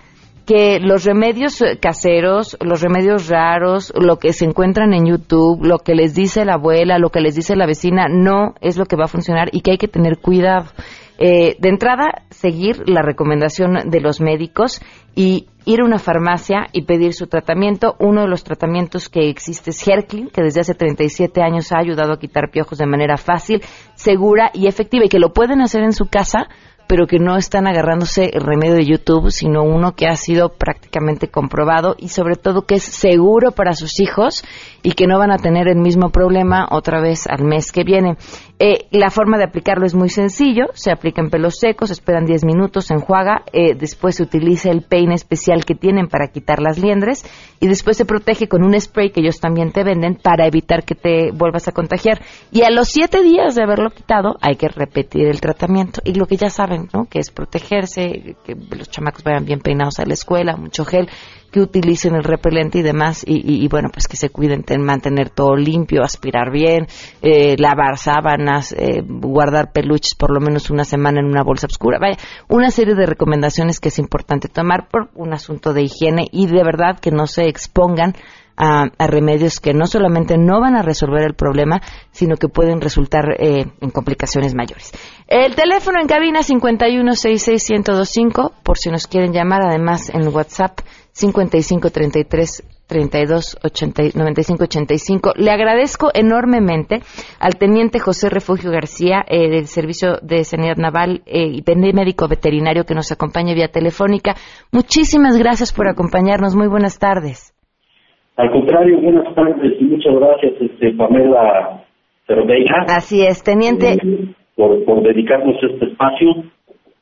que 0.48 0.80
los 0.80 1.04
remedios 1.04 1.60
eh, 1.60 1.78
caseros, 1.78 2.56
los 2.62 2.80
remedios 2.80 3.28
raros, 3.28 3.92
lo 3.94 4.18
que 4.18 4.32
se 4.32 4.46
encuentran 4.46 4.94
en 4.94 5.04
YouTube, 5.04 5.62
lo 5.62 5.80
que 5.80 5.94
les 5.94 6.14
dice 6.14 6.46
la 6.46 6.54
abuela, 6.54 6.98
lo 6.98 7.10
que 7.10 7.20
les 7.20 7.34
dice 7.34 7.54
la 7.54 7.66
vecina, 7.66 8.06
no 8.08 8.54
es 8.62 8.78
lo 8.78 8.86
que 8.86 8.96
va 8.96 9.04
a 9.04 9.08
funcionar 9.08 9.50
y 9.52 9.60
que 9.60 9.72
hay 9.72 9.76
que 9.76 9.88
tener 9.88 10.20
cuidado. 10.20 10.70
Eh, 11.18 11.56
de 11.58 11.68
entrada, 11.68 12.22
seguir 12.30 12.88
la 12.88 13.02
recomendación 13.02 13.90
de 13.90 14.00
los 14.00 14.22
médicos 14.22 14.80
y 15.14 15.48
ir 15.66 15.82
a 15.82 15.84
una 15.84 15.98
farmacia 15.98 16.68
y 16.72 16.86
pedir 16.86 17.12
su 17.12 17.26
tratamiento. 17.26 17.96
Uno 17.98 18.22
de 18.22 18.28
los 18.28 18.42
tratamientos 18.42 19.10
que 19.10 19.28
existe 19.28 19.68
es 19.68 19.86
Herclin, 19.86 20.30
que 20.30 20.40
desde 20.40 20.62
hace 20.62 20.74
37 20.74 21.42
años 21.42 21.72
ha 21.72 21.78
ayudado 21.78 22.14
a 22.14 22.18
quitar 22.18 22.50
piojos 22.50 22.78
de 22.78 22.86
manera 22.86 23.18
fácil, 23.18 23.62
segura 23.96 24.50
y 24.54 24.66
efectiva 24.66 25.04
y 25.04 25.10
que 25.10 25.18
lo 25.18 25.34
pueden 25.34 25.60
hacer 25.60 25.82
en 25.82 25.92
su 25.92 26.06
casa 26.06 26.48
pero 26.88 27.06
que 27.06 27.18
no 27.18 27.36
están 27.36 27.66
agarrándose 27.66 28.30
el 28.32 28.40
remedio 28.40 28.74
de 28.74 28.86
YouTube, 28.86 29.30
sino 29.30 29.62
uno 29.62 29.94
que 29.94 30.08
ha 30.08 30.16
sido 30.16 30.48
prácticamente 30.48 31.28
comprobado 31.28 31.94
y 31.98 32.08
sobre 32.08 32.34
todo 32.34 32.62
que 32.62 32.76
es 32.76 32.82
seguro 32.82 33.52
para 33.52 33.74
sus 33.74 34.00
hijos 34.00 34.42
y 34.82 34.92
que 34.92 35.06
no 35.06 35.18
van 35.18 35.30
a 35.30 35.36
tener 35.36 35.68
el 35.68 35.76
mismo 35.76 36.08
problema 36.10 36.66
otra 36.70 37.00
vez 37.00 37.26
al 37.28 37.44
mes 37.44 37.70
que 37.70 37.84
viene. 37.84 38.16
Eh, 38.60 38.88
la 38.90 39.10
forma 39.10 39.38
de 39.38 39.44
aplicarlo 39.44 39.86
es 39.86 39.94
muy 39.94 40.08
sencillo, 40.08 40.66
se 40.74 40.90
aplica 40.90 41.22
en 41.22 41.30
pelos 41.30 41.58
secos, 41.60 41.92
esperan 41.92 42.24
10 42.24 42.44
minutos, 42.44 42.86
se 42.86 42.94
enjuaga, 42.94 43.44
eh, 43.52 43.74
después 43.78 44.16
se 44.16 44.24
utiliza 44.24 44.70
el 44.70 44.82
peine 44.82 45.14
especial 45.14 45.64
que 45.64 45.76
tienen 45.76 46.08
para 46.08 46.26
quitar 46.26 46.60
las 46.60 46.76
liendres 46.76 47.24
y 47.60 47.68
después 47.68 47.96
se 47.96 48.04
protege 48.04 48.48
con 48.48 48.64
un 48.64 48.78
spray 48.80 49.10
que 49.10 49.20
ellos 49.20 49.38
también 49.38 49.70
te 49.70 49.84
venden 49.84 50.16
para 50.16 50.44
evitar 50.46 50.82
que 50.82 50.96
te 50.96 51.30
vuelvas 51.30 51.68
a 51.68 51.72
contagiar. 51.72 52.20
Y 52.50 52.62
a 52.62 52.70
los 52.70 52.88
7 52.88 53.22
días 53.22 53.54
de 53.54 53.62
haberlo 53.62 53.90
quitado 53.90 54.36
hay 54.40 54.56
que 54.56 54.66
repetir 54.66 55.28
el 55.28 55.40
tratamiento 55.40 56.00
y 56.04 56.14
lo 56.14 56.26
que 56.26 56.36
ya 56.36 56.50
saben, 56.50 56.88
¿no? 56.92 57.04
Que 57.04 57.20
es 57.20 57.30
protegerse, 57.30 58.36
que 58.44 58.56
los 58.76 58.90
chamacos 58.90 59.22
vayan 59.22 59.44
bien 59.44 59.60
peinados 59.60 60.00
a 60.00 60.04
la 60.04 60.14
escuela, 60.14 60.56
mucho 60.56 60.84
gel, 60.84 61.08
que 61.50 61.60
utilicen 61.60 62.14
el 62.14 62.24
repelente 62.24 62.78
y 62.78 62.82
demás 62.82 63.22
y, 63.26 63.64
y- 63.64 63.68
bueno, 63.68 63.88
pues 63.92 64.06
que 64.08 64.16
se 64.16 64.30
cuiden 64.30 64.62
de 64.66 64.78
mantener 64.78 65.30
todo 65.30 65.56
limpio, 65.56 66.02
aspirar 66.02 66.50
bien, 66.50 66.86
eh, 67.22 67.56
lavar 67.58 67.98
sábanas, 67.98 68.72
eh, 68.72 69.02
guardar 69.06 69.72
peluches 69.72 70.14
por 70.14 70.32
lo 70.32 70.40
menos 70.40 70.70
una 70.70 70.84
semana 70.84 71.20
en 71.20 71.26
una 71.26 71.42
bolsa 71.42 71.66
oscura. 71.66 71.98
Vaya, 72.00 72.16
una 72.48 72.70
serie 72.70 72.94
de 72.94 73.06
recomendaciones 73.06 73.80
que 73.80 73.88
es 73.88 73.98
importante 73.98 74.48
tomar 74.48 74.88
por 74.88 75.08
un 75.14 75.32
asunto 75.32 75.72
de 75.72 75.82
higiene 75.82 76.26
y 76.30 76.46
de 76.46 76.62
verdad 76.64 76.98
que 77.00 77.10
no 77.10 77.26
se 77.26 77.48
expongan 77.48 78.14
a, 78.60 78.86
a 78.98 79.06
remedios 79.06 79.60
que 79.60 79.72
no 79.72 79.86
solamente 79.86 80.36
no 80.36 80.60
van 80.60 80.74
a 80.74 80.82
resolver 80.82 81.22
el 81.24 81.34
problema, 81.34 81.80
sino 82.10 82.34
que 82.36 82.48
pueden 82.48 82.80
resultar 82.80 83.36
eh, 83.38 83.66
en 83.80 83.90
complicaciones 83.90 84.52
mayores. 84.56 84.90
El 85.28 85.54
teléfono 85.54 86.00
en 86.00 86.08
cabina 86.08 86.40
5166125 86.40 88.52
por 88.64 88.76
si 88.78 88.90
nos 88.90 89.06
quieren 89.06 89.32
llamar, 89.32 89.60
además 89.62 90.10
en 90.10 90.26
WhatsApp 90.34 90.80
5533 91.18 92.62
32 92.86 93.58
95 94.14 94.64
85. 94.64 95.32
Le 95.36 95.50
agradezco 95.50 96.08
enormemente 96.14 97.00
al 97.40 97.58
teniente 97.58 97.98
José 97.98 98.30
Refugio 98.30 98.70
García 98.70 99.24
eh, 99.28 99.48
del 99.50 99.66
Servicio 99.66 100.18
de 100.22 100.44
Sanidad 100.44 100.76
Naval 100.76 101.22
eh, 101.26 101.50
y 101.52 101.62
médico 101.92 102.28
veterinario 102.28 102.84
que 102.84 102.94
nos 102.94 103.10
acompaña 103.10 103.54
vía 103.54 103.68
telefónica. 103.68 104.34
Muchísimas 104.72 105.36
gracias 105.38 105.72
por 105.72 105.88
acompañarnos. 105.88 106.54
Muy 106.54 106.68
buenas 106.68 106.98
tardes. 106.98 107.52
Al 108.36 108.52
contrario, 108.52 109.00
buenas 109.00 109.34
tardes 109.34 109.72
y 109.80 109.84
muchas 109.84 110.14
gracias, 110.14 110.52
este, 110.60 110.92
Pamela 110.92 111.82
Cerveja, 112.28 112.86
Así 112.86 113.26
es, 113.26 113.42
teniente. 113.42 113.96
por, 114.54 114.84
por 114.84 115.02
dedicarnos 115.02 115.56
este 115.60 115.86
espacio. 115.86 116.44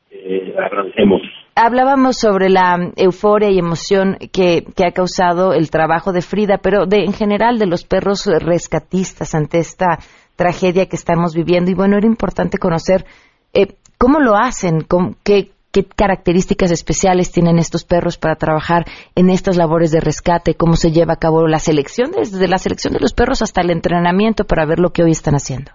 Eh, 0.09 0.55
agradecemos. 0.57 1.21
Hablábamos 1.59 2.17
sobre 2.17 2.49
la 2.49 2.91
euforia 2.95 3.49
y 3.49 3.57
emoción 3.57 4.17
que, 4.31 4.63
que 4.75 4.85
ha 4.85 4.91
causado 4.91 5.53
el 5.53 5.71
trabajo 5.71 6.11
de 6.13 6.21
Frida, 6.21 6.59
pero 6.61 6.85
de, 6.85 7.03
en 7.03 7.13
general 7.13 7.57
de 7.57 7.65
los 7.65 7.83
perros 7.83 8.25
rescatistas 8.27 9.33
ante 9.33 9.57
esta 9.57 9.97
tragedia 10.35 10.85
que 10.85 10.95
estamos 10.95 11.33
viviendo. 11.33 11.71
Y 11.71 11.73
bueno, 11.73 11.97
era 11.97 12.05
importante 12.05 12.59
conocer 12.59 13.05
eh, 13.53 13.73
cómo 13.97 14.19
lo 14.19 14.35
hacen, 14.35 14.85
qué 15.23 15.49
características 15.95 16.71
especiales 16.71 17.31
tienen 17.31 17.57
estos 17.59 17.83
perros 17.83 18.17
para 18.17 18.35
trabajar 18.35 18.85
en 19.15 19.29
estas 19.29 19.57
labores 19.57 19.91
de 19.91 19.99
rescate, 19.99 20.53
cómo 20.55 20.75
se 20.75 20.91
lleva 20.91 21.13
a 21.13 21.17
cabo 21.19 21.47
la 21.47 21.59
selección, 21.59 22.11
desde 22.11 22.47
la 22.47 22.57
selección 22.57 22.93
de 22.93 22.99
los 22.99 23.13
perros 23.13 23.41
hasta 23.41 23.61
el 23.61 23.69
entrenamiento 23.71 24.43
para 24.45 24.65
ver 24.65 24.79
lo 24.79 24.89
que 24.91 25.03
hoy 25.03 25.11
están 25.11 25.33
haciendo. 25.35 25.71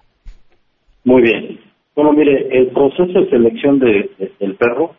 Muy 1.03 1.21
bien. 1.21 1.59
Bueno, 1.95 2.11
mire, 2.13 2.47
el 2.57 2.71
proceso 2.71 3.19
de 3.19 3.29
selección 3.29 3.79
de- 3.79 4.09
de- 4.17 4.31
del 4.39 4.55
perro 4.55 4.95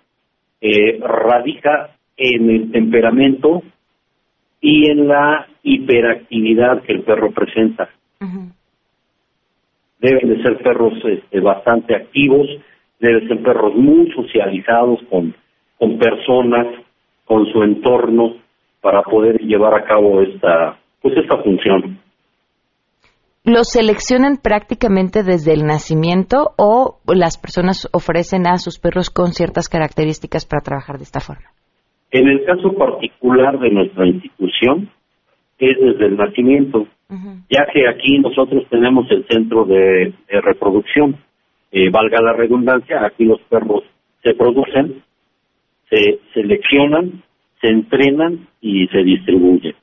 eh, 0.66 0.98
radica 0.98 1.90
en 2.16 2.48
el 2.48 2.72
temperamento 2.72 3.62
y 4.62 4.90
en 4.90 5.06
la 5.08 5.46
hiperactividad 5.62 6.82
que 6.84 6.94
el 6.94 7.02
perro 7.02 7.32
presenta. 7.32 7.90
Deben 10.00 10.28
de 10.30 10.42
ser 10.42 10.56
perros 10.62 10.94
este, 11.04 11.40
bastante 11.40 11.94
activos, 11.94 12.48
deben 12.98 13.28
ser 13.28 13.42
perros 13.42 13.74
muy 13.74 14.10
socializados 14.12 15.00
con, 15.10 15.34
con 15.78 15.98
personas, 15.98 16.66
con 17.26 17.44
su 17.52 17.62
entorno, 17.62 18.36
para 18.80 19.02
poder 19.02 19.38
llevar 19.42 19.74
a 19.74 19.84
cabo 19.84 20.22
esta, 20.22 20.78
pues 21.02 21.14
esta 21.14 21.42
función. 21.42 21.98
¿Los 23.46 23.72
seleccionan 23.72 24.38
prácticamente 24.42 25.22
desde 25.22 25.52
el 25.52 25.66
nacimiento 25.66 26.54
o 26.56 26.96
las 27.06 27.36
personas 27.36 27.86
ofrecen 27.92 28.46
a 28.46 28.56
sus 28.56 28.78
perros 28.78 29.10
con 29.10 29.32
ciertas 29.32 29.68
características 29.68 30.46
para 30.46 30.62
trabajar 30.62 30.96
de 30.96 31.02
esta 31.02 31.20
forma? 31.20 31.50
En 32.10 32.26
el 32.26 32.42
caso 32.46 32.72
particular 32.72 33.58
de 33.58 33.70
nuestra 33.70 34.06
institución, 34.06 34.88
es 35.58 35.76
desde 35.78 36.06
el 36.06 36.16
nacimiento, 36.16 36.86
ya 37.50 37.66
que 37.70 37.86
aquí 37.86 38.18
nosotros 38.18 38.64
tenemos 38.70 39.10
el 39.10 39.26
centro 39.26 39.66
de, 39.66 40.14
de 40.26 40.40
reproducción. 40.40 41.16
Eh, 41.70 41.90
valga 41.90 42.22
la 42.22 42.32
redundancia, 42.32 43.04
aquí 43.04 43.26
los 43.26 43.40
perros 43.42 43.82
se 44.22 44.32
producen, 44.32 45.02
se 45.90 46.18
seleccionan, 46.32 47.22
se 47.60 47.68
entrenan 47.68 48.48
y 48.62 48.86
se 48.86 49.02
distribuyen. 49.02 49.74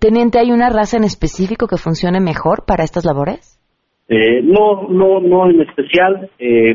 Teniente, 0.00 0.38
¿hay 0.38 0.50
una 0.52 0.68
raza 0.70 0.96
en 0.96 1.04
específico 1.04 1.66
que 1.66 1.76
funcione 1.78 2.20
mejor 2.20 2.64
para 2.66 2.84
estas 2.84 3.04
labores? 3.04 3.58
Eh, 4.08 4.40
no, 4.42 4.88
no, 4.88 5.20
no 5.20 5.50
en 5.50 5.60
especial. 5.62 6.30
eh, 6.38 6.74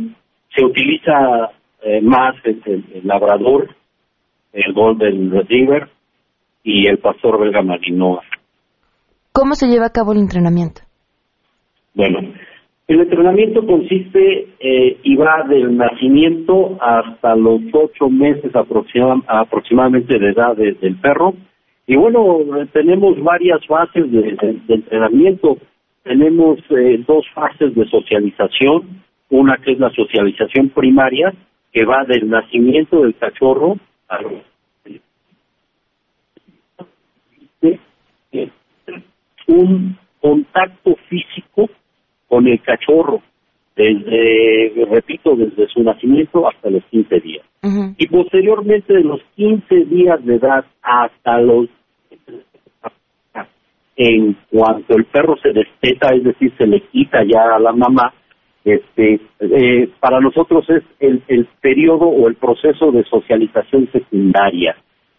se 0.53 0.65
utiliza 0.65 1.51
eh, 1.82 2.01
más 2.01 2.36
el, 2.43 2.61
el- 2.65 3.07
labrador, 3.07 3.69
el 4.51 4.74
golden 4.74 5.32
retriever 5.32 5.88
y 6.63 6.88
el 6.88 6.97
pastor 6.97 7.39
belga 7.39 7.61
malinois. 7.61 8.28
¿Cómo 9.32 9.55
se 9.55 9.67
lleva 9.67 9.86
a 9.86 9.91
cabo 9.91 10.11
el 10.11 10.19
entrenamiento? 10.19 10.82
Bueno, 11.93 12.19
el 12.88 12.99
entrenamiento 12.99 13.65
consiste 13.65 14.49
eh, 14.59 14.99
y 15.03 15.15
va 15.15 15.43
del 15.47 15.78
nacimiento 15.78 16.78
hasta 16.82 17.34
los 17.38 17.61
ocho 17.72 18.09
meses 18.09 18.51
aproxima- 18.53 19.24
aproximadamente 19.28 20.19
de 20.19 20.32
edad 20.32 20.53
de- 20.57 20.74
del 20.74 20.99
perro. 20.99 21.34
Y 21.88 21.96
bueno, 21.96 22.40
tenemos 22.74 23.22
varias 23.22 23.66
fases 23.66 24.12
de, 24.12 24.38
entrenamiento. 24.68 25.58
Tenemos 26.04 26.60
eh, 26.70 27.04
dos 27.08 27.26
fases 27.34 27.76
de 27.76 27.86
socialización. 27.88 29.04
Una 29.30 29.58
que 29.58 29.72
es 29.72 29.80
la 29.80 29.90
socialización 29.92 30.70
primaria, 30.70 31.34
que 31.72 31.86
va 31.86 32.04
del 32.06 32.30
nacimiento 32.30 33.02
del 33.02 33.16
cachorro 33.16 33.78
a 34.10 34.20
un 39.48 39.98
contacto 40.20 40.96
físico 41.10 41.70
con 42.28 42.48
el 42.48 42.62
cachorro, 42.62 43.22
desde, 43.76 44.86
repito, 44.89 45.36
desde 45.36 45.67
su 45.67 45.84
nacimiento 45.84 46.47
hasta 46.47 46.69
los 46.69 46.84
15 46.86 47.19
días. 47.19 47.45
Y 47.97 48.07
posteriormente 48.07 48.93
de 48.93 49.03
los 49.03 49.22
15 49.36 49.86
días 49.86 50.24
de 50.26 50.36
edad 50.36 50.65
hasta 50.82 51.39
los... 51.39 51.67
En 53.95 54.36
cuanto 54.49 54.95
el 54.95 55.05
perro 55.05 55.36
se 55.38 55.51
desteta, 55.51 56.09
es 56.15 56.24
decir, 56.24 56.51
se 56.57 56.65
le 56.65 56.82
quita 56.82 57.24
ya 57.24 57.55
a 57.55 57.59
la 57.59 57.72
mamá, 57.72 58.13
este, 58.63 59.19
eh, 59.39 59.89
para 59.99 60.19
nosotros 60.19 60.67
es 60.69 60.84
el, 60.99 61.24
el 61.28 61.47
periodo 61.61 62.05
o 62.05 62.28
el 62.28 62.36
proceso 62.36 62.91
de 62.91 63.03
socialización 63.03 63.89
secundaria. 63.91 64.76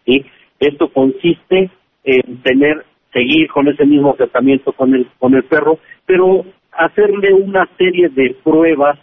¿sí? 0.06 0.24
Esto 0.58 0.88
consiste 0.92 1.70
en 2.04 2.42
tener, 2.42 2.84
seguir 3.12 3.48
con 3.48 3.68
ese 3.68 3.84
mismo 3.84 4.14
tratamiento 4.14 4.72
con 4.72 4.94
el, 4.94 5.06
con 5.18 5.34
el 5.34 5.44
perro, 5.44 5.78
pero 6.06 6.44
hacerle 6.72 7.32
una 7.34 7.68
serie 7.78 8.08
de 8.08 8.36
pruebas 8.42 8.98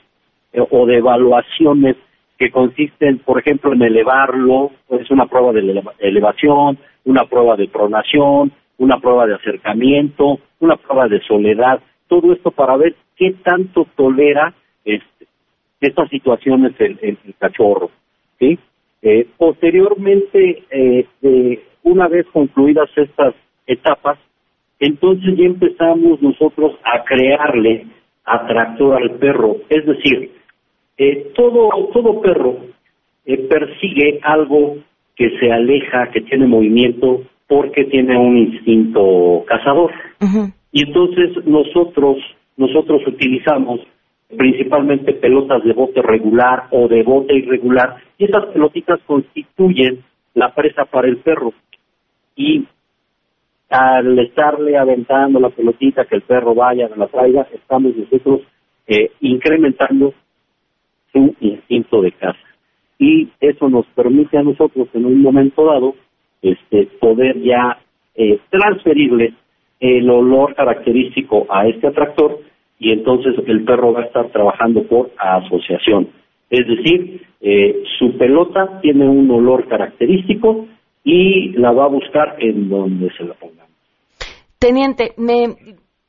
eh, 0.54 0.62
o 0.70 0.86
de 0.86 0.98
evaluaciones 0.98 1.96
que 2.38 2.52
consisten, 2.52 3.20
por 3.20 3.40
ejemplo, 3.40 3.74
en 3.74 3.82
elevarlo, 3.82 4.72
es 4.90 5.10
una 5.12 5.26
prueba 5.28 5.52
de 5.52 5.60
eleva- 5.62 5.94
elevación, 6.00 6.78
una 7.06 7.26
prueba 7.26 7.56
de 7.58 7.68
pronación, 7.68 8.52
una 8.78 8.98
prueba 9.00 9.28
de 9.28 9.36
acercamiento, 9.36 10.40
una 10.60 10.78
prueba 10.78 11.08
de 11.08 11.22
soledad, 11.22 11.80
todo 12.08 12.32
esto 12.34 12.52
para 12.52 12.78
ver 12.78 12.96
qué 13.18 13.34
tanto 13.44 13.86
tolera 13.96 14.54
este, 14.86 15.28
estas 15.82 16.10
situaciones 16.10 16.74
el, 16.80 16.98
el- 17.02 17.18
cachorro. 17.38 17.92
Eh, 19.02 19.28
posteriormente, 19.38 20.64
eh, 20.72 21.06
una 21.84 22.08
vez 22.08 22.26
concluidas 22.34 22.90
estas 22.96 23.34
etapas, 23.68 24.18
entonces 24.80 25.36
ya 25.38 25.46
empezamos 25.46 26.22
nosotros 26.22 26.74
a 26.84 27.04
crearle 27.04 27.86
atractor 28.24 29.02
al 29.02 29.12
perro. 29.16 29.58
Es 29.70 29.86
decir, 29.86 30.32
eh, 30.98 31.32
todo, 31.36 31.70
todo 31.94 32.22
perro 32.22 32.58
eh, 33.26 33.38
persigue 33.50 34.20
algo 34.24 34.78
que 35.16 35.38
se 35.40 35.52
aleja, 35.52 36.10
que 36.12 36.22
tiene 36.22 36.48
movimiento, 36.48 37.22
porque 37.48 37.86
tiene 37.86 38.18
un 38.18 38.38
instinto 38.38 39.44
cazador. 39.48 39.92
Y 40.72 40.88
entonces 40.88 41.46
nosotros, 41.46 42.18
nosotros 42.58 43.02
utilizamos 43.08 43.82
principalmente 44.38 45.14
pelotas 45.14 45.64
de 45.64 45.74
bote 45.74 46.02
regular 46.02 46.68
o 46.72 46.88
de 46.88 47.02
bote 47.02 47.34
irregular, 47.34 47.98
y 48.18 48.26
esas 48.26 48.46
pelotitas 48.48 49.00
constituyen 49.08 50.04
la 50.36 50.54
presa 50.54 50.86
para 50.86 51.08
el 51.08 51.18
perro. 51.18 51.54
Y 52.36 52.66
al 53.70 54.18
estarle 54.20 54.78
aventando 54.78 55.40
la 55.40 55.50
pelotita, 55.50 56.06
que 56.06 56.16
el 56.16 56.22
perro 56.24 56.56
vaya, 56.56 56.90
la 56.96 57.08
traiga, 57.08 57.48
estamos 57.54 57.96
nosotros 57.96 58.42
eh, 58.88 59.12
incrementando 59.22 60.14
su 61.12 61.36
instinto 61.40 62.02
de 62.02 62.12
caza. 62.14 62.40
Y 62.98 63.30
eso 63.40 63.70
nos 63.70 63.86
permite 63.88 64.38
a 64.38 64.44
nosotros 64.44 64.88
en 64.94 65.06
un 65.06 65.22
momento 65.22 65.66
dado 65.66 65.96
este, 66.42 66.88
poder 67.00 67.42
ya 67.42 67.78
eh, 68.16 68.40
transferirle 68.50 69.34
el 69.80 70.10
olor 70.10 70.56
característico 70.56 71.46
a 71.50 71.68
este 71.68 71.88
atractor 71.88 72.40
y 72.80 72.92
entonces 72.92 73.36
el 73.48 73.64
perro 73.64 73.94
va 73.94 74.02
a 74.02 74.06
estar 74.06 74.30
trabajando 74.30 74.84
por 74.84 75.12
asociación. 75.18 76.10
Es 76.50 76.68
decir, 76.68 77.22
eh, 77.42 77.84
su 77.98 78.18
pelota 78.18 78.80
tiene 78.82 79.08
un 79.08 79.30
olor 79.32 79.68
característico 79.68 80.68
y 81.04 81.50
la 81.54 81.72
va 81.72 81.86
a 81.86 81.90
buscar 81.90 82.36
en 82.40 82.70
donde 82.70 83.12
se 83.14 83.24
la 83.24 83.34
ponga. 83.36 83.59
Teniente, 84.60 85.14
me, 85.16 85.56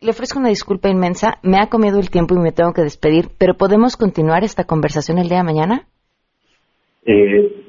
le 0.01 0.11
ofrezco 0.11 0.41
una 0.41 0.49
disculpa 0.49 0.89
inmensa. 0.89 1.39
Me 1.45 1.59
ha 1.59 1.69
comido 1.69 2.01
el 2.01 2.11
tiempo 2.11 2.35
y 2.35 2.41
me 2.41 2.51
tengo 2.51 2.73
que 2.73 2.83
despedir, 2.83 3.27
pero 3.39 3.55
¿podemos 3.55 3.97
continuar 3.97 4.43
esta 4.43 4.65
conversación 4.65 5.19
el 5.19 5.29
día 5.29 5.39
de 5.39 5.45
mañana? 5.45 5.87
Eh, 7.07 7.65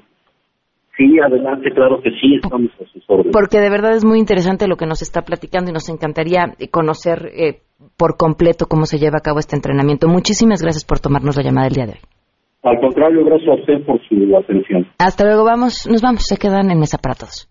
sí, 0.97 1.19
adelante, 1.19 1.71
claro 1.71 2.01
que 2.01 2.09
sí, 2.11 2.39
estamos 2.41 2.71
a 2.81 2.91
sus 2.91 3.03
órdenes. 3.07 3.31
Porque 3.31 3.59
de 3.59 3.69
verdad 3.69 3.95
es 3.95 4.03
muy 4.03 4.17
interesante 4.17 4.67
lo 4.67 4.75
que 4.75 4.87
nos 4.87 5.03
está 5.03 5.21
platicando 5.21 5.69
y 5.69 5.73
nos 5.73 5.87
encantaría 5.87 6.55
conocer 6.71 7.29
eh, 7.33 7.61
por 7.95 8.17
completo 8.17 8.65
cómo 8.65 8.85
se 8.85 8.97
lleva 8.97 9.17
a 9.19 9.21
cabo 9.21 9.37
este 9.37 9.55
entrenamiento. 9.55 10.07
Muchísimas 10.07 10.63
gracias 10.63 10.83
por 10.83 10.99
tomarnos 10.99 11.37
la 11.37 11.43
llamada 11.43 11.67
el 11.67 11.73
día 11.73 11.85
de 11.85 11.91
hoy. 11.91 11.99
Al 12.63 12.79
contrario, 12.79 13.23
gracias 13.25 13.49
a 13.49 13.53
usted 13.53 13.85
por 13.85 13.99
su 14.07 14.37
atención. 14.37 14.87
Hasta 14.97 15.25
luego, 15.25 15.43
vamos, 15.43 15.87
nos 15.89 16.01
vamos, 16.01 16.25
se 16.25 16.37
quedan 16.37 16.71
en 16.71 16.79
mesa 16.79 16.97
para 16.97 17.15
todos. 17.15 17.50